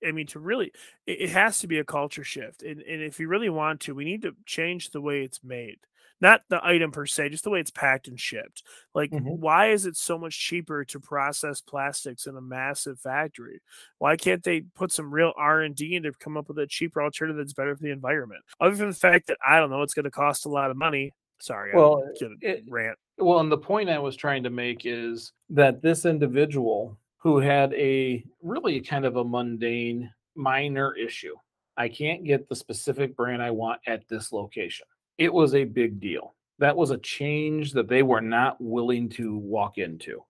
I 0.07 0.13
mean, 0.13 0.27
to 0.29 0.39
really, 0.39 0.71
it, 1.07 1.23
it 1.23 1.31
has 1.31 1.61
to 1.61 1.67
be 1.67 1.79
a 1.79 1.85
culture 1.85 2.25
shift, 2.25 2.63
and 2.63 2.81
and 2.83 3.03
if 3.03 3.19
you 3.19 3.29
really 3.29 3.49
want 3.49 3.81
to, 3.83 3.95
we 3.95 4.05
need 4.05 4.23
to 4.23 4.35
change 4.45 4.91
the 4.91 5.01
way 5.01 5.23
it's 5.23 5.43
made 5.43 5.79
not 6.25 6.43
the 6.49 6.59
item 6.67 6.91
per 6.91 7.07
se, 7.07 7.29
just 7.29 7.45
the 7.45 7.51
way 7.51 7.61
it's 7.61 7.71
packed 7.71 8.09
and 8.09 8.19
shipped. 8.19 8.65
Like, 8.95 9.11
Mhm. 9.13 9.39
why 9.39 9.69
is 9.71 9.87
it 9.87 9.97
so 9.97 10.19
much 10.19 10.37
cheaper 10.37 10.85
to 10.87 10.99
process 10.99 11.61
plastics 11.61 12.27
in 12.27 12.37
a 12.37 12.41
massive 12.41 12.99
factory? 12.99 13.61
Why 13.99 14.17
can't 14.17 14.43
they 14.43 14.63
put 14.63 14.91
some 14.91 15.15
real 15.15 15.33
R 15.37 15.61
and 15.63 15.77
D 15.77 15.95
and 15.95 16.05
to 16.05 16.13
come 16.13 16.37
up 16.37 16.49
with 16.49 16.59
a 16.59 16.67
cheaper 16.67 17.01
alternative 17.03 17.37
that's 17.37 17.53
better 17.53 17.77
for 17.77 17.83
the 17.83 17.91
environment? 17.93 18.43
Other 18.59 18.75
than 18.75 18.89
the 18.89 18.95
fact 18.97 19.29
that 19.29 19.39
I 19.47 19.61
don't 19.61 19.71
know, 19.71 19.83
it's 19.83 19.95
going 19.95 20.05
to 20.05 20.11
cost 20.11 20.47
a 20.47 20.49
lot 20.49 20.71
of 20.73 20.77
money. 20.77 21.13
Sorry, 21.41 21.73
Well, 21.75 22.03
it- 22.41 22.65
rant. 22.69 22.99
Well, 23.19 23.41
and 23.41 23.53
the 23.53 23.59
point 23.59 23.91
I 23.91 23.99
was 23.99 24.17
trying 24.17 24.43
to 24.45 24.51
make 24.51 24.87
is 24.87 25.33
that 25.51 25.83
this 25.83 26.05
individual 26.07 26.99
who 27.19 27.39
had 27.39 27.73
a 27.75 28.25
really 28.43 28.81
kind 28.81 29.05
of 29.05 29.17
a 29.17 29.25
mundane, 29.25 30.13
minor 30.35 30.97
issue 30.97 31.37
I 31.77 31.89
can't 31.89 32.23
get 32.23 32.49
the 32.49 32.55
specific 32.55 33.17
brand 33.17 33.43
I 33.43 33.51
want 33.51 33.81
at 33.89 34.07
this 34.09 34.33
location. 34.33 34.87
It 35.19 35.33
was 35.33 35.55
a 35.55 35.65
big 35.65 36.01
deal. 36.01 36.35
That 36.59 36.77
was 36.77 36.91
a 36.91 36.99
change 36.99 37.73
that 37.73 37.89
they 37.89 38.03
were 38.03 38.21
not 38.21 38.61
willing 38.61 39.09
to 39.11 39.37
walk 39.37 39.79
into. 39.79 40.23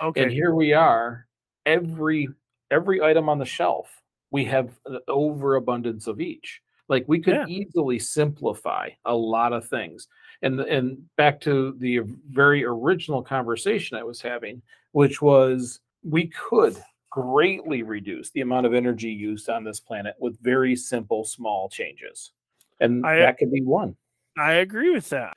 Okay. 0.00 0.22
And 0.22 0.32
here 0.32 0.54
we 0.54 0.72
are, 0.72 1.26
every 1.66 2.28
every 2.70 3.02
item 3.02 3.28
on 3.28 3.38
the 3.38 3.44
shelf, 3.44 4.00
we 4.30 4.44
have 4.44 4.78
an 4.86 5.00
overabundance 5.08 6.06
of 6.06 6.20
each. 6.20 6.62
Like 6.88 7.04
we 7.08 7.20
could 7.20 7.34
Yeah. 7.34 7.46
easily 7.46 7.98
simplify 7.98 8.90
a 9.04 9.14
lot 9.14 9.52
of 9.52 9.68
things. 9.68 10.08
And 10.42 10.60
and 10.60 11.04
back 11.16 11.40
to 11.42 11.72
the 11.78 12.00
very 12.28 12.64
original 12.64 13.22
conversation 13.22 13.96
I 13.96 14.04
was 14.04 14.20
having, 14.22 14.62
which 14.92 15.20
was 15.20 15.80
we 16.02 16.28
could 16.28 16.76
greatly 17.10 17.82
reduce 17.82 18.30
the 18.30 18.40
amount 18.40 18.66
of 18.66 18.72
energy 18.74 19.10
used 19.10 19.48
on 19.48 19.64
this 19.64 19.80
planet 19.80 20.14
with 20.20 20.38
very 20.40 20.76
simple 20.76 21.24
small 21.24 21.68
changes. 21.68 22.32
And 22.80 23.04
I- 23.04 23.18
that 23.18 23.36
could 23.38 23.50
be 23.52 23.62
one. 23.62 23.96
I 24.40 24.54
agree 24.54 24.90
with 24.90 25.10
that. 25.10 25.36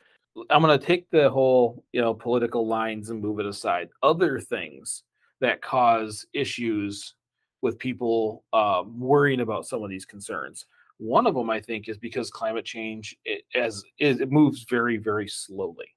I'm 0.49 0.61
going 0.61 0.79
to 0.79 0.85
take 0.85 1.09
the 1.09 1.29
whole, 1.29 1.83
you 1.91 1.99
know, 1.99 2.13
political 2.13 2.65
lines 2.65 3.09
and 3.09 3.21
move 3.21 3.39
it 3.39 3.45
aside. 3.45 3.89
Other 4.01 4.39
things 4.39 5.03
that 5.41 5.61
cause 5.61 6.25
issues 6.33 7.15
with 7.61 7.77
people 7.77 8.45
um, 8.53 8.97
worrying 8.97 9.41
about 9.41 9.67
some 9.67 9.83
of 9.83 9.89
these 9.89 10.05
concerns. 10.05 10.67
One 10.97 11.27
of 11.27 11.35
them, 11.35 11.49
I 11.49 11.59
think, 11.59 11.89
is 11.89 11.97
because 11.97 12.31
climate 12.31 12.63
change 12.63 13.15
it, 13.25 13.43
as 13.53 13.83
it 13.99 14.31
moves 14.31 14.65
very, 14.69 14.95
very 14.95 15.27
slowly. 15.27 15.87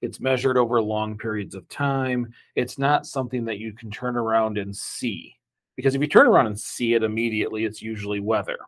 It's 0.00 0.18
measured 0.18 0.56
over 0.56 0.80
long 0.80 1.18
periods 1.18 1.54
of 1.54 1.68
time. 1.68 2.32
It's 2.56 2.78
not 2.78 3.06
something 3.06 3.44
that 3.44 3.58
you 3.58 3.74
can 3.74 3.90
turn 3.90 4.16
around 4.16 4.56
and 4.56 4.74
see 4.74 5.36
because 5.76 5.94
if 5.94 6.00
you 6.00 6.08
turn 6.08 6.26
around 6.26 6.46
and 6.46 6.58
see 6.58 6.94
it 6.94 7.02
immediately, 7.02 7.66
it's 7.66 7.82
usually 7.82 8.20
weather. 8.20 8.58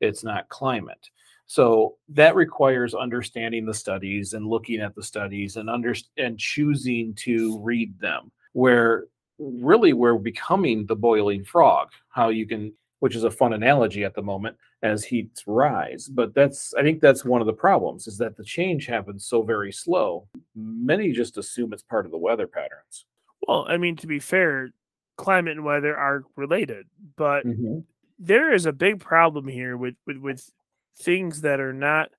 It's 0.00 0.22
not 0.22 0.48
climate. 0.50 1.08
So 1.46 1.96
that 2.08 2.34
requires 2.34 2.94
understanding 2.94 3.66
the 3.66 3.74
studies 3.74 4.32
and 4.32 4.46
looking 4.46 4.80
at 4.80 4.94
the 4.94 5.02
studies 5.02 5.56
and 5.56 5.68
under 5.68 5.94
and 6.16 6.38
choosing 6.38 7.14
to 7.16 7.58
read 7.62 7.98
them. 8.00 8.30
Where 8.52 9.06
really 9.38 9.92
we're 9.92 10.16
becoming 10.18 10.86
the 10.86 10.96
boiling 10.96 11.44
frog. 11.44 11.88
How 12.08 12.28
you 12.28 12.46
can, 12.46 12.72
which 13.00 13.16
is 13.16 13.24
a 13.24 13.30
fun 13.30 13.52
analogy 13.52 14.04
at 14.04 14.14
the 14.14 14.22
moment 14.22 14.56
as 14.82 15.04
heats 15.04 15.42
rise. 15.46 16.08
But 16.08 16.34
that's 16.34 16.72
I 16.74 16.82
think 16.82 17.00
that's 17.00 17.24
one 17.24 17.40
of 17.40 17.46
the 17.46 17.52
problems 17.52 18.06
is 18.06 18.16
that 18.18 18.36
the 18.36 18.44
change 18.44 18.86
happens 18.86 19.26
so 19.26 19.42
very 19.42 19.72
slow. 19.72 20.28
Many 20.54 21.12
just 21.12 21.36
assume 21.36 21.72
it's 21.72 21.82
part 21.82 22.06
of 22.06 22.12
the 22.12 22.18
weather 22.18 22.46
patterns. 22.46 23.06
Well, 23.46 23.66
I 23.68 23.76
mean, 23.76 23.96
to 23.96 24.06
be 24.06 24.18
fair, 24.20 24.70
climate 25.18 25.52
and 25.56 25.64
weather 25.64 25.96
are 25.96 26.24
related, 26.36 26.86
but 27.16 27.44
Mhm. 27.44 27.84
there 28.18 28.52
is 28.54 28.64
a 28.66 28.72
big 28.72 29.00
problem 29.00 29.48
here 29.48 29.76
with 29.76 29.96
with, 30.06 30.18
with 30.18 30.50
things 30.98 31.42
that 31.42 31.60
are 31.60 31.72
not 31.72 32.10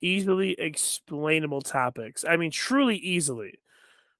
easily 0.00 0.52
explainable 0.58 1.62
topics. 1.62 2.24
I 2.28 2.36
mean, 2.36 2.50
truly 2.50 2.96
easily, 2.96 3.58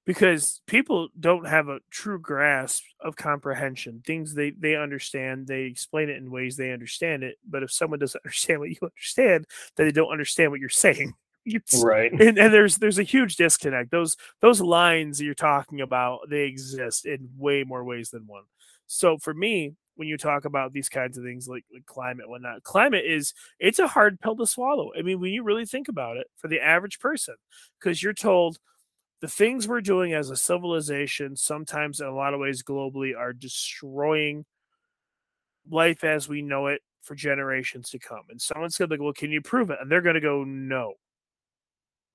because 0.05 0.61
people 0.67 1.09
don't 1.19 1.47
have 1.47 1.67
a 1.67 1.79
true 1.89 2.19
grasp 2.19 2.83
of 3.01 3.15
comprehension. 3.15 4.01
Things 4.05 4.33
they 4.33 4.51
they 4.51 4.75
understand, 4.75 5.47
they 5.47 5.63
explain 5.63 6.09
it 6.09 6.17
in 6.17 6.31
ways 6.31 6.55
they 6.57 6.71
understand 6.71 7.23
it. 7.23 7.37
But 7.47 7.63
if 7.63 7.71
someone 7.71 7.99
doesn't 7.99 8.21
understand 8.25 8.59
what 8.59 8.69
you 8.69 8.77
understand, 8.81 9.45
then 9.75 9.85
they 9.87 9.91
don't 9.91 10.11
understand 10.11 10.51
what 10.51 10.59
you're 10.59 10.69
saying. 10.69 11.13
It's- 11.47 11.83
Right. 11.83 12.11
and, 12.11 12.39
and 12.39 12.51
there's 12.51 12.77
there's 12.77 12.97
a 12.97 13.03
huge 13.03 13.35
disconnect. 13.35 13.91
Those 13.91 14.17
those 14.41 14.61
lines 14.61 15.21
you're 15.21 15.35
talking 15.35 15.79
about, 15.81 16.21
they 16.27 16.45
exist 16.45 17.05
in 17.05 17.29
way 17.37 17.63
more 17.63 17.83
ways 17.83 18.09
than 18.09 18.25
one. 18.25 18.45
So 18.87 19.19
for 19.19 19.31
me, 19.31 19.75
when 19.95 20.07
you 20.07 20.17
talk 20.17 20.45
about 20.45 20.73
these 20.73 20.89
kinds 20.89 21.17
of 21.17 21.23
things 21.23 21.47
like, 21.47 21.65
like 21.73 21.85
climate 21.85 22.29
whatnot, 22.29 22.63
climate 22.63 23.05
is 23.05 23.33
it's 23.59 23.79
a 23.79 23.87
hard 23.87 24.19
pill 24.19 24.35
to 24.35 24.45
swallow. 24.45 24.91
I 24.97 25.01
mean, 25.01 25.19
when 25.19 25.31
you 25.31 25.43
really 25.43 25.65
think 25.65 25.87
about 25.87 26.17
it, 26.17 26.27
for 26.37 26.47
the 26.47 26.59
average 26.59 26.99
person, 26.99 27.35
because 27.79 28.01
you're 28.01 28.13
told 28.13 28.57
the 29.21 29.27
things 29.27 29.67
we're 29.67 29.81
doing 29.81 30.13
as 30.13 30.29
a 30.29 30.35
civilization, 30.35 31.35
sometimes 31.35 31.99
in 31.99 32.07
a 32.07 32.15
lot 32.15 32.33
of 32.33 32.39
ways 32.39 32.63
globally, 32.63 33.17
are 33.17 33.33
destroying 33.33 34.45
life 35.69 36.03
as 36.03 36.27
we 36.27 36.41
know 36.41 36.67
it 36.67 36.81
for 37.01 37.15
generations 37.15 37.89
to 37.91 37.99
come. 37.99 38.23
And 38.29 38.41
someone's 38.41 38.77
gonna 38.77 38.89
be 38.89 38.95
like, 38.95 39.01
well, 39.01 39.13
can 39.13 39.31
you 39.31 39.41
prove 39.41 39.69
it? 39.69 39.79
And 39.81 39.91
they're 39.91 40.01
gonna 40.01 40.21
go, 40.21 40.43
no 40.43 40.95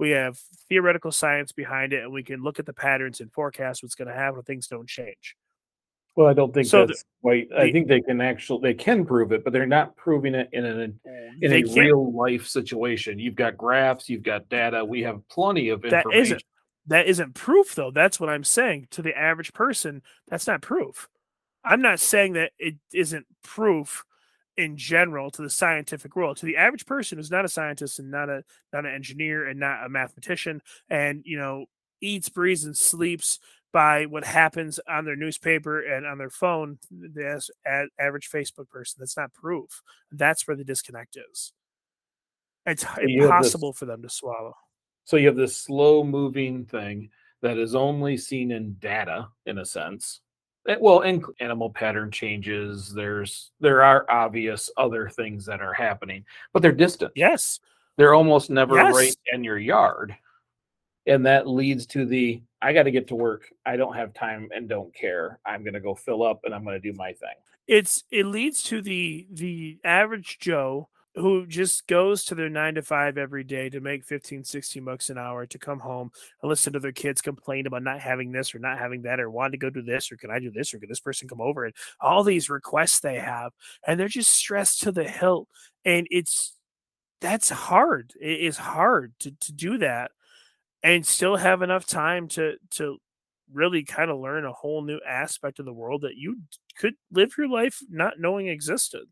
we 0.00 0.10
have 0.10 0.38
theoretical 0.70 1.12
science 1.12 1.52
behind 1.52 1.92
it 1.92 2.02
and 2.02 2.10
we 2.10 2.22
can 2.22 2.42
look 2.42 2.58
at 2.58 2.64
the 2.64 2.72
patterns 2.72 3.20
and 3.20 3.30
forecast 3.30 3.82
what's 3.82 3.94
going 3.94 4.08
to 4.08 4.14
happen 4.14 4.40
if 4.40 4.46
things 4.46 4.66
don't 4.66 4.88
change 4.88 5.36
Well, 6.16 6.26
I 6.26 6.34
don't 6.34 6.52
think 6.52 6.66
So 6.66 6.80
the- 6.82 6.88
that's 6.88 7.04
quite. 7.22 7.48
I 7.56 7.70
think 7.70 7.88
they 7.88 8.00
can 8.00 8.20
actually 8.20 8.60
they 8.62 8.74
can 8.74 9.06
prove 9.06 9.32
it, 9.32 9.44
but 9.44 9.52
they're 9.52 9.66
not 9.66 9.96
proving 9.96 10.34
it 10.34 10.48
in 10.52 10.64
an 10.64 11.00
mm. 11.06 11.42
in 11.42 11.52
a 11.52 11.80
real 11.80 12.12
life 12.12 12.46
situation. 12.46 13.18
You've 13.18 13.36
got 13.36 13.56
graphs, 13.56 14.08
you've 14.08 14.22
got 14.22 14.48
data. 14.48 14.84
We 14.84 15.02
have 15.02 15.26
plenty 15.28 15.68
of 15.68 15.82
that 15.82 16.04
information. 16.04 16.22
isn't 16.22 16.42
that 16.86 17.06
isn't 17.06 17.34
proof 17.34 17.74
though 17.74 17.90
that's 17.90 18.18
what 18.18 18.28
i'm 18.28 18.44
saying 18.44 18.86
to 18.90 19.02
the 19.02 19.16
average 19.16 19.52
person 19.52 20.02
that's 20.28 20.46
not 20.46 20.62
proof 20.62 21.08
i'm 21.64 21.82
not 21.82 22.00
saying 22.00 22.32
that 22.32 22.52
it 22.58 22.76
isn't 22.92 23.26
proof 23.42 24.04
in 24.56 24.76
general 24.76 25.30
to 25.30 25.42
the 25.42 25.50
scientific 25.50 26.16
world 26.16 26.36
to 26.36 26.46
the 26.46 26.56
average 26.56 26.86
person 26.86 27.16
who's 27.16 27.30
not 27.30 27.44
a 27.44 27.48
scientist 27.48 27.98
and 27.98 28.10
not 28.10 28.28
a 28.28 28.42
not 28.72 28.84
an 28.84 28.94
engineer 28.94 29.46
and 29.46 29.60
not 29.60 29.84
a 29.84 29.88
mathematician 29.88 30.60
and 30.88 31.22
you 31.24 31.38
know 31.38 31.64
eats 32.00 32.28
breathes 32.28 32.64
and 32.64 32.76
sleeps 32.76 33.38
by 33.72 34.06
what 34.06 34.24
happens 34.24 34.80
on 34.88 35.04
their 35.04 35.16
newspaper 35.16 35.80
and 35.80 36.06
on 36.06 36.18
their 36.18 36.30
phone 36.30 36.78
the 36.90 37.26
as- 37.26 37.50
average 37.98 38.30
facebook 38.30 38.68
person 38.68 38.96
that's 38.98 39.16
not 39.16 39.32
proof 39.32 39.82
that's 40.12 40.46
where 40.48 40.56
the 40.56 40.64
disconnect 40.64 41.16
is 41.30 41.52
it's 42.66 42.82
you 42.82 43.22
have 43.22 43.42
this- 43.42 43.54
impossible 43.54 43.72
for 43.72 43.86
them 43.86 44.02
to 44.02 44.08
swallow 44.08 44.54
So 45.04 45.16
you 45.16 45.26
have 45.28 45.36
this 45.36 45.56
slow 45.56 46.04
moving 46.04 46.64
thing 46.64 47.10
that 47.42 47.56
is 47.58 47.74
only 47.74 48.16
seen 48.18 48.50
in 48.50 48.74
data, 48.80 49.28
in 49.46 49.58
a 49.58 49.64
sense. 49.64 50.20
Eh, 50.68 50.76
Well, 50.78 51.00
in 51.00 51.24
animal 51.40 51.70
pattern 51.70 52.10
changes, 52.10 52.92
there's 52.92 53.50
there 53.60 53.82
are 53.82 54.04
obvious 54.10 54.70
other 54.76 55.08
things 55.08 55.46
that 55.46 55.62
are 55.62 55.72
happening, 55.72 56.24
but 56.52 56.60
they're 56.60 56.70
distant. 56.70 57.12
yes 57.16 57.58
They're 57.96 58.12
almost 58.14 58.50
never 58.50 58.74
Yes. 58.76 58.94
right 58.94 59.16
in 59.32 59.42
your 59.42 59.58
yard. 59.58 60.14
And 61.06 61.24
that 61.26 61.48
leads 61.48 61.86
to 61.86 62.04
the 62.04 62.42
I 62.62 62.72
got 62.72 62.82
to 62.84 62.90
get 62.90 63.08
to 63.08 63.14
work. 63.14 63.52
I 63.64 63.76
don't 63.76 63.94
have 63.96 64.12
time 64.12 64.48
and 64.54 64.68
don't 64.68 64.94
care. 64.94 65.38
I'm 65.46 65.62
going 65.62 65.74
to 65.74 65.80
go 65.80 65.94
fill 65.94 66.22
up 66.22 66.40
and 66.44 66.54
I'm 66.54 66.64
going 66.64 66.80
to 66.80 66.92
do 66.92 66.96
my 66.96 67.12
thing. 67.12 67.34
it's 67.66 68.04
it 68.10 68.26
leads 68.26 68.62
to 68.64 68.82
the 68.82 69.26
the 69.32 69.78
average 69.84 70.38
joe 70.40 70.88
who 71.16 71.44
just 71.46 71.86
goes 71.88 72.24
to 72.24 72.34
their 72.34 72.48
nine 72.48 72.74
to 72.74 72.82
five 72.82 73.18
every 73.18 73.42
day 73.44 73.68
to 73.68 73.80
make 73.80 74.04
15 74.04 74.44
16 74.44 74.84
bucks 74.84 75.10
an 75.10 75.18
hour 75.18 75.44
to 75.46 75.58
come 75.58 75.78
home 75.80 76.10
and 76.42 76.48
listen 76.48 76.72
to 76.72 76.80
their 76.80 76.92
kids 76.92 77.20
complain 77.20 77.66
about 77.66 77.82
not 77.82 78.00
having 78.00 78.32
this 78.32 78.54
or 78.54 78.58
not 78.60 78.78
having 78.78 79.02
that 79.02 79.20
or 79.20 79.30
wanting 79.30 79.52
to 79.52 79.58
go 79.58 79.70
do 79.70 79.82
this 79.82 80.10
or 80.10 80.16
can 80.16 80.30
i 80.30 80.38
do 80.38 80.50
this 80.50 80.72
or 80.72 80.78
can 80.78 80.88
this 80.88 81.00
person 81.00 81.28
come 81.28 81.40
over 81.40 81.64
and 81.64 81.74
all 82.00 82.24
these 82.24 82.48
requests 82.50 83.00
they 83.00 83.16
have 83.16 83.52
and 83.86 83.98
they're 84.00 84.08
just 84.08 84.32
stressed 84.32 84.80
to 84.82 84.92
the 84.92 85.04
hilt 85.04 85.48
and 85.84 86.06
it's 86.10 86.54
that's 87.20 87.50
hard 87.50 88.12
it 88.20 88.40
is 88.40 88.56
hard 88.56 89.12
to, 89.18 89.30
to 89.40 89.52
do 89.52 89.78
that 89.78 90.10
and 90.82 91.06
still 91.06 91.36
have 91.36 91.62
enough 91.62 91.86
time 91.86 92.28
to 92.28 92.56
to 92.72 92.98
really 93.52 93.84
kind 93.84 94.10
of 94.10 94.18
learn 94.20 94.44
a 94.44 94.52
whole 94.52 94.82
new 94.82 95.00
aspect 95.06 95.58
of 95.58 95.64
the 95.66 95.72
world 95.72 96.02
that 96.02 96.16
you 96.16 96.38
could 96.78 96.94
live 97.10 97.34
your 97.36 97.48
life 97.48 97.80
not 97.90 98.14
knowing 98.20 98.48
existed. 98.48 99.06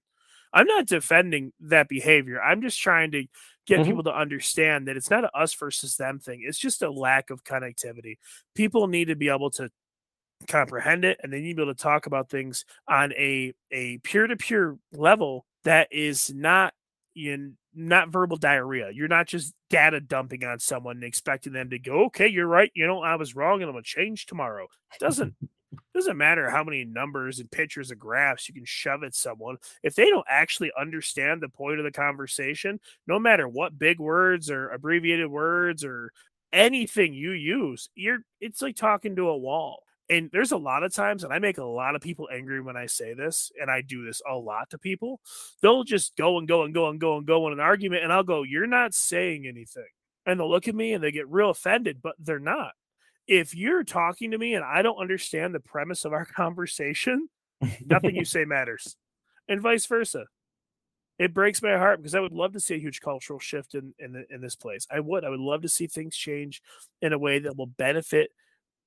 I'm 0.53 0.67
not 0.67 0.87
defending 0.87 1.53
that 1.61 1.89
behavior. 1.89 2.41
I'm 2.43 2.63
just 2.63 2.81
trying 2.81 3.11
to 3.13 3.27
get 3.67 3.83
Mhm. 3.83 3.85
people 3.85 4.05
to 4.05 4.15
understand 4.17 4.89
that 4.89 4.97
it's 4.97 5.11
not 5.11 5.25
a 5.25 5.37
us 5.37 5.55
versus 5.55 5.97
them 5.97 6.19
thing. 6.21 6.43
It's 6.47 6.59
just 6.59 6.83
a 6.83 6.91
lack 6.91 7.31
of 7.31 7.45
connectivity. 7.45 8.17
People 8.55 8.89
need 8.89 9.07
to 9.07 9.17
be 9.17 9.29
able 9.29 9.51
to 9.53 9.71
comprehend 10.47 11.05
it 11.05 11.19
and 11.23 11.33
they 11.33 11.41
need 11.41 11.51
to 11.53 11.57
be 11.57 11.63
able 11.63 11.75
to 11.75 11.83
talk 11.83 12.07
about 12.07 12.31
things 12.31 12.65
on 12.89 13.13
a 13.15 13.53
a 13.73 13.99
peer-to-peer 13.99 14.77
level 14.93 15.47
that 15.65 15.89
is 15.93 16.33
not 16.33 16.75
in 17.17 17.57
not 17.79 18.09
verbal 18.11 18.37
diarrhea. 18.37 18.91
You're 18.93 19.09
not 19.09 19.29
just 19.29 19.55
data 19.71 20.01
dumping 20.01 20.45
on 20.45 20.59
someone 20.59 20.97
and 20.97 21.05
expecting 21.05 21.53
them 21.53 21.71
to 21.71 21.79
go, 21.79 22.07
okay, 22.07 22.27
you're 22.27 22.47
right. 22.47 22.71
You 22.75 22.87
know, 22.87 23.03
I 23.03 23.15
was 23.15 23.37
wrong 23.37 23.61
and 23.61 23.69
I'm 23.69 23.75
gonna 23.75 23.83
change 23.83 24.27
tomorrow. 24.27 24.67
Doesn't 24.99 25.35
doesn't 25.95 26.17
matter 26.17 26.51
how 26.51 26.65
many 26.65 26.85
numbers 26.85 27.39
and 27.39 27.51
pictures 27.51 27.91
and 27.91 28.01
graphs 28.01 28.49
you 28.49 28.55
can 28.55 28.65
shove 28.65 29.05
at 29.05 29.15
someone. 29.15 29.57
If 29.83 29.95
they 29.95 30.11
don't 30.11 30.27
actually 30.29 30.73
understand 30.79 31.41
the 31.41 31.49
point 31.49 31.79
of 31.79 31.85
the 31.85 31.93
conversation, 31.93 32.81
no 33.07 33.19
matter 33.19 33.47
what 33.47 33.79
big 33.79 34.01
words 34.01 34.51
or 34.51 34.71
abbreviated 34.71 35.31
words 35.31 35.85
or 35.85 36.11
anything 36.53 37.15
you 37.15 37.33
use, 37.33 37.91
you're 37.95 38.19
it's 38.41 38.61
like 38.61 38.77
talking 38.77 39.15
to 39.17 39.29
a 39.29 39.37
wall. 39.37 39.83
And 40.11 40.31
there's 40.33 40.53
a 40.53 40.57
lot 40.57 40.85
of 40.85 40.95
times, 40.95 41.23
and 41.23 41.33
I 41.33 41.39
make 41.39 41.59
a 41.59 41.65
lot 41.65 41.95
of 41.95 42.01
people 42.01 42.29
angry 42.33 42.63
when 42.63 42.77
I 42.77 42.87
say 42.87 43.13
this, 43.13 43.53
and 43.61 43.71
I 43.71 43.83
do 43.83 44.07
this 44.07 44.23
a 44.29 44.35
lot 44.35 44.71
to 44.71 44.79
people. 44.79 45.21
They'll 45.61 45.85
just 45.85 46.17
go 46.17 46.39
and 46.39 46.49
go 46.49 46.63
and 46.63 46.73
go 46.73 46.89
and 46.89 46.99
go 46.99 47.19
and 47.19 47.27
go 47.27 47.47
in 47.47 47.53
an 47.53 47.61
argument, 47.61 48.05
and 48.05 48.13
I'll 48.13 48.23
go, 48.23 48.43
You're 48.43 48.67
not 48.67 48.95
saying 48.95 49.47
anything. 49.47 49.89
And 50.25 50.41
they'll 50.41 50.51
look 50.51 50.69
at 50.69 50.75
me 50.75 50.93
and 50.93 51.03
they 51.03 51.11
get 51.11 51.29
real 51.29 51.51
offended, 51.51 51.99
but 52.03 52.15
they're 52.19 52.39
not. 52.39 52.73
If 53.27 53.55
you're 53.55 53.85
talking 53.85 54.31
to 54.31 54.39
me 54.39 54.55
and 54.55 54.65
I 54.65 54.83
don't 54.83 55.01
understand 55.01 55.55
the 55.55 55.61
premise 55.61 56.05
of 56.05 56.13
our 56.13 56.25
conversation, 56.37 57.29
nothing 57.85 58.17
you 58.17 58.25
say 58.27 58.45
matters. 58.45 58.97
And 59.49 59.61
vice 59.61 59.87
versa. 59.87 60.25
it 61.19 61.35
breaks 61.35 61.63
my 61.63 61.77
heart 61.79 61.99
because 61.99 62.15
I 62.15 62.21
would 62.21 62.33
love 62.33 62.53
to 62.53 62.61
see 62.61 62.75
a 62.75 62.79
huge 62.79 63.01
cultural 63.01 63.39
shift 63.39 63.75
in 63.75 63.95
in, 63.99 64.13
the, 64.13 64.25
in 64.31 64.41
this 64.41 64.57
place. 64.57 64.87
I 64.91 65.01
would. 65.01 65.25
I 65.25 65.31
would 65.31 65.41
love 65.41 65.63
to 65.63 65.69
see 65.69 65.87
things 65.87 66.17
change 66.17 66.63
in 67.03 67.13
a 67.13 67.19
way 67.19 67.39
that 67.41 67.57
will 67.57 67.67
benefit 67.67 68.31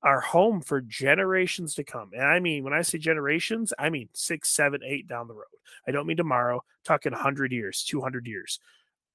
our 0.03 0.19
home 0.19 0.61
for 0.61 0.81
generations 0.81 1.75
to 1.75 1.83
come. 1.83 2.11
And 2.13 2.23
I 2.23 2.39
mean, 2.39 2.63
when 2.63 2.73
I 2.73 2.81
say 2.81 2.97
generations, 2.97 3.73
I 3.77 3.89
mean 3.89 4.09
six, 4.13 4.49
seven, 4.49 4.81
eight 4.83 5.07
down 5.07 5.27
the 5.27 5.33
road. 5.33 5.45
I 5.87 5.91
don't 5.91 6.07
mean 6.07 6.17
tomorrow, 6.17 6.63
talking 6.83 7.11
100 7.11 7.51
years, 7.51 7.83
200 7.83 8.27
years. 8.27 8.59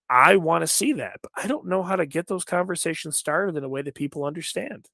I 0.09 0.37
want 0.37 0.63
to 0.63 0.69
see 0.69 0.95
that, 0.95 1.19
but 1.23 1.33
I 1.37 1.49
don't 1.49 1.67
know 1.67 1.83
how 1.83 1.97
to 1.97 2.07
get 2.07 2.29
those 2.29 2.45
conversations 2.45 3.17
started 3.17 3.57
in 3.57 3.65
a 3.65 3.69
way 3.69 3.83
that 3.83 3.95
people 3.95 4.25
understand. 4.25 4.89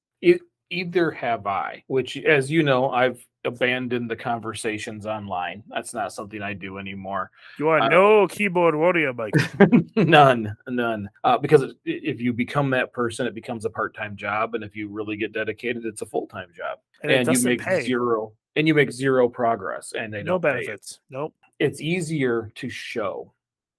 Either 0.69 1.11
have 1.11 1.45
I, 1.47 1.83
which, 1.87 2.17
as 2.17 2.49
you 2.49 2.63
know, 2.63 2.89
I've 2.89 3.23
abandoned 3.45 4.09
the 4.09 4.15
conversations 4.15 5.05
online. 5.05 5.63
That's 5.69 5.93
not 5.93 6.13
something 6.13 6.41
I 6.41 6.53
do 6.53 6.77
anymore. 6.77 7.31
You 7.59 7.69
are 7.69 7.79
uh, 7.79 7.89
no 7.89 8.27
keyboard 8.27 8.75
warrior, 8.75 9.13
Mike. 9.13 9.33
none, 9.95 10.55
none. 10.67 11.09
Uh, 11.23 11.37
because 11.37 11.73
if 11.85 12.21
you 12.21 12.33
become 12.33 12.69
that 12.71 12.93
person, 12.93 13.27
it 13.27 13.35
becomes 13.35 13.65
a 13.65 13.69
part-time 13.69 14.15
job, 14.15 14.55
and 14.55 14.63
if 14.63 14.75
you 14.75 14.87
really 14.89 15.17
get 15.17 15.33
dedicated, 15.33 15.85
it's 15.85 16.01
a 16.01 16.05
full-time 16.05 16.49
job, 16.55 16.79
and, 17.01 17.11
and 17.11 17.37
you 17.37 17.43
make 17.43 17.61
pay. 17.61 17.81
zero, 17.81 18.33
and 18.55 18.67
you 18.67 18.73
make 18.73 18.91
zero 18.91 19.27
progress, 19.27 19.93
and 19.97 20.13
they 20.13 20.23
no 20.23 20.39
benefits. 20.39 20.99
Nope. 21.09 21.33
It's 21.59 21.81
easier 21.81 22.51
to 22.55 22.69
show 22.69 23.33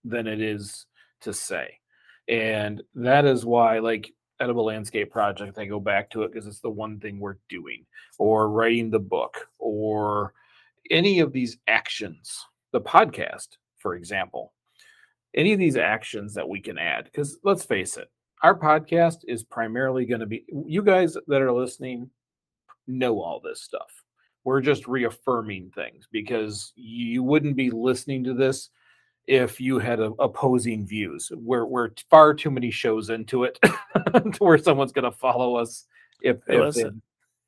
than 0.04 0.26
it 0.26 0.40
is 0.40 0.86
to 1.22 1.32
say, 1.32 1.78
and 2.28 2.82
that 2.94 3.24
is 3.24 3.44
why, 3.44 3.78
like 3.78 4.12
edible 4.40 4.64
landscape 4.64 5.10
project 5.10 5.58
i 5.58 5.64
go 5.64 5.78
back 5.78 6.10
to 6.10 6.22
it 6.22 6.32
because 6.32 6.46
it's 6.46 6.60
the 6.60 6.70
one 6.70 6.98
thing 6.98 7.20
we're 7.20 7.36
doing 7.48 7.84
or 8.18 8.50
writing 8.50 8.90
the 8.90 8.98
book 8.98 9.48
or 9.58 10.34
any 10.90 11.20
of 11.20 11.32
these 11.32 11.56
actions 11.68 12.44
the 12.72 12.80
podcast 12.80 13.56
for 13.84 13.94
example. 13.94 14.54
Any 15.34 15.52
of 15.52 15.58
these 15.58 15.76
actions 15.76 16.32
that 16.34 16.48
we 16.48 16.60
can 16.60 16.78
add 16.78 17.04
because 17.04 17.38
let's 17.44 17.64
face 17.64 17.96
it 17.98 18.08
our 18.42 18.58
podcast 18.58 19.18
is 19.28 19.44
primarily 19.44 20.06
going 20.06 20.20
to 20.20 20.26
be 20.26 20.44
you 20.66 20.82
guys 20.82 21.16
that 21.26 21.42
are 21.42 21.52
listening 21.52 22.08
know 22.86 23.20
all 23.20 23.40
this 23.40 23.62
stuff. 23.62 24.02
We're 24.44 24.60
just 24.60 24.86
reaffirming 24.86 25.72
things 25.74 26.08
because 26.10 26.72
you 26.76 27.22
wouldn't 27.22 27.56
be 27.56 27.70
listening 27.70 28.24
to 28.24 28.34
this 28.34 28.70
if 29.26 29.60
you 29.60 29.78
had 29.78 30.00
a, 30.00 30.12
opposing 30.18 30.86
views. 30.86 31.30
We're 31.34 31.64
we're 31.64 31.90
far 32.10 32.34
too 32.34 32.50
many 32.50 32.70
shows 32.70 33.10
into 33.10 33.44
it 33.44 33.58
to 33.62 34.36
where 34.38 34.58
someone's 34.58 34.92
going 34.92 35.04
to 35.10 35.12
follow 35.12 35.56
us 35.56 35.86
if, 36.20 36.38
Hey, 36.46 36.56
if 36.56 36.60
listen, 36.60 37.02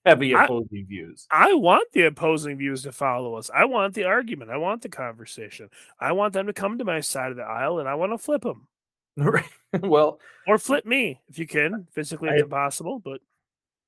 they 0.05 0.11
have 0.11 0.21
the 0.21 0.35
I- 0.35 0.45
opposing 0.45 0.87
views. 0.87 1.27
I 1.31 1.55
want 1.55 1.91
the 1.93 2.03
opposing 2.03 2.57
views 2.59 2.83
to 2.85 2.93
follow 2.93 3.35
us. 3.35 3.51
I 3.55 3.65
want 3.65 3.95
the 3.95 4.05
argument. 4.05 4.51
I 4.51 4.57
want 4.57 4.83
the 4.83 4.89
conversation. 4.89 5.69
I 6.01 6.12
want 6.12 6.33
them 6.33 6.47
to 6.47 6.53
come 6.53 6.79
to 6.79 6.85
my 6.85 7.01
side 7.01 7.31
of 7.31 7.37
the 7.37 7.43
aisle 7.45 7.79
and 7.79 7.89
I 7.89 7.95
want 7.95 8.12
to 8.12 8.19
flip 8.19 8.43
them 8.43 8.69
Right. 9.17 9.45
well, 9.81 10.21
or 10.47 10.59
flip 10.59 10.87
me 10.87 11.21
if 11.29 11.39
you 11.39 11.47
can. 11.47 11.87
Physically, 11.93 12.29
it's 12.31 12.43
impossible, 12.43 13.01
but 13.05 13.21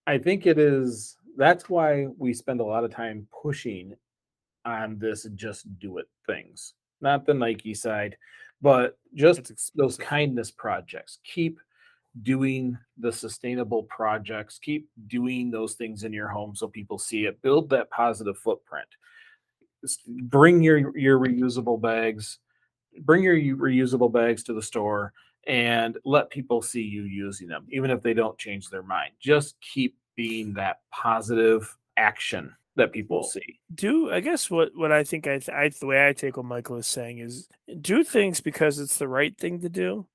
I 0.07 0.19
think 0.19 0.47
it 0.47 0.59
is. 0.59 1.17
That's 1.37 1.69
why 1.69 2.07
we 2.17 2.33
spend 2.35 2.61
a 2.61 2.65
lot 2.65 2.83
of 2.85 2.91
time 2.91 3.29
pushing 3.43 3.95
on 4.65 4.99
this 4.99 5.25
just 5.35 5.79
do 5.79 5.99
it 5.99 6.07
things, 6.27 6.75
not 7.01 7.27
the 7.27 7.35
Nike 7.35 7.75
side, 7.75 8.17
but 8.61 8.99
just 9.15 9.53
those 9.77 9.97
kindness 9.97 10.51
projects. 10.51 11.19
Keep 11.25 11.61
doing 12.23 12.77
the 12.99 13.13
sustainable 13.13 13.85
projects. 13.85 14.59
Keep 14.59 14.89
doing 15.07 15.51
those 15.51 15.75
things 15.75 16.05
in 16.05 16.13
your 16.13 16.29
home 16.29 16.55
so 16.55 16.67
people 16.69 16.99
see 16.99 17.27
it. 17.27 17.41
Build 17.43 17.71
that 17.71 17.91
positive 17.91 18.39
footprint. 18.39 18.89
Bring 20.23 20.63
your 20.63 20.97
your 20.97 21.19
reusable 21.19 21.81
bags. 21.81 22.39
Bring 23.01 23.23
your 23.23 23.37
reusable 23.37 24.13
bags 24.13 24.43
to 24.45 24.55
the 24.55 24.63
store 24.63 25.13
and 25.47 25.97
let 26.05 26.31
people 26.31 26.63
see 26.63 26.83
you 26.83 27.05
using 27.05 27.47
them, 27.47 27.67
even 27.71 27.91
if 27.91 28.03
they 28.03 28.13
don't 28.13 28.37
change 28.39 28.69
their 28.69 28.83
mind. 28.83 29.13
Just 29.21 29.61
keep 29.61 29.97
being 30.17 30.53
that 30.55 30.81
positive 30.91 31.77
action 31.97 32.55
that 32.79 32.93
people 32.93 33.23
see. 33.23 33.61
do 33.75 34.11
I 34.11 34.21
guess 34.21 34.51
what 34.51 34.71
what 34.75 34.93
I 34.93 35.05
think 35.05 35.27
I, 35.27 35.39
th- 35.39 35.51
I 35.51 35.69
the 35.69 35.87
way 35.87 36.09
I 36.09 36.13
take 36.13 36.37
what 36.37 36.47
Michael 36.47 36.77
is 36.77 36.87
saying 36.87 37.19
is 37.19 37.49
do 37.81 38.03
things 38.03 38.41
because 38.41 38.79
it's 38.79 38.99
the 38.99 39.09
right 39.09 39.37
thing 39.37 39.61
to 39.61 39.69
do, 39.69 40.07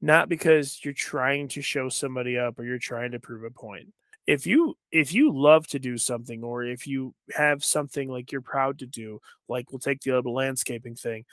not 0.00 0.28
because 0.28 0.80
you're 0.84 0.94
trying 0.94 1.48
to 1.48 1.62
show 1.62 1.88
somebody 1.88 2.38
up 2.38 2.58
or 2.58 2.64
you're 2.64 2.78
trying 2.78 3.12
to 3.12 3.20
prove 3.20 3.44
a 3.44 3.50
point. 3.50 3.92
If 4.26 4.46
you 4.46 4.76
if 4.92 5.12
you 5.12 5.32
love 5.32 5.66
to 5.68 5.80
do 5.80 5.98
something 5.98 6.44
or 6.44 6.62
if 6.62 6.86
you 6.86 7.12
have 7.34 7.64
something 7.64 8.08
like 8.08 8.30
you're 8.30 8.40
proud 8.40 8.78
to 8.78 8.86
do, 8.86 9.20
like 9.48 9.72
we'll 9.72 9.80
take 9.80 10.00
the 10.00 10.16
other 10.16 10.30
landscaping 10.30 10.94
thing, 10.94 11.24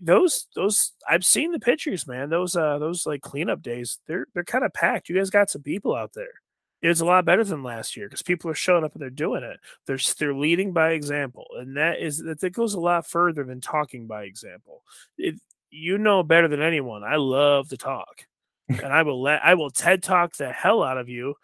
those 0.00 0.46
those 0.54 0.92
I've 1.08 1.24
seen 1.24 1.50
the 1.50 1.58
pictures, 1.58 2.06
man. 2.06 2.30
Those 2.30 2.54
uh 2.54 2.78
those 2.78 3.06
like 3.06 3.22
cleanup 3.22 3.60
days, 3.60 3.98
they're 4.06 4.26
they're 4.34 4.44
kind 4.44 4.64
of 4.64 4.72
packed. 4.72 5.08
You 5.08 5.16
guys 5.16 5.30
got 5.30 5.50
some 5.50 5.62
people 5.62 5.96
out 5.96 6.12
there. 6.14 6.40
It's 6.80 7.00
a 7.00 7.04
lot 7.04 7.24
better 7.24 7.42
than 7.42 7.62
last 7.62 7.96
year 7.96 8.06
because 8.06 8.22
people 8.22 8.50
are 8.50 8.54
showing 8.54 8.84
up 8.84 8.92
and 8.92 9.02
they're 9.02 9.10
doing 9.10 9.42
it. 9.42 9.58
They're 9.86 9.98
they're 10.18 10.34
leading 10.34 10.72
by 10.72 10.90
example 10.90 11.46
and 11.58 11.76
that 11.76 12.00
is 12.00 12.18
that, 12.18 12.40
that 12.40 12.50
goes 12.50 12.74
a 12.74 12.80
lot 12.80 13.06
further 13.06 13.44
than 13.44 13.60
talking 13.60 14.06
by 14.06 14.24
example. 14.24 14.82
It, 15.16 15.40
you 15.70 15.98
know 15.98 16.22
better 16.22 16.48
than 16.48 16.62
anyone 16.62 17.04
i 17.04 17.16
love 17.16 17.68
to 17.68 17.76
talk 17.76 18.24
and 18.70 18.86
i 18.86 19.02
will 19.02 19.20
let 19.20 19.44
i 19.44 19.52
will 19.52 19.68
ted 19.68 20.02
talk 20.02 20.34
the 20.34 20.50
hell 20.50 20.82
out 20.82 20.96
of 20.96 21.10
you 21.10 21.34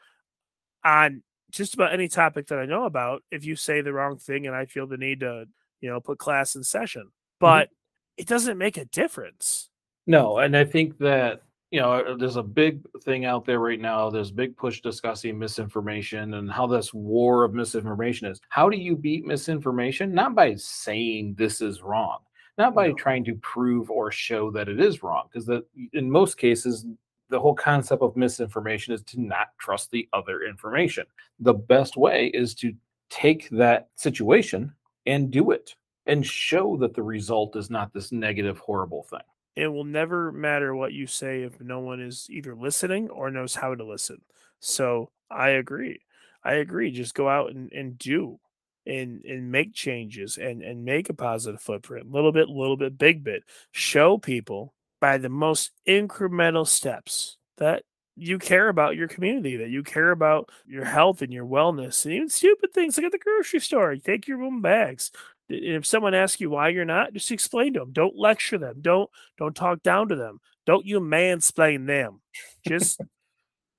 on 0.83 1.23
just 1.51 1.75
about 1.75 1.93
any 1.93 2.09
topic 2.09 2.47
that 2.47 2.59
i 2.59 2.65
know 2.65 2.87
about 2.87 3.23
if 3.31 3.45
you 3.45 3.55
say 3.55 3.83
the 3.83 3.93
wrong 3.93 4.17
thing 4.17 4.47
and 4.47 4.57
i 4.57 4.65
feel 4.65 4.87
the 4.87 4.97
need 4.97 5.21
to 5.21 5.45
you 5.83 5.91
know 5.91 6.01
put 6.01 6.17
class 6.17 6.57
in 6.57 6.65
session 6.65 7.03
mm-hmm. 7.03 7.11
but 7.39 7.69
it 8.17 8.27
doesn't 8.27 8.59
make 8.59 8.77
a 8.77 8.85
difference. 8.85 9.69
No, 10.07 10.39
and 10.39 10.57
I 10.57 10.65
think 10.65 10.99
that 10.99 11.43
you 11.75 11.81
know 11.81 11.93
uh, 11.93 12.17
there's 12.17 12.37
a 12.37 12.43
big 12.43 12.81
thing 13.03 13.25
out 13.25 13.45
there 13.45 13.59
right 13.59 13.81
now. 13.81 14.09
There's 14.09 14.31
big 14.31 14.57
push 14.57 14.81
discussing 14.81 15.37
misinformation 15.37 16.35
and 16.35 16.49
how 16.49 16.69
this 16.69 16.95
war 16.95 17.43
of 17.43 17.53
misinformation 17.53 18.29
is. 18.29 18.41
How 18.49 18.69
do 18.69 18.77
you 18.77 18.95
beat 18.95 19.27
misinformation? 19.27 20.15
Not 20.15 20.37
by 20.37 20.55
saying 20.55 21.35
this 21.37 21.61
is 21.61 21.83
wrong, 21.83 22.19
not 22.59 22.77
by 22.77 22.89
No. 22.89 22.95
trying 22.95 23.25
to 23.25 23.35
prove 23.55 23.91
or 23.91 24.13
show 24.13 24.53
that 24.53 24.69
it 24.69 24.79
is 24.81 25.03
wrong, 25.03 25.25
because 25.29 25.47
that 25.47 25.65
in 25.95 26.09
most 26.09 26.39
cases 26.39 26.87
the 27.29 27.41
whole 27.41 27.57
concept 27.57 28.03
of 28.03 28.17
misinformation 28.17 28.95
is 28.95 29.03
to 29.03 29.21
not 29.21 29.49
trust 29.59 29.91
the 29.91 30.09
other 30.13 30.43
information. 30.43 31.05
The 31.41 31.55
best 31.55 31.97
way 31.97 32.29
is 32.29 32.55
to 32.57 32.73
take 33.11 33.49
that 33.51 33.89
situation 33.97 34.73
and 35.07 35.33
do 35.33 35.51
it 35.51 35.75
and 36.07 36.25
show 36.25 36.77
that 36.77 36.95
the 36.95 37.03
result 37.03 37.57
is 37.57 37.69
not 37.69 37.93
this 37.93 38.13
negative, 38.13 38.59
horrible 38.59 39.03
thing. 39.03 39.27
It 39.57 39.69
will 39.69 39.85
never 39.85 40.33
matter 40.33 40.75
what 40.75 40.93
you 40.93 41.07
say 41.07 41.43
if 41.43 41.61
no 41.61 41.81
one 41.81 42.01
is 42.01 42.27
either 42.31 42.55
listening 42.55 43.09
or 43.11 43.31
knows 43.31 43.55
how 43.55 43.75
to 43.75 43.85
listen. 43.85 44.21
So 44.61 45.11
I 45.31 45.51
agree. 45.51 46.01
I 46.43 46.55
agree. 46.55 46.91
Just 46.91 47.15
go 47.15 47.29
out 47.29 47.51
and, 47.51 47.73
and 47.73 47.99
do 47.99 48.39
and 48.87 49.25
and 49.25 49.51
make 49.51 49.73
changes 49.73 50.37
and 50.37 50.63
and 50.63 50.85
make 50.85 51.09
a 51.09 51.15
positive 51.15 51.61
footprint. 51.61 52.11
Little 52.11 52.33
bit, 52.33 52.49
little 52.49 52.77
bit, 52.77 52.99
big 52.99 53.25
bit. 53.25 53.45
Show 53.73 54.19
people 54.19 54.75
by 55.01 55.19
the 55.19 55.29
most 55.29 55.71
incremental 55.89 56.67
steps 56.67 57.37
that 57.59 57.85
you 58.17 58.39
care 58.39 58.69
about 58.69 58.97
your 58.97 59.09
community, 59.09 59.57
that 59.57 59.71
you 59.71 59.83
care 59.83 60.11
about 60.11 60.49
your 60.67 60.85
health 60.85 61.21
and 61.21 61.33
your 61.33 61.47
wellness, 61.47 62.05
and 62.05 62.15
even 62.15 62.29
stupid 62.29 62.73
things 62.73 62.97
like 62.97 63.07
at 63.07 63.13
the 63.13 63.19
grocery 63.19 63.61
store. 63.61 63.97
Take 63.97 64.29
your 64.29 64.43
own 64.43 64.61
bags. 64.61 65.11
If 65.49 65.85
someone 65.87 66.15
asks 66.15 66.41
you 66.41 66.51
why 66.51 66.69
you're 66.71 66.85
not, 66.85 67.13
just 67.13 67.31
explain 67.31 67.75
to 67.75 67.81
them. 67.81 67.93
Don't 67.93 68.17
lecture 68.17 68.59
them. 68.59 68.77
Don't 68.81 69.11
don't 69.39 69.55
talk 69.55 69.83
down 69.83 70.09
to 70.09 70.17
them. 70.17 70.41
Don't 70.67 70.87
you 70.87 71.01
mansplain 71.01 71.87
them. 71.87 72.21
Just 72.67 73.01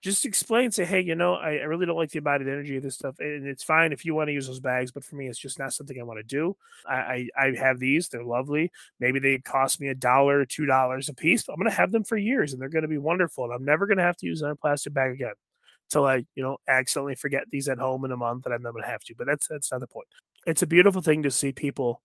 just 0.03 0.23
explain. 0.23 0.69
Say, 0.71 0.85
hey, 0.85 1.01
you 1.01 1.15
know, 1.15 1.33
I, 1.33 1.53
I 1.53 1.63
really 1.63 1.87
don't 1.87 1.97
like 1.97 2.11
the 2.11 2.19
embodied 2.19 2.47
energy 2.47 2.77
of 2.77 2.83
this 2.83 2.93
stuff, 2.93 3.15
and 3.19 3.47
it's 3.47 3.63
fine 3.63 3.91
if 3.91 4.05
you 4.05 4.13
want 4.13 4.27
to 4.27 4.33
use 4.33 4.45
those 4.45 4.59
bags, 4.59 4.91
but 4.91 5.03
for 5.03 5.15
me, 5.15 5.27
it's 5.27 5.39
just 5.39 5.57
not 5.57 5.73
something 5.73 5.99
I 5.99 6.03
want 6.03 6.19
to 6.19 6.23
do. 6.23 6.55
I 6.87 7.27
I, 7.37 7.47
I 7.47 7.55
have 7.57 7.79
these; 7.79 8.09
they're 8.09 8.23
lovely. 8.23 8.71
Maybe 8.99 9.17
they 9.19 9.39
cost 9.39 9.81
me 9.81 9.87
a 9.87 9.95
dollar 9.95 10.39
or 10.39 10.45
two 10.45 10.67
dollars 10.67 11.09
a 11.09 11.15
piece. 11.15 11.49
I'm 11.49 11.55
going 11.55 11.69
to 11.69 11.75
have 11.75 11.91
them 11.91 12.03
for 12.03 12.17
years, 12.17 12.53
and 12.53 12.61
they're 12.61 12.69
going 12.69 12.83
to 12.83 12.87
be 12.87 12.99
wonderful. 12.99 13.45
And 13.45 13.53
I'm 13.53 13.65
never 13.65 13.87
going 13.87 13.97
to 13.97 14.03
have 14.03 14.17
to 14.17 14.27
use 14.27 14.41
another 14.41 14.55
plastic 14.55 14.93
bag 14.93 15.11
again 15.11 15.33
till 15.89 16.05
I, 16.05 16.25
you 16.35 16.43
know, 16.43 16.57
accidentally 16.67 17.15
forget 17.15 17.49
these 17.49 17.67
at 17.67 17.79
home 17.79 18.05
in 18.05 18.11
a 18.11 18.17
month, 18.17 18.45
and 18.45 18.53
I'm 18.53 18.61
going 18.61 18.75
to 18.83 18.87
have 18.87 19.03
to. 19.05 19.15
But 19.17 19.25
that's 19.25 19.47
that's 19.47 19.71
not 19.71 19.81
the 19.81 19.87
point. 19.87 20.07
It's 20.45 20.61
a 20.61 20.67
beautiful 20.67 21.01
thing 21.01 21.23
to 21.23 21.31
see 21.31 21.51
people 21.51 22.01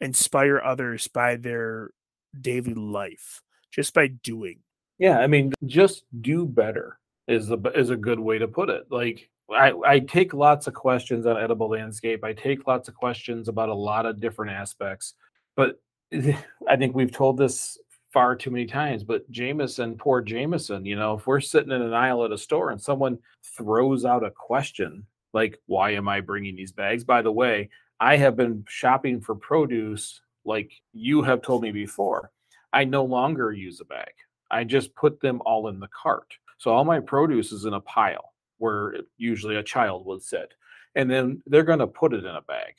inspire 0.00 0.60
others 0.60 1.08
by 1.08 1.36
their 1.36 1.90
daily 2.38 2.74
life, 2.74 3.42
just 3.70 3.94
by 3.94 4.08
doing. 4.08 4.60
Yeah, 4.98 5.18
I 5.18 5.26
mean, 5.26 5.52
just 5.64 6.04
do 6.20 6.46
better 6.46 6.98
is 7.26 7.48
the 7.48 7.58
is 7.74 7.90
a 7.90 7.96
good 7.96 8.20
way 8.20 8.38
to 8.38 8.48
put 8.48 8.68
it. 8.68 8.84
Like 8.90 9.28
I, 9.50 9.72
I 9.86 9.98
take 10.00 10.34
lots 10.34 10.66
of 10.66 10.74
questions 10.74 11.26
on 11.26 11.36
edible 11.36 11.68
landscape. 11.68 12.24
I 12.24 12.32
take 12.32 12.66
lots 12.66 12.88
of 12.88 12.94
questions 12.94 13.48
about 13.48 13.68
a 13.68 13.74
lot 13.74 14.06
of 14.06 14.20
different 14.20 14.52
aspects, 14.52 15.14
but 15.56 15.80
I 16.12 16.76
think 16.76 16.94
we've 16.94 17.12
told 17.12 17.38
this 17.38 17.78
far 18.12 18.36
too 18.36 18.50
many 18.50 18.66
times. 18.66 19.02
But 19.02 19.28
Jameson, 19.30 19.96
poor 19.96 20.20
Jameson, 20.20 20.84
you 20.84 20.96
know, 20.96 21.14
if 21.14 21.26
we're 21.26 21.40
sitting 21.40 21.72
in 21.72 21.82
an 21.82 21.92
aisle 21.92 22.24
at 22.24 22.32
a 22.32 22.38
store 22.38 22.70
and 22.70 22.80
someone 22.80 23.18
throws 23.56 24.04
out 24.04 24.24
a 24.24 24.30
question 24.30 25.04
like, 25.32 25.58
"Why 25.66 25.90
am 25.90 26.08
I 26.08 26.20
bringing 26.20 26.56
these 26.56 26.72
bags?" 26.72 27.04
By 27.04 27.22
the 27.22 27.32
way, 27.32 27.70
I 28.04 28.18
have 28.18 28.36
been 28.36 28.66
shopping 28.68 29.22
for 29.22 29.34
produce 29.34 30.20
like 30.44 30.70
you 30.92 31.22
have 31.22 31.40
told 31.40 31.62
me 31.62 31.72
before. 31.72 32.30
I 32.70 32.84
no 32.84 33.02
longer 33.02 33.50
use 33.50 33.80
a 33.80 33.86
bag. 33.86 34.12
I 34.50 34.64
just 34.64 34.94
put 34.94 35.22
them 35.22 35.40
all 35.46 35.68
in 35.68 35.80
the 35.80 35.88
cart. 35.88 36.34
So 36.58 36.70
all 36.70 36.84
my 36.84 37.00
produce 37.00 37.50
is 37.50 37.64
in 37.64 37.72
a 37.72 37.80
pile 37.80 38.34
where 38.58 38.96
usually 39.16 39.56
a 39.56 39.62
child 39.62 40.04
would 40.04 40.22
sit. 40.22 40.52
And 40.94 41.10
then 41.10 41.42
they're 41.46 41.62
going 41.62 41.78
to 41.78 41.86
put 41.86 42.12
it 42.12 42.26
in 42.26 42.34
a 42.36 42.42
bag, 42.42 42.74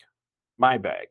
my 0.59 0.77
bag. 0.77 1.07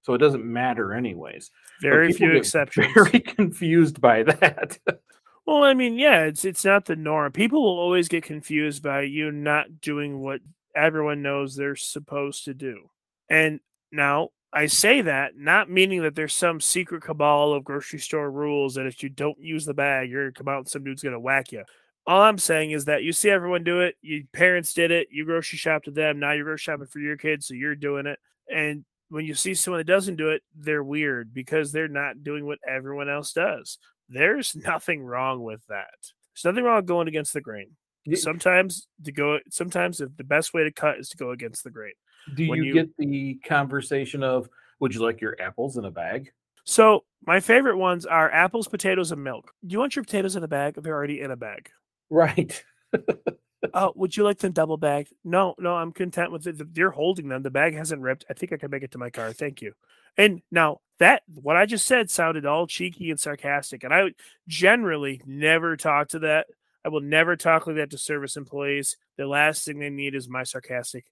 So 0.00 0.14
it 0.14 0.18
doesn't 0.18 0.46
matter 0.46 0.94
anyways. 0.94 1.50
Very 1.82 2.10
few 2.14 2.32
exceptions. 2.34 2.86
Very 2.94 3.20
confused 3.20 4.00
by 4.00 4.22
that. 4.22 4.78
well, 5.46 5.62
I 5.62 5.74
mean, 5.74 5.98
yeah, 5.98 6.22
it's 6.24 6.46
it's 6.46 6.64
not 6.64 6.86
the 6.86 6.96
norm. 6.96 7.32
People 7.32 7.62
will 7.62 7.78
always 7.78 8.08
get 8.08 8.24
confused 8.24 8.82
by 8.82 9.02
you 9.02 9.30
not 9.30 9.82
doing 9.82 10.20
what 10.20 10.40
everyone 10.74 11.20
knows 11.20 11.54
they're 11.54 11.76
supposed 11.76 12.46
to 12.46 12.54
do. 12.54 12.88
And 13.32 13.60
now 13.90 14.28
I 14.52 14.66
say 14.66 15.00
that 15.00 15.38
not 15.38 15.70
meaning 15.70 16.02
that 16.02 16.14
there's 16.14 16.34
some 16.34 16.60
secret 16.60 17.02
cabal 17.02 17.54
of 17.54 17.64
grocery 17.64 17.98
store 17.98 18.30
rules 18.30 18.74
that 18.74 18.84
if 18.84 19.02
you 19.02 19.08
don't 19.08 19.40
use 19.40 19.64
the 19.64 19.72
bag, 19.72 20.10
you're 20.10 20.24
gonna 20.24 20.32
come 20.32 20.48
out 20.48 20.58
and 20.58 20.68
some 20.68 20.84
dude's 20.84 21.02
gonna 21.02 21.18
whack 21.18 21.50
you. 21.50 21.64
All 22.06 22.20
I'm 22.20 22.36
saying 22.36 22.72
is 22.72 22.84
that 22.84 23.04
you 23.04 23.12
see 23.14 23.30
everyone 23.30 23.64
do 23.64 23.80
it. 23.80 23.96
Your 24.02 24.20
parents 24.34 24.74
did 24.74 24.90
it. 24.90 25.08
You 25.10 25.24
grocery 25.24 25.56
shop 25.56 25.84
to 25.84 25.90
them. 25.90 26.18
Now 26.18 26.32
you're 26.32 26.44
grocery 26.44 26.58
shopping 26.58 26.88
for 26.88 26.98
your 26.98 27.16
kids, 27.16 27.46
so 27.46 27.54
you're 27.54 27.74
doing 27.74 28.04
it. 28.04 28.18
And 28.54 28.84
when 29.08 29.24
you 29.24 29.34
see 29.34 29.54
someone 29.54 29.78
that 29.78 29.86
doesn't 29.86 30.16
do 30.16 30.28
it, 30.28 30.42
they're 30.54 30.84
weird 30.84 31.32
because 31.32 31.72
they're 31.72 31.88
not 31.88 32.22
doing 32.22 32.44
what 32.44 32.58
everyone 32.68 33.08
else 33.08 33.32
does. 33.32 33.78
There's 34.10 34.54
nothing 34.66 35.02
wrong 35.02 35.42
with 35.42 35.64
that. 35.68 35.88
There's 36.34 36.52
nothing 36.52 36.64
wrong 36.64 36.76
with 36.76 36.86
going 36.86 37.08
against 37.08 37.32
the 37.32 37.40
grain. 37.40 37.70
Sometimes 38.14 38.88
to 39.04 39.12
go, 39.12 39.38
sometimes 39.50 39.98
the 39.98 40.24
best 40.24 40.52
way 40.52 40.64
to 40.64 40.72
cut 40.72 40.98
is 40.98 41.08
to 41.10 41.16
go 41.16 41.30
against 41.30 41.64
the 41.64 41.70
grain. 41.70 41.92
Do 42.34 42.44
you, 42.44 42.54
you, 42.54 42.74
get 42.74 42.96
the 42.98 43.34
conversation 43.44 44.22
of 44.22 44.48
would 44.80 44.94
you 44.94 45.02
like 45.02 45.20
your 45.20 45.36
apples 45.40 45.76
in 45.76 45.84
a 45.84 45.90
bag? 45.90 46.32
So 46.64 47.04
my 47.24 47.40
favorite 47.40 47.76
ones 47.76 48.06
are 48.06 48.30
apples, 48.30 48.68
potatoes, 48.68 49.12
and 49.12 49.22
milk. 49.22 49.52
Do 49.66 49.72
you 49.72 49.78
want 49.78 49.96
your 49.96 50.04
potatoes 50.04 50.36
in 50.36 50.44
a 50.44 50.48
bag? 50.48 50.74
They're 50.76 50.94
already 50.94 51.20
in 51.20 51.30
a 51.30 51.36
bag. 51.36 51.70
Right. 52.10 52.62
oh, 53.74 53.92
would 53.94 54.16
you 54.16 54.24
like 54.24 54.38
them 54.38 54.52
double 54.52 54.76
bagged? 54.76 55.12
No, 55.24 55.54
no, 55.58 55.74
I'm 55.74 55.92
content 55.92 56.32
with 56.32 56.46
it. 56.46 56.60
You're 56.74 56.90
holding 56.90 57.28
them. 57.28 57.42
The 57.42 57.50
bag 57.50 57.74
hasn't 57.74 58.02
ripped. 58.02 58.24
I 58.28 58.34
think 58.34 58.52
I 58.52 58.56
can 58.56 58.70
make 58.70 58.82
it 58.82 58.92
to 58.92 58.98
my 58.98 59.10
car. 59.10 59.32
Thank 59.32 59.62
you. 59.62 59.72
And 60.16 60.42
now 60.50 60.80
that 60.98 61.22
what 61.26 61.56
I 61.56 61.66
just 61.66 61.86
said 61.86 62.10
sounded 62.10 62.46
all 62.46 62.66
cheeky 62.66 63.10
and 63.10 63.18
sarcastic, 63.18 63.84
and 63.84 63.94
I 63.94 64.10
generally 64.46 65.20
never 65.26 65.76
talk 65.76 66.08
to 66.08 66.20
that. 66.20 66.46
I 66.84 66.88
will 66.88 67.00
never 67.00 67.36
talk 67.36 67.66
like 67.66 67.76
that 67.76 67.90
to 67.90 67.98
service 67.98 68.36
employees. 68.36 68.96
The 69.16 69.26
last 69.26 69.64
thing 69.64 69.78
they 69.78 69.90
need 69.90 70.14
is 70.14 70.28
my 70.28 70.42
sarcastic 70.42 71.04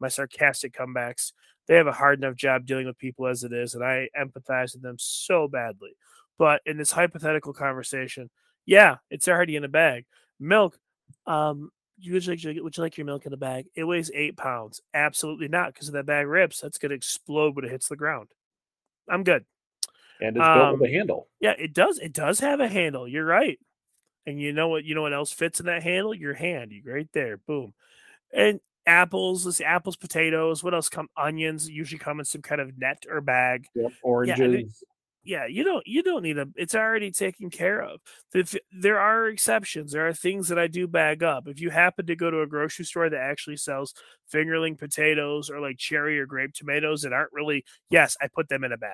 my 0.00 0.08
sarcastic 0.08 0.72
comebacks. 0.72 1.32
They 1.66 1.74
have 1.74 1.86
a 1.86 1.92
hard 1.92 2.18
enough 2.18 2.36
job 2.36 2.64
dealing 2.64 2.86
with 2.86 2.98
people 2.98 3.26
as 3.26 3.44
it 3.44 3.52
is, 3.52 3.74
and 3.74 3.84
I 3.84 4.08
empathize 4.18 4.74
with 4.74 4.82
them 4.82 4.96
so 4.98 5.48
badly. 5.48 5.90
But 6.38 6.62
in 6.64 6.76
this 6.76 6.92
hypothetical 6.92 7.52
conversation, 7.52 8.30
yeah, 8.64 8.96
it's 9.10 9.28
already 9.28 9.56
in 9.56 9.64
a 9.64 9.68
bag. 9.68 10.06
Milk, 10.38 10.78
um, 11.26 11.70
you 11.98 12.12
would, 12.12 12.26
like, 12.28 12.38
would 12.44 12.76
you 12.76 12.82
like 12.82 12.96
your 12.96 13.06
milk 13.06 13.26
in 13.26 13.32
a 13.32 13.36
bag? 13.36 13.66
It 13.74 13.84
weighs 13.84 14.10
eight 14.14 14.36
pounds. 14.36 14.80
Absolutely 14.94 15.48
not, 15.48 15.74
because 15.74 15.88
if 15.88 15.94
that 15.94 16.06
bag 16.06 16.26
rips, 16.28 16.60
that's 16.60 16.78
going 16.78 16.90
to 16.90 16.96
explode 16.96 17.56
when 17.56 17.64
it 17.64 17.72
hits 17.72 17.88
the 17.88 17.96
ground. 17.96 18.28
I'm 19.10 19.24
good. 19.24 19.44
And 20.20 20.36
it's 20.36 20.46
built 20.46 20.58
um, 20.58 20.78
with 20.78 20.88
a 20.88 20.92
handle. 20.92 21.28
Yeah, 21.40 21.54
it 21.58 21.74
does. 21.74 21.98
It 21.98 22.12
does 22.12 22.40
have 22.40 22.60
a 22.60 22.68
handle. 22.68 23.08
You're 23.08 23.24
right. 23.24 23.58
And 24.28 24.38
you 24.38 24.52
know 24.52 24.68
what? 24.68 24.84
You 24.84 24.94
know 24.94 25.00
what 25.02 25.14
else 25.14 25.32
fits 25.32 25.58
in 25.58 25.66
that 25.66 25.82
handle? 25.82 26.12
Your 26.12 26.34
hand. 26.34 26.70
You 26.70 26.82
right 26.84 27.08
there. 27.14 27.38
Boom. 27.38 27.72
And 28.30 28.60
apples. 28.86 29.46
Let's 29.46 29.56
see, 29.56 29.64
apples, 29.64 29.96
potatoes. 29.96 30.62
What 30.62 30.74
else 30.74 30.90
come? 30.90 31.08
Onions 31.16 31.66
usually 31.66 31.98
come 31.98 32.18
in 32.18 32.26
some 32.26 32.42
kind 32.42 32.60
of 32.60 32.76
net 32.76 33.04
or 33.10 33.22
bag. 33.22 33.68
Yep, 33.74 33.92
oranges. 34.02 34.84
Yeah, 35.24 35.44
yeah, 35.44 35.46
you 35.46 35.64
don't 35.64 35.86
you 35.86 36.02
don't 36.02 36.22
need 36.22 36.34
them. 36.34 36.52
It's 36.56 36.74
already 36.74 37.10
taken 37.10 37.48
care 37.48 37.82
of. 37.82 38.00
If, 38.34 38.54
there 38.70 39.00
are 39.00 39.28
exceptions. 39.28 39.92
There 39.92 40.06
are 40.06 40.12
things 40.12 40.48
that 40.48 40.58
I 40.58 40.66
do 40.66 40.86
bag 40.86 41.22
up. 41.22 41.48
If 41.48 41.58
you 41.58 41.70
happen 41.70 42.04
to 42.04 42.14
go 42.14 42.30
to 42.30 42.42
a 42.42 42.46
grocery 42.46 42.84
store 42.84 43.08
that 43.08 43.18
actually 43.18 43.56
sells 43.56 43.94
fingerling 44.30 44.78
potatoes 44.78 45.48
or 45.48 45.58
like 45.58 45.78
cherry 45.78 46.20
or 46.20 46.26
grape 46.26 46.52
tomatoes 46.52 47.00
that 47.00 47.14
aren't 47.14 47.32
really, 47.32 47.64
yes, 47.88 48.14
I 48.20 48.28
put 48.28 48.50
them 48.50 48.62
in 48.62 48.72
a 48.72 48.78
bag. 48.78 48.92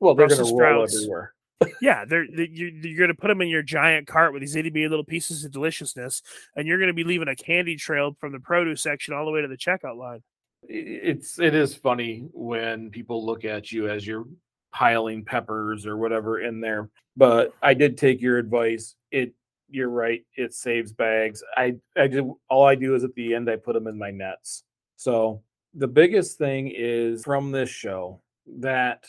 Well, 0.00 0.14
they're 0.14 0.26
going 0.26 0.42
to 0.42 0.56
roll 0.56 0.84
everywhere 0.84 1.34
yeah, 1.80 2.04
they're, 2.04 2.24
you're, 2.24 2.70
you're 2.70 2.98
going 2.98 3.14
to 3.14 3.20
put 3.20 3.28
them 3.28 3.40
in 3.40 3.48
your 3.48 3.62
giant 3.62 4.06
cart 4.06 4.32
with 4.32 4.40
these 4.40 4.56
itty 4.56 4.70
bitty 4.70 4.88
little 4.88 5.04
pieces 5.04 5.44
of 5.44 5.52
deliciousness, 5.52 6.22
and 6.56 6.66
you're 6.66 6.78
going 6.78 6.88
to 6.88 6.94
be 6.94 7.04
leaving 7.04 7.28
a 7.28 7.36
candy 7.36 7.76
trail 7.76 8.16
from 8.18 8.32
the 8.32 8.40
produce 8.40 8.82
section 8.82 9.14
all 9.14 9.24
the 9.24 9.30
way 9.30 9.42
to 9.42 9.48
the 9.48 9.56
checkout 9.56 9.96
line. 9.96 10.22
It's 10.62 11.38
it 11.38 11.54
is 11.54 11.74
funny 11.74 12.28
when 12.32 12.90
people 12.90 13.24
look 13.24 13.44
at 13.44 13.72
you 13.72 13.88
as 13.88 14.06
you're 14.06 14.26
piling 14.72 15.24
peppers 15.24 15.86
or 15.86 15.96
whatever 15.96 16.40
in 16.40 16.60
there. 16.60 16.90
But 17.16 17.54
I 17.62 17.74
did 17.74 17.96
take 17.96 18.20
your 18.20 18.38
advice. 18.38 18.94
It 19.10 19.34
you're 19.68 19.88
right. 19.88 20.22
It 20.36 20.52
saves 20.52 20.92
bags. 20.92 21.42
I 21.56 21.76
I 21.96 22.08
do 22.08 22.38
all 22.48 22.64
I 22.64 22.74
do 22.74 22.94
is 22.94 23.04
at 23.04 23.14
the 23.14 23.34
end 23.34 23.48
I 23.48 23.56
put 23.56 23.74
them 23.74 23.86
in 23.86 23.98
my 23.98 24.10
nets. 24.10 24.64
So 24.96 25.42
the 25.74 25.88
biggest 25.88 26.38
thing 26.38 26.72
is 26.74 27.24
from 27.24 27.52
this 27.52 27.70
show 27.70 28.20
that 28.58 29.04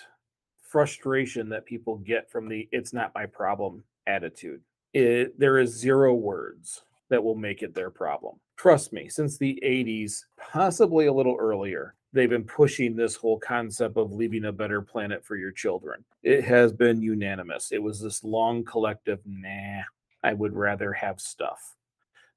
frustration 0.71 1.49
that 1.49 1.65
people 1.65 1.97
get 1.97 2.31
from 2.31 2.47
the 2.47 2.67
it's 2.71 2.93
not 2.93 3.13
my 3.13 3.25
problem 3.25 3.84
attitude. 4.07 4.62
It, 4.93 5.38
there 5.38 5.60
is 5.60 5.77
zero 5.77 6.13
words 6.13 6.84
that 7.10 7.21
will 7.21 7.36
make 7.36 7.62
it 7.62 7.75
their 7.75 7.89
problem. 7.89 8.38
Trust 8.55 8.93
me, 8.93 9.10
since 9.10 9.38
the 9.38 9.62
80s, 9.65 10.23
possibly 10.38 11.07
a 11.07 11.13
little 11.13 11.36
earlier, 11.38 11.95
they've 12.13 12.29
been 12.29 12.45
pushing 12.45 12.95
this 12.95 13.15
whole 13.17 13.38
concept 13.38 13.97
of 13.97 14.13
leaving 14.13 14.45
a 14.45 14.51
better 14.51 14.81
planet 14.81 15.25
for 15.25 15.36
your 15.36 15.51
children. 15.51 16.05
It 16.23 16.45
has 16.45 16.71
been 16.71 17.01
unanimous. 17.01 17.73
It 17.73 17.84
was 17.84 17.99
this 17.99 18.23
long 18.23 18.63
collective, 18.63 19.19
nah, 19.25 19.81
I 20.23 20.34
would 20.34 20.55
rather 20.55 20.93
have 20.93 21.19
stuff. 21.19 21.75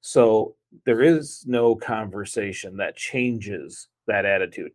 So 0.01 0.55
there 0.85 1.01
is 1.01 1.45
no 1.47 1.73
conversation 1.73 2.75
that 2.77 2.97
changes 2.97 3.87
that 4.07 4.25
attitude. 4.25 4.71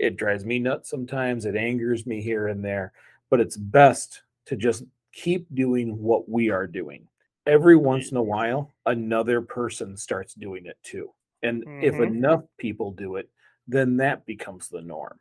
It 0.00 0.16
drives 0.16 0.46
me 0.46 0.58
nuts 0.58 0.88
sometimes. 0.88 1.44
It 1.44 1.56
angers 1.56 2.06
me 2.06 2.22
here 2.22 2.48
and 2.48 2.64
there, 2.64 2.92
but 3.28 3.38
it's 3.38 3.58
best 3.58 4.22
to 4.46 4.56
just 4.56 4.84
keep 5.12 5.46
doing 5.54 6.02
what 6.02 6.26
we 6.26 6.48
are 6.48 6.66
doing. 6.66 7.06
Every 7.46 7.76
once 7.76 8.10
in 8.10 8.16
a 8.16 8.22
while, 8.22 8.72
another 8.86 9.42
person 9.42 9.98
starts 9.98 10.32
doing 10.32 10.64
it 10.64 10.78
too. 10.82 11.10
And 11.42 11.62
mm-hmm. 11.62 11.84
if 11.84 11.94
enough 11.96 12.44
people 12.56 12.92
do 12.92 13.16
it, 13.16 13.28
then 13.68 13.98
that 13.98 14.24
becomes 14.24 14.68
the 14.68 14.80
norm. 14.80 15.20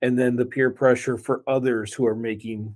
And 0.00 0.18
then 0.18 0.34
the 0.34 0.46
peer 0.46 0.70
pressure 0.70 1.18
for 1.18 1.42
others 1.46 1.92
who 1.92 2.06
are 2.06 2.16
making, 2.16 2.74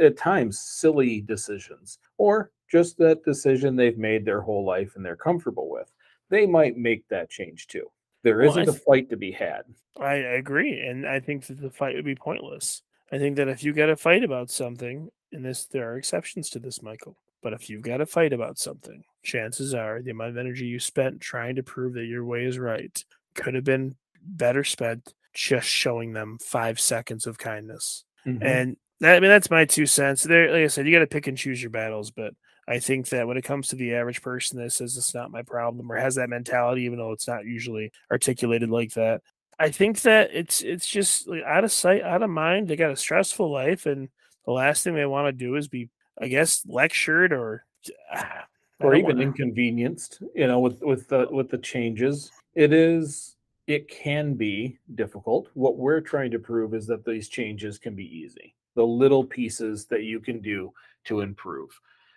at 0.00 0.16
times, 0.16 0.58
silly 0.58 1.20
decisions 1.20 1.98
or 2.18 2.50
just 2.68 2.98
that 2.98 3.24
decision 3.24 3.76
they've 3.76 3.98
made 3.98 4.24
their 4.24 4.40
whole 4.40 4.64
life 4.64 4.96
and 4.96 5.04
they're 5.04 5.14
comfortable 5.14 5.70
with, 5.70 5.92
they 6.30 6.46
might 6.46 6.76
make 6.76 7.06
that 7.08 7.30
change 7.30 7.68
too. 7.68 7.88
There 8.22 8.42
isn't 8.42 8.66
well, 8.66 8.74
a 8.74 8.78
fight 8.78 9.10
to 9.10 9.16
be 9.16 9.32
had. 9.32 9.62
I 9.98 10.14
agree, 10.14 10.80
and 10.80 11.06
I 11.06 11.20
think 11.20 11.46
that 11.46 11.60
the 11.60 11.70
fight 11.70 11.94
would 11.94 12.04
be 12.04 12.14
pointless. 12.14 12.82
I 13.12 13.18
think 13.18 13.36
that 13.36 13.48
if 13.48 13.64
you 13.64 13.72
got 13.72 13.86
to 13.86 13.96
fight 13.96 14.24
about 14.24 14.50
something, 14.50 15.10
and 15.32 15.44
this 15.44 15.66
there 15.66 15.90
are 15.90 15.96
exceptions 15.96 16.50
to 16.50 16.58
this, 16.58 16.82
Michael, 16.82 17.16
but 17.42 17.52
if 17.52 17.70
you've 17.70 17.82
got 17.82 17.98
to 17.98 18.06
fight 18.06 18.32
about 18.32 18.58
something, 18.58 19.02
chances 19.22 19.74
are 19.74 20.02
the 20.02 20.10
amount 20.10 20.30
of 20.30 20.36
energy 20.36 20.66
you 20.66 20.78
spent 20.78 21.20
trying 21.20 21.56
to 21.56 21.62
prove 21.62 21.94
that 21.94 22.04
your 22.04 22.24
way 22.24 22.44
is 22.44 22.58
right 22.58 23.04
could 23.34 23.54
have 23.54 23.64
been 23.64 23.94
better 24.22 24.64
spent 24.64 25.14
just 25.32 25.68
showing 25.68 26.12
them 26.12 26.38
five 26.40 26.80
seconds 26.80 27.26
of 27.26 27.38
kindness. 27.38 28.04
Mm-hmm. 28.26 28.42
And 28.42 28.76
that, 29.00 29.16
I 29.16 29.20
mean, 29.20 29.30
that's 29.30 29.50
my 29.50 29.64
two 29.64 29.86
cents. 29.86 30.22
There, 30.22 30.52
like 30.52 30.64
I 30.64 30.66
said, 30.66 30.86
you 30.86 30.92
got 30.92 31.00
to 31.00 31.06
pick 31.06 31.26
and 31.26 31.38
choose 31.38 31.62
your 31.62 31.70
battles, 31.70 32.10
but 32.10 32.34
I 32.70 32.78
think 32.78 33.08
that 33.08 33.26
when 33.26 33.36
it 33.36 33.42
comes 33.42 33.66
to 33.68 33.76
the 33.76 33.94
average 33.96 34.22
person 34.22 34.56
that 34.58 34.70
says 34.70 34.96
it's 34.96 35.12
not 35.12 35.32
my 35.32 35.42
problem 35.42 35.90
or 35.90 35.96
has 35.96 36.14
that 36.14 36.30
mentality, 36.30 36.82
even 36.82 36.98
though 36.98 37.10
it's 37.10 37.26
not 37.26 37.44
usually 37.44 37.90
articulated 38.12 38.70
like 38.70 38.92
that, 38.92 39.22
I 39.58 39.70
think 39.70 40.02
that 40.02 40.30
it's 40.32 40.62
it's 40.62 40.86
just 40.86 41.26
like 41.26 41.42
out 41.42 41.64
of 41.64 41.72
sight, 41.72 42.02
out 42.02 42.22
of 42.22 42.30
mind. 42.30 42.68
They 42.68 42.76
got 42.76 42.92
a 42.92 42.96
stressful 42.96 43.50
life, 43.50 43.86
and 43.86 44.08
the 44.46 44.52
last 44.52 44.84
thing 44.84 44.94
they 44.94 45.04
want 45.04 45.26
to 45.26 45.32
do 45.32 45.56
is 45.56 45.66
be, 45.66 45.88
I 46.22 46.28
guess, 46.28 46.64
lectured 46.64 47.32
or 47.32 47.66
ah, 48.14 48.46
or 48.78 48.94
even 48.94 49.16
wanna... 49.16 49.22
inconvenienced. 49.22 50.22
You 50.36 50.46
know, 50.46 50.60
with 50.60 50.80
with 50.80 51.08
the 51.08 51.26
with 51.28 51.50
the 51.50 51.58
changes, 51.58 52.30
it 52.54 52.72
is 52.72 53.34
it 53.66 53.88
can 53.88 54.34
be 54.34 54.78
difficult. 54.94 55.48
What 55.54 55.76
we're 55.76 56.00
trying 56.00 56.30
to 56.30 56.38
prove 56.38 56.72
is 56.72 56.86
that 56.86 57.04
these 57.04 57.28
changes 57.28 57.78
can 57.78 57.96
be 57.96 58.06
easy. 58.16 58.54
The 58.76 58.86
little 58.86 59.24
pieces 59.24 59.86
that 59.86 60.04
you 60.04 60.20
can 60.20 60.40
do 60.40 60.72
to 61.06 61.20
improve. 61.20 61.70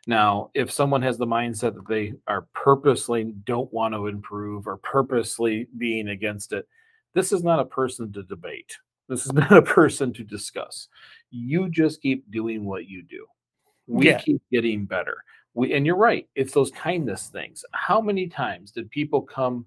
Now, 0.06 0.50
if 0.54 0.70
someone 0.72 1.02
has 1.02 1.18
the 1.18 1.26
mindset 1.26 1.76
that 1.76 1.88
they 1.88 2.14
are 2.28 2.48
purposely 2.54 3.24
don't 3.46 3.72
want 3.72 3.94
to 3.94 4.08
improve 4.08 4.68
or 4.68 4.78
purposely 4.78 5.68
being 5.78 6.10
against 6.10 6.52
it, 6.52 6.68
this 7.14 7.32
is 7.32 7.44
not 7.44 7.60
a 7.60 7.66
person 7.66 8.12
to 8.14 8.24
debate. 8.24 8.78
This 9.08 9.26
is 9.26 9.34
not 9.34 9.54
a 9.54 9.62
person 9.62 10.12
to 10.14 10.24
discuss. 10.24 10.90
You 11.32 11.70
just 11.70 12.02
keep 12.02 12.30
doing 12.32 12.66
what 12.66 12.88
you 12.88 13.04
do. 13.04 13.26
We 13.88 14.08
yeah. 14.08 14.20
keep 14.20 14.42
getting 14.52 14.86
better. 14.86 15.18
We 15.54 15.74
and 15.74 15.86
you're 15.86 15.96
right. 15.96 16.28
It's 16.36 16.54
those 16.54 16.72
kindness 16.72 17.28
things. 17.28 17.64
How 17.72 18.02
many 18.02 18.28
times 18.28 18.72
did 18.72 18.90
people 18.90 19.22
come 19.22 19.66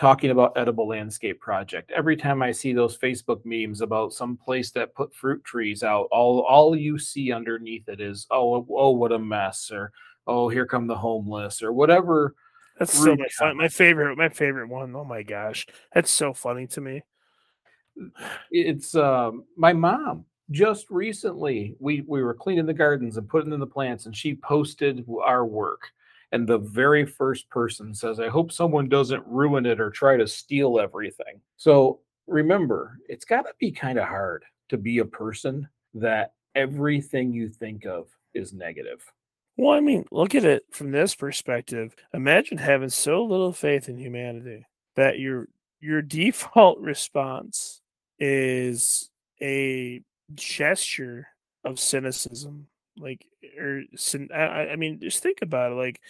talking 0.00 0.30
about 0.30 0.56
edible 0.56 0.88
landscape 0.88 1.38
project. 1.40 1.92
Every 1.94 2.16
time 2.16 2.40
I 2.40 2.52
see 2.52 2.72
those 2.72 2.96
Facebook 2.96 3.44
memes 3.44 3.82
about 3.82 4.14
some 4.14 4.34
place 4.34 4.70
that 4.70 4.94
put 4.94 5.14
fruit 5.14 5.44
trees 5.44 5.82
out, 5.82 6.08
all 6.10 6.40
all 6.40 6.74
you 6.74 6.98
see 6.98 7.32
underneath 7.32 7.86
it 7.86 8.00
is 8.00 8.26
oh 8.30 8.66
oh 8.70 8.92
what 8.92 9.12
a 9.12 9.18
mess 9.18 9.70
or 9.70 9.92
oh 10.26 10.48
here 10.48 10.64
come 10.64 10.86
the 10.86 10.96
homeless 10.96 11.62
or 11.62 11.74
whatever. 11.74 12.34
That's 12.78 12.98
so 12.98 13.14
much 13.14 13.34
fun. 13.34 13.58
My 13.58 13.68
favorite 13.68 14.16
my 14.16 14.30
favorite 14.30 14.68
one. 14.68 14.96
Oh 14.96 15.04
my 15.04 15.22
gosh. 15.22 15.66
That's 15.94 16.10
so 16.10 16.32
funny 16.32 16.66
to 16.68 16.80
me. 16.80 17.02
It's 18.50 18.94
um 18.94 19.44
my 19.54 19.74
mom 19.74 20.24
just 20.50 20.88
recently 20.88 21.76
we 21.78 22.00
we 22.06 22.22
were 22.22 22.32
cleaning 22.32 22.64
the 22.64 22.72
gardens 22.72 23.18
and 23.18 23.28
putting 23.28 23.52
in 23.52 23.60
the 23.60 23.66
plants 23.66 24.06
and 24.06 24.16
she 24.16 24.34
posted 24.34 25.04
our 25.22 25.44
work 25.44 25.90
and 26.32 26.46
the 26.46 26.58
very 26.58 27.04
first 27.04 27.48
person 27.50 27.94
says, 27.94 28.20
I 28.20 28.28
hope 28.28 28.52
someone 28.52 28.88
doesn't 28.88 29.26
ruin 29.26 29.66
it 29.66 29.80
or 29.80 29.90
try 29.90 30.16
to 30.16 30.26
steal 30.26 30.78
everything. 30.78 31.40
So 31.56 32.00
remember, 32.26 32.98
it's 33.08 33.24
got 33.24 33.42
to 33.42 33.52
be 33.58 33.72
kind 33.72 33.98
of 33.98 34.06
hard 34.06 34.44
to 34.68 34.76
be 34.76 34.98
a 34.98 35.04
person 35.04 35.68
that 35.94 36.32
everything 36.54 37.32
you 37.32 37.48
think 37.48 37.84
of 37.84 38.08
is 38.34 38.52
negative. 38.52 39.04
Well, 39.56 39.72
I 39.72 39.80
mean, 39.80 40.06
look 40.10 40.34
at 40.34 40.44
it 40.44 40.62
from 40.70 40.92
this 40.92 41.14
perspective. 41.14 41.94
Imagine 42.14 42.58
having 42.58 42.88
so 42.88 43.24
little 43.24 43.52
faith 43.52 43.88
in 43.88 43.98
humanity 43.98 44.66
that 44.96 45.18
your 45.18 45.48
your 45.80 46.02
default 46.02 46.78
response 46.80 47.80
is 48.18 49.10
a 49.42 50.02
gesture 50.34 51.26
of 51.64 51.80
cynicism 51.80 52.68
like 52.98 53.26
er, 53.58 53.82
or 53.98 54.34
I, 54.34 54.72
I 54.72 54.76
mean 54.76 55.00
just 55.00 55.22
think 55.22 55.42
about 55.42 55.72
it 55.72 55.76
like 55.76 56.00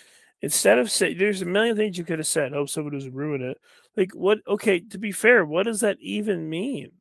instead 0.43 0.78
of 0.78 0.91
say 0.91 1.14
there's 1.14 1.43
a 1.43 1.47
million 1.47 1.76
things 1.76 1.99
you 1.99 2.05
could 2.05 2.18
have 2.18 2.26
said 2.26 2.53
hope 2.53 2.68
someone 2.68 2.93
doesn't 2.93 3.14
ruin 3.14 3.43
it 3.43 3.59
like 3.97 4.12
what 4.12 4.39
okay 4.47 4.81
to 4.81 4.99
be 4.99 5.12
fair 5.12 5.45
what 5.45 5.64
does 5.64 5.81
that 5.81 5.99
even 6.01 6.49
mean 6.49 6.93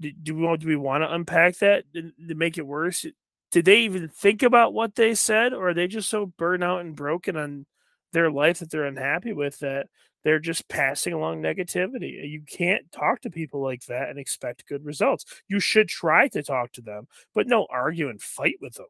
do, 0.00 0.12
do 0.12 0.34
we 0.34 0.42
want 0.42 0.60
do 0.60 0.68
we 0.68 0.76
want 0.76 1.02
to 1.02 1.12
unpack 1.12 1.58
that 1.58 1.84
to, 1.94 2.10
to 2.28 2.34
make 2.34 2.58
it 2.58 2.66
worse 2.66 3.04
did 3.52 3.64
they 3.64 3.80
even 3.80 4.08
think 4.08 4.42
about 4.42 4.74
what 4.74 4.94
they 4.94 5.14
said 5.14 5.52
or 5.52 5.68
are 5.68 5.74
they 5.74 5.86
just 5.86 6.08
so 6.08 6.26
burned 6.26 6.64
out 6.64 6.80
and 6.80 6.96
broken 6.96 7.36
on 7.36 7.66
their 8.12 8.30
life 8.30 8.58
that 8.58 8.70
they're 8.70 8.84
unhappy 8.84 9.32
with 9.32 9.58
that 9.60 9.86
they're 10.26 10.40
just 10.40 10.68
passing 10.68 11.12
along 11.12 11.40
negativity. 11.40 12.28
You 12.28 12.42
can't 12.44 12.90
talk 12.90 13.20
to 13.20 13.30
people 13.30 13.62
like 13.62 13.84
that 13.86 14.08
and 14.08 14.18
expect 14.18 14.66
good 14.66 14.84
results. 14.84 15.24
You 15.46 15.60
should 15.60 15.86
try 15.86 16.26
to 16.26 16.42
talk 16.42 16.72
to 16.72 16.82
them, 16.82 17.06
but 17.32 17.46
no 17.46 17.68
argue 17.70 18.08
and 18.08 18.20
fight 18.20 18.56
with 18.60 18.74
them. 18.74 18.86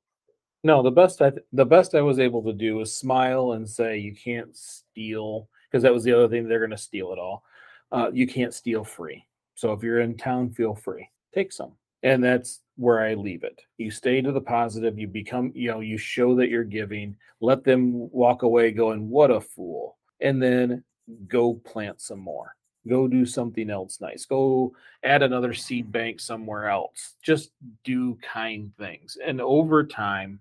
No, 0.67 0.83
the 0.83 0.91
best 0.91 1.23
I 1.23 1.31
the 1.53 1.65
best 1.65 1.95
I 1.95 2.01
was 2.01 2.19
able 2.19 2.43
to 2.43 2.53
do 2.53 2.75
was 2.75 2.93
smile 2.93 3.53
and 3.53 3.71
say 3.71 3.99
you 3.99 4.13
can't 4.13 4.57
steal 4.57 5.49
because 5.71 5.85
that 5.85 5.95
was 5.95 6.03
the 6.03 6.13
other 6.13 6.27
thing 6.29 6.49
they're 6.49 6.59
going 6.59 6.73
to 6.73 6.77
steal 6.77 7.13
it 7.13 7.21
all. 7.21 7.45
Uh, 7.93 8.11
you 8.13 8.27
can't 8.27 8.53
steal 8.53 8.83
free. 8.83 9.25
So 9.55 9.73
if 9.73 9.85
you're 9.85 10.01
in 10.01 10.17
town, 10.17 10.51
feel 10.51 10.75
free, 10.75 11.09
take 11.33 11.53
some, 11.53 11.75
and 12.03 12.23
that's 12.23 12.63
where 12.75 13.01
I 13.01 13.15
leave 13.15 13.45
it. 13.45 13.63
You 13.79 13.93
stay 13.93 14.21
to 14.21 14.33
the 14.33 14.41
positive. 14.41 14.99
You 14.99 15.07
become, 15.07 15.53
you 15.55 15.71
know, 15.71 15.79
you 15.79 15.97
show 15.99 16.35
that 16.35 16.49
you're 16.49 16.65
giving. 16.65 17.15
Let 17.41 17.63
them 17.63 18.11
walk 18.11 18.43
away 18.43 18.73
going, 18.73 19.09
"What 19.09 19.31
a 19.31 19.41
fool," 19.41 19.99
and 20.21 20.43
then 20.43 20.83
go 21.29 21.55
plant 21.55 22.01
some 22.01 22.19
more. 22.19 22.57
Go 22.89 23.07
do 23.07 23.25
something 23.25 23.71
else 23.71 24.01
nice. 24.01 24.25
Go 24.27 24.75
add 25.05 25.23
another 25.23 25.55
seed 25.55 25.93
bank 25.93 26.19
somewhere 26.19 26.69
else. 26.69 27.15
Just 27.23 27.53
do 27.85 28.17
kind 28.17 28.73
things, 28.77 29.17
and 29.25 29.41
over 29.41 29.85
time 29.87 30.41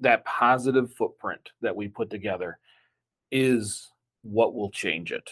that 0.00 0.24
positive 0.24 0.92
footprint 0.92 1.50
that 1.62 1.76
we 1.76 1.88
put 1.88 2.10
together 2.10 2.58
is 3.30 3.90
what 4.22 4.54
will 4.54 4.70
change 4.70 5.12
it. 5.12 5.30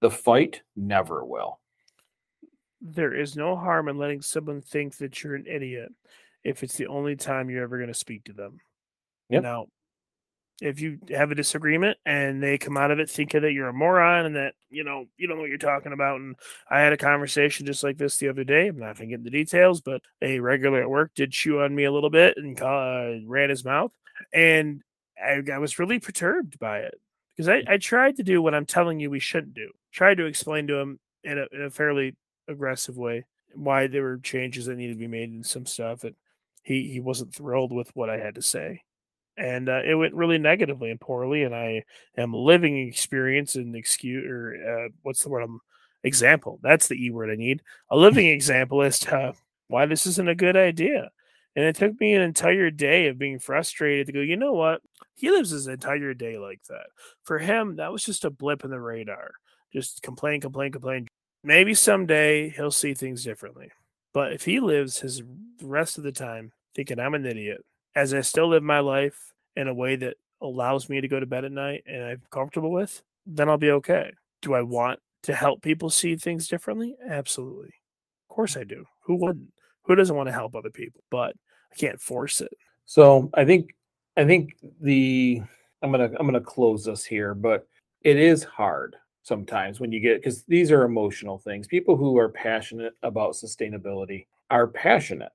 The 0.00 0.10
fight 0.10 0.62
never 0.76 1.24
will. 1.24 1.60
There 2.80 3.14
is 3.14 3.36
no 3.36 3.54
harm 3.56 3.88
in 3.88 3.98
letting 3.98 4.22
someone 4.22 4.60
think 4.60 4.96
that 4.96 5.22
you're 5.22 5.36
an 5.36 5.46
idiot 5.46 5.92
if 6.42 6.64
it's 6.64 6.76
the 6.76 6.88
only 6.88 7.14
time 7.14 7.48
you're 7.48 7.62
ever 7.62 7.78
going 7.78 7.92
to 7.92 7.94
speak 7.94 8.24
to 8.24 8.32
them. 8.32 8.58
Yep. 9.30 9.42
Now, 9.44 9.66
if 10.60 10.80
you 10.80 10.98
have 11.10 11.30
a 11.30 11.34
disagreement 11.34 11.98
and 12.04 12.42
they 12.42 12.58
come 12.58 12.76
out 12.76 12.90
of 12.90 12.98
it 12.98 13.10
thinking 13.10 13.42
that 13.42 13.52
you're 13.52 13.68
a 13.68 13.72
moron 13.72 14.26
and 14.26 14.36
that 14.36 14.54
you 14.70 14.84
know 14.84 15.06
you 15.16 15.26
don't 15.26 15.36
know 15.36 15.42
what 15.42 15.48
you're 15.48 15.58
talking 15.58 15.92
about. 15.92 16.20
And 16.20 16.36
i 16.70 16.80
had 16.80 16.92
a 16.92 16.96
conversation 16.96 17.66
just 17.66 17.82
like 17.82 17.98
this 17.98 18.16
the 18.16 18.28
other 18.28 18.44
day 18.44 18.68
i'm 18.68 18.78
not 18.78 18.96
going 18.96 19.08
to 19.08 19.16
get 19.16 19.20
into 19.20 19.30
details 19.30 19.80
but 19.80 20.02
a 20.20 20.40
regular 20.40 20.82
at 20.82 20.90
work 20.90 21.12
did 21.14 21.32
chew 21.32 21.60
on 21.60 21.74
me 21.74 21.84
a 21.84 21.92
little 21.92 22.10
bit 22.10 22.36
and 22.36 22.60
uh, 22.60 23.14
ran 23.26 23.50
his 23.50 23.64
mouth. 23.64 23.92
And 24.32 24.82
I, 25.22 25.42
I, 25.52 25.58
was 25.58 25.78
really 25.78 25.98
perturbed 25.98 26.58
by 26.58 26.80
it 26.80 26.94
because 27.36 27.48
I, 27.48 27.62
I 27.68 27.76
tried 27.78 28.16
to 28.16 28.22
do 28.22 28.42
what 28.42 28.54
i'm 28.54 28.66
telling 28.66 29.00
you 29.00 29.10
we 29.10 29.20
shouldn't 29.20 29.54
do 29.54 29.70
tried 29.92 30.16
to 30.16 30.26
explain 30.26 30.66
to 30.68 30.78
him 30.78 30.98
in 31.24 31.38
a, 31.38 31.46
in 31.52 31.62
a 31.62 31.70
fairly 31.70 32.16
aggressive 32.48 32.96
way 32.96 33.24
why 33.54 33.86
there 33.86 34.02
were 34.02 34.18
changes 34.18 34.66
that 34.66 34.76
needed 34.76 34.94
to 34.94 34.98
be 34.98 35.06
made 35.06 35.30
and 35.30 35.46
some 35.46 35.66
stuff 35.66 36.00
that 36.00 36.14
he 36.62 36.88
he 36.92 37.00
wasn't 37.00 37.34
thrilled 37.34 37.72
with 37.72 37.94
what 37.94 38.10
i 38.10 38.18
had 38.18 38.34
to 38.34 38.42
say 38.42 38.82
and 39.36 39.68
uh, 39.68 39.80
it 39.84 39.94
went 39.94 40.14
really 40.14 40.38
negatively 40.38 40.90
and 40.90 41.00
poorly. 41.00 41.42
And 41.42 41.54
I 41.54 41.84
am 42.16 42.34
living 42.34 42.78
experience 42.86 43.54
and 43.54 43.74
excuse 43.74 44.24
or 44.28 44.54
uh, 44.54 44.88
what's 45.02 45.22
the 45.22 45.28
word? 45.28 45.42
I'm 45.42 45.60
example. 46.04 46.58
That's 46.62 46.88
the 46.88 46.94
e 46.94 47.10
word 47.10 47.30
I 47.30 47.36
need. 47.36 47.62
A 47.90 47.96
living 47.96 48.26
example 48.28 48.82
as 48.82 48.98
to 49.00 49.34
why 49.68 49.86
this 49.86 50.06
isn't 50.06 50.28
a 50.28 50.34
good 50.34 50.56
idea. 50.56 51.10
And 51.54 51.64
it 51.66 51.76
took 51.76 52.00
me 52.00 52.14
an 52.14 52.22
entire 52.22 52.70
day 52.70 53.08
of 53.08 53.18
being 53.18 53.38
frustrated 53.38 54.06
to 54.06 54.12
go, 54.12 54.20
you 54.20 54.36
know 54.36 54.54
what? 54.54 54.80
He 55.14 55.30
lives 55.30 55.50
his 55.50 55.66
entire 55.66 56.14
day 56.14 56.38
like 56.38 56.62
that. 56.68 56.86
For 57.24 57.38
him, 57.38 57.76
that 57.76 57.92
was 57.92 58.02
just 58.02 58.24
a 58.24 58.30
blip 58.30 58.64
in 58.64 58.70
the 58.70 58.80
radar. 58.80 59.32
Just 59.72 60.02
complain, 60.02 60.40
complain, 60.40 60.72
complain. 60.72 61.08
Maybe 61.44 61.74
someday 61.74 62.48
he'll 62.50 62.70
see 62.70 62.94
things 62.94 63.22
differently. 63.22 63.70
But 64.14 64.32
if 64.32 64.44
he 64.44 64.60
lives 64.60 65.00
his 65.00 65.22
rest 65.62 65.98
of 65.98 66.04
the 66.04 66.12
time 66.12 66.52
thinking 66.74 66.98
I'm 66.98 67.14
an 67.14 67.26
idiot, 67.26 67.64
as 67.94 68.14
I 68.14 68.20
still 68.20 68.48
live 68.48 68.62
my 68.62 68.80
life 68.80 69.32
in 69.56 69.68
a 69.68 69.74
way 69.74 69.96
that 69.96 70.16
allows 70.40 70.88
me 70.88 71.00
to 71.00 71.08
go 71.08 71.20
to 71.20 71.26
bed 71.26 71.44
at 71.44 71.52
night 71.52 71.84
and 71.86 72.02
I'm 72.02 72.22
comfortable 72.30 72.72
with, 72.72 73.02
then 73.26 73.48
I'll 73.48 73.58
be 73.58 73.70
okay. 73.70 74.12
Do 74.40 74.54
I 74.54 74.62
want 74.62 74.98
to 75.24 75.34
help 75.34 75.62
people 75.62 75.90
see 75.90 76.16
things 76.16 76.48
differently? 76.48 76.96
Absolutely. 77.08 77.74
Of 78.28 78.34
course 78.34 78.56
I 78.56 78.64
do. 78.64 78.84
Who 79.02 79.16
wouldn't? 79.16 79.52
Who 79.84 79.94
doesn't 79.94 80.16
want 80.16 80.28
to 80.28 80.32
help 80.32 80.54
other 80.54 80.70
people? 80.70 81.02
But 81.10 81.36
I 81.72 81.76
can't 81.76 82.00
force 82.00 82.40
it. 82.40 82.52
So 82.84 83.30
I 83.34 83.44
think 83.44 83.74
I 84.16 84.24
think 84.24 84.56
the 84.80 85.42
I'm 85.82 85.90
gonna 85.90 86.10
I'm 86.18 86.26
gonna 86.26 86.40
close 86.40 86.84
this 86.84 87.04
here, 87.04 87.34
but 87.34 87.66
it 88.02 88.16
is 88.16 88.42
hard 88.44 88.96
sometimes 89.22 89.78
when 89.78 89.92
you 89.92 90.00
get 90.00 90.20
because 90.20 90.42
these 90.44 90.70
are 90.70 90.84
emotional 90.84 91.38
things. 91.38 91.66
People 91.66 91.96
who 91.96 92.18
are 92.18 92.28
passionate 92.28 92.94
about 93.02 93.34
sustainability 93.34 94.26
are 94.50 94.66
passionate 94.66 95.32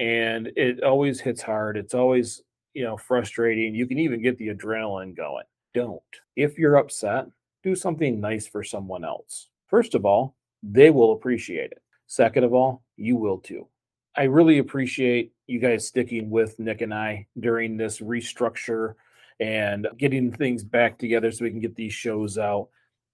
and 0.00 0.50
it 0.56 0.82
always 0.82 1.20
hits 1.20 1.42
hard. 1.42 1.76
It's 1.76 1.94
always, 1.94 2.42
you 2.72 2.82
know, 2.82 2.96
frustrating. 2.96 3.74
You 3.74 3.86
can 3.86 3.98
even 3.98 4.22
get 4.22 4.38
the 4.38 4.48
adrenaline 4.48 5.14
going. 5.14 5.44
Don't. 5.74 6.00
If 6.34 6.58
you're 6.58 6.76
upset, 6.76 7.26
do 7.62 7.76
something 7.76 8.18
nice 8.18 8.46
for 8.46 8.64
someone 8.64 9.04
else. 9.04 9.48
First 9.68 9.94
of 9.94 10.06
all, 10.06 10.34
they 10.62 10.88
will 10.90 11.12
appreciate 11.12 11.70
it. 11.70 11.82
Second 12.06 12.44
of 12.44 12.54
all, 12.54 12.82
you 12.96 13.14
will 13.14 13.38
too. 13.38 13.68
I 14.16 14.24
really 14.24 14.58
appreciate 14.58 15.32
you 15.46 15.60
guys 15.60 15.86
sticking 15.86 16.30
with 16.30 16.58
Nick 16.58 16.80
and 16.80 16.94
I 16.94 17.26
during 17.38 17.76
this 17.76 18.00
restructure 18.00 18.94
and 19.38 19.86
getting 19.98 20.32
things 20.32 20.64
back 20.64 20.98
together 20.98 21.30
so 21.30 21.44
we 21.44 21.50
can 21.50 21.60
get 21.60 21.76
these 21.76 21.92
shows 21.92 22.38
out. 22.38 22.68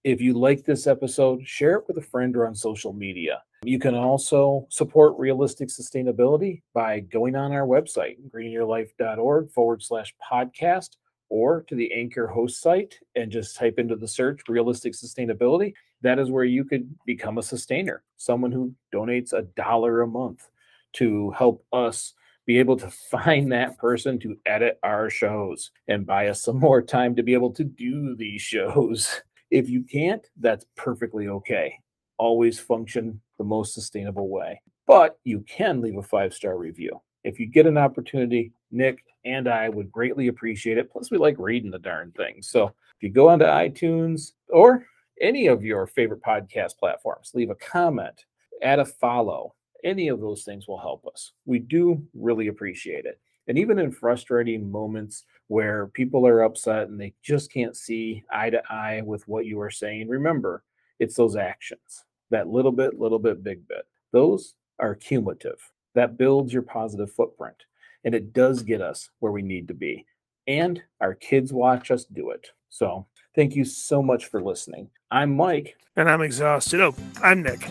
If 0.05 0.21
you 0.21 0.33
like 0.33 0.63
this 0.63 0.87
episode, 0.87 1.45
share 1.45 1.75
it 1.75 1.87
with 1.87 1.97
a 1.97 2.01
friend 2.01 2.35
or 2.37 2.47
on 2.47 2.55
social 2.55 2.93
media. 2.93 3.43
You 3.63 3.79
can 3.79 3.95
also 3.95 4.67
support 4.69 5.17
realistic 5.17 5.69
sustainability 5.69 6.61
by 6.73 6.99
going 6.99 7.35
on 7.35 7.51
our 7.51 7.65
website, 7.65 8.17
greenyourlife.org 8.29 9.51
forward 9.51 9.81
slash 9.81 10.13
podcast, 10.31 10.97
or 11.29 11.63
to 11.63 11.75
the 11.75 11.91
Anchor 11.93 12.27
host 12.27 12.61
site 12.61 12.99
and 13.15 13.31
just 13.31 13.57
type 13.57 13.79
into 13.79 13.95
the 13.95 14.07
search 14.07 14.41
realistic 14.47 14.93
sustainability. 14.93 15.73
That 16.01 16.19
is 16.19 16.31
where 16.31 16.45
you 16.45 16.63
could 16.63 16.93
become 17.05 17.37
a 17.37 17.43
sustainer, 17.43 18.03
someone 18.17 18.51
who 18.51 18.73
donates 18.93 19.33
a 19.33 19.41
dollar 19.41 20.01
a 20.01 20.07
month 20.07 20.47
to 20.93 21.31
help 21.31 21.65
us 21.73 22.13
be 22.45 22.59
able 22.59 22.77
to 22.77 22.89
find 23.11 23.51
that 23.51 23.77
person 23.77 24.19
to 24.19 24.37
edit 24.45 24.79
our 24.83 25.09
shows 25.09 25.71
and 25.87 26.05
buy 26.05 26.27
us 26.27 26.43
some 26.43 26.59
more 26.59 26.81
time 26.81 27.15
to 27.15 27.23
be 27.23 27.33
able 27.33 27.51
to 27.53 27.63
do 27.63 28.15
these 28.15 28.41
shows. 28.41 29.21
If 29.49 29.69
you 29.69 29.83
can't, 29.83 30.25
that's 30.39 30.65
perfectly 30.75 31.27
okay. 31.29 31.79
Always 32.17 32.59
function 32.59 33.21
the 33.37 33.43
most 33.43 33.73
sustainable 33.73 34.29
way. 34.29 34.61
But 34.85 35.19
you 35.23 35.41
can 35.41 35.81
leave 35.81 35.97
a 35.97 36.03
five 36.03 36.33
star 36.33 36.57
review. 36.57 37.01
If 37.23 37.39
you 37.39 37.45
get 37.45 37.65
an 37.65 37.77
opportunity, 37.77 38.53
Nick 38.71 39.03
and 39.25 39.47
I 39.47 39.69
would 39.69 39.91
greatly 39.91 40.27
appreciate 40.27 40.77
it. 40.77 40.91
Plus, 40.91 41.11
we 41.11 41.17
like 41.17 41.35
reading 41.37 41.71
the 41.71 41.79
darn 41.79 42.11
thing. 42.11 42.41
So 42.41 42.67
if 42.67 43.01
you 43.01 43.09
go 43.09 43.27
onto 43.27 43.45
iTunes 43.45 44.31
or 44.49 44.85
any 45.19 45.47
of 45.47 45.63
your 45.63 45.87
favorite 45.87 46.21
podcast 46.21 46.77
platforms, 46.77 47.31
leave 47.33 47.49
a 47.49 47.55
comment, 47.55 48.25
add 48.61 48.79
a 48.79 48.85
follow. 48.85 49.55
Any 49.83 50.07
of 50.07 50.21
those 50.21 50.43
things 50.43 50.67
will 50.67 50.79
help 50.79 51.05
us. 51.05 51.33
We 51.45 51.59
do 51.59 52.01
really 52.13 52.47
appreciate 52.47 53.05
it. 53.05 53.19
And 53.47 53.57
even 53.57 53.79
in 53.79 53.91
frustrating 53.91 54.69
moments 54.69 55.23
where 55.47 55.87
people 55.87 56.27
are 56.27 56.43
upset 56.43 56.89
and 56.89 56.99
they 56.99 57.13
just 57.21 57.51
can't 57.51 57.75
see 57.75 58.23
eye 58.31 58.49
to 58.49 58.61
eye 58.69 59.01
with 59.05 59.27
what 59.27 59.45
you 59.45 59.59
are 59.61 59.69
saying, 59.69 60.09
remember, 60.09 60.63
It's 60.99 61.15
those 61.15 61.35
actions, 61.35 62.05
that 62.31 62.47
little 62.47 62.71
bit, 62.71 62.99
little 62.99 63.19
bit, 63.19 63.43
big 63.43 63.67
bit. 63.67 63.85
Those 64.11 64.53
are 64.79 64.95
cumulative. 64.95 65.59
That 65.95 66.17
builds 66.17 66.53
your 66.53 66.61
positive 66.61 67.11
footprint. 67.11 67.55
And 68.03 68.13
it 68.13 68.33
does 68.33 68.63
get 68.63 68.81
us 68.81 69.09
where 69.19 69.31
we 69.31 69.41
need 69.41 69.67
to 69.69 69.73
be. 69.73 70.05
And 70.47 70.81
our 71.01 71.13
kids 71.13 71.51
watch 71.51 71.91
us 71.91 72.05
do 72.05 72.29
it. 72.29 72.51
So 72.69 73.07
thank 73.35 73.55
you 73.55 73.65
so 73.65 74.01
much 74.01 74.25
for 74.25 74.41
listening. 74.41 74.89
I'm 75.11 75.35
Mike. 75.35 75.75
And 75.95 76.09
I'm 76.09 76.21
exhausted. 76.21 76.81
Oh, 76.81 76.95
I'm 77.23 77.41
Nick. 77.41 77.67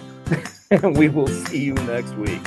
and 0.70 0.96
we 0.98 1.08
will 1.08 1.28
see 1.28 1.64
you 1.64 1.74
next 1.74 2.14
week. 2.16 2.42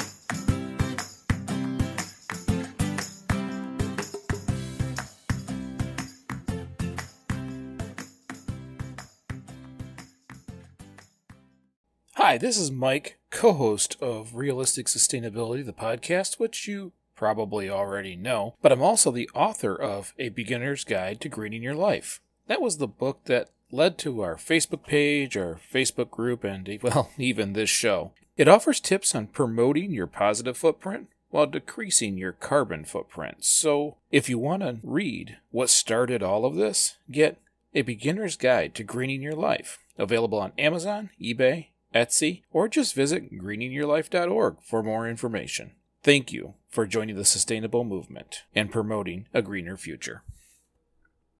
Hi, 12.30 12.38
this 12.38 12.60
is 12.60 12.70
Mike, 12.70 13.18
co 13.32 13.54
host 13.54 13.98
of 14.00 14.36
Realistic 14.36 14.86
Sustainability, 14.86 15.66
the 15.66 15.74
podcast, 15.74 16.38
which 16.38 16.68
you 16.68 16.92
probably 17.16 17.72
already 17.72 18.16
know, 18.16 18.54
but 18.62 18.72
I'm 18.72 18.84
also 18.84 19.10
the 19.10 19.28
author 19.34 19.76
of 19.76 20.14
A 20.20 20.30
Beginner's 20.30 20.84
Guide 20.84 21.22
to 21.22 21.28
Greening 21.28 21.64
Your 21.64 21.74
Life. 21.74 22.22
That 22.46 22.62
was 22.62 22.78
the 22.78 22.88
book 22.88 23.22
that 23.26 23.50
led 23.72 23.98
to 23.98 24.22
our 24.22 24.36
Facebook 24.36 24.86
page, 24.86 25.36
our 25.36 25.60
Facebook 25.74 26.12
group, 26.12 26.44
and, 26.44 26.70
well, 26.84 27.10
even 27.18 27.54
this 27.54 27.72
show. 27.72 28.12
It 28.38 28.48
offers 28.48 28.80
tips 28.80 29.16
on 29.16 29.26
promoting 29.26 29.92
your 29.92 30.06
positive 30.06 30.56
footprint 30.56 31.08
while 31.32 31.48
decreasing 31.48 32.20
your 32.20 32.34
carbon 32.34 32.86
footprint. 32.86 33.38
So, 33.44 33.98
if 34.12 34.30
you 34.30 34.38
want 34.38 34.62
to 34.62 34.78
read 34.84 35.38
what 35.50 35.72
started 35.72 36.22
all 36.22 36.46
of 36.46 36.54
this, 36.54 36.98
get 37.10 37.42
A 37.74 37.82
Beginner's 37.82 38.38
Guide 38.38 38.76
to 38.76 38.84
Greening 38.84 39.24
Your 39.24 39.34
Life, 39.34 39.80
available 39.98 40.38
on 40.38 40.52
Amazon, 40.60 41.10
eBay, 41.20 41.70
Etsy, 41.94 42.44
or 42.52 42.68
just 42.68 42.94
visit 42.94 43.32
greeningyourlife.org 43.34 44.58
for 44.62 44.84
more 44.84 45.08
information. 45.08 45.72
Thank 46.04 46.32
you 46.32 46.54
for 46.70 46.86
joining 46.86 47.16
the 47.16 47.26
sustainable 47.26 47.84
movement 47.84 48.44
and 48.56 48.72
promoting 48.72 49.28
a 49.34 49.42
greener 49.42 49.76
future. 49.76 50.24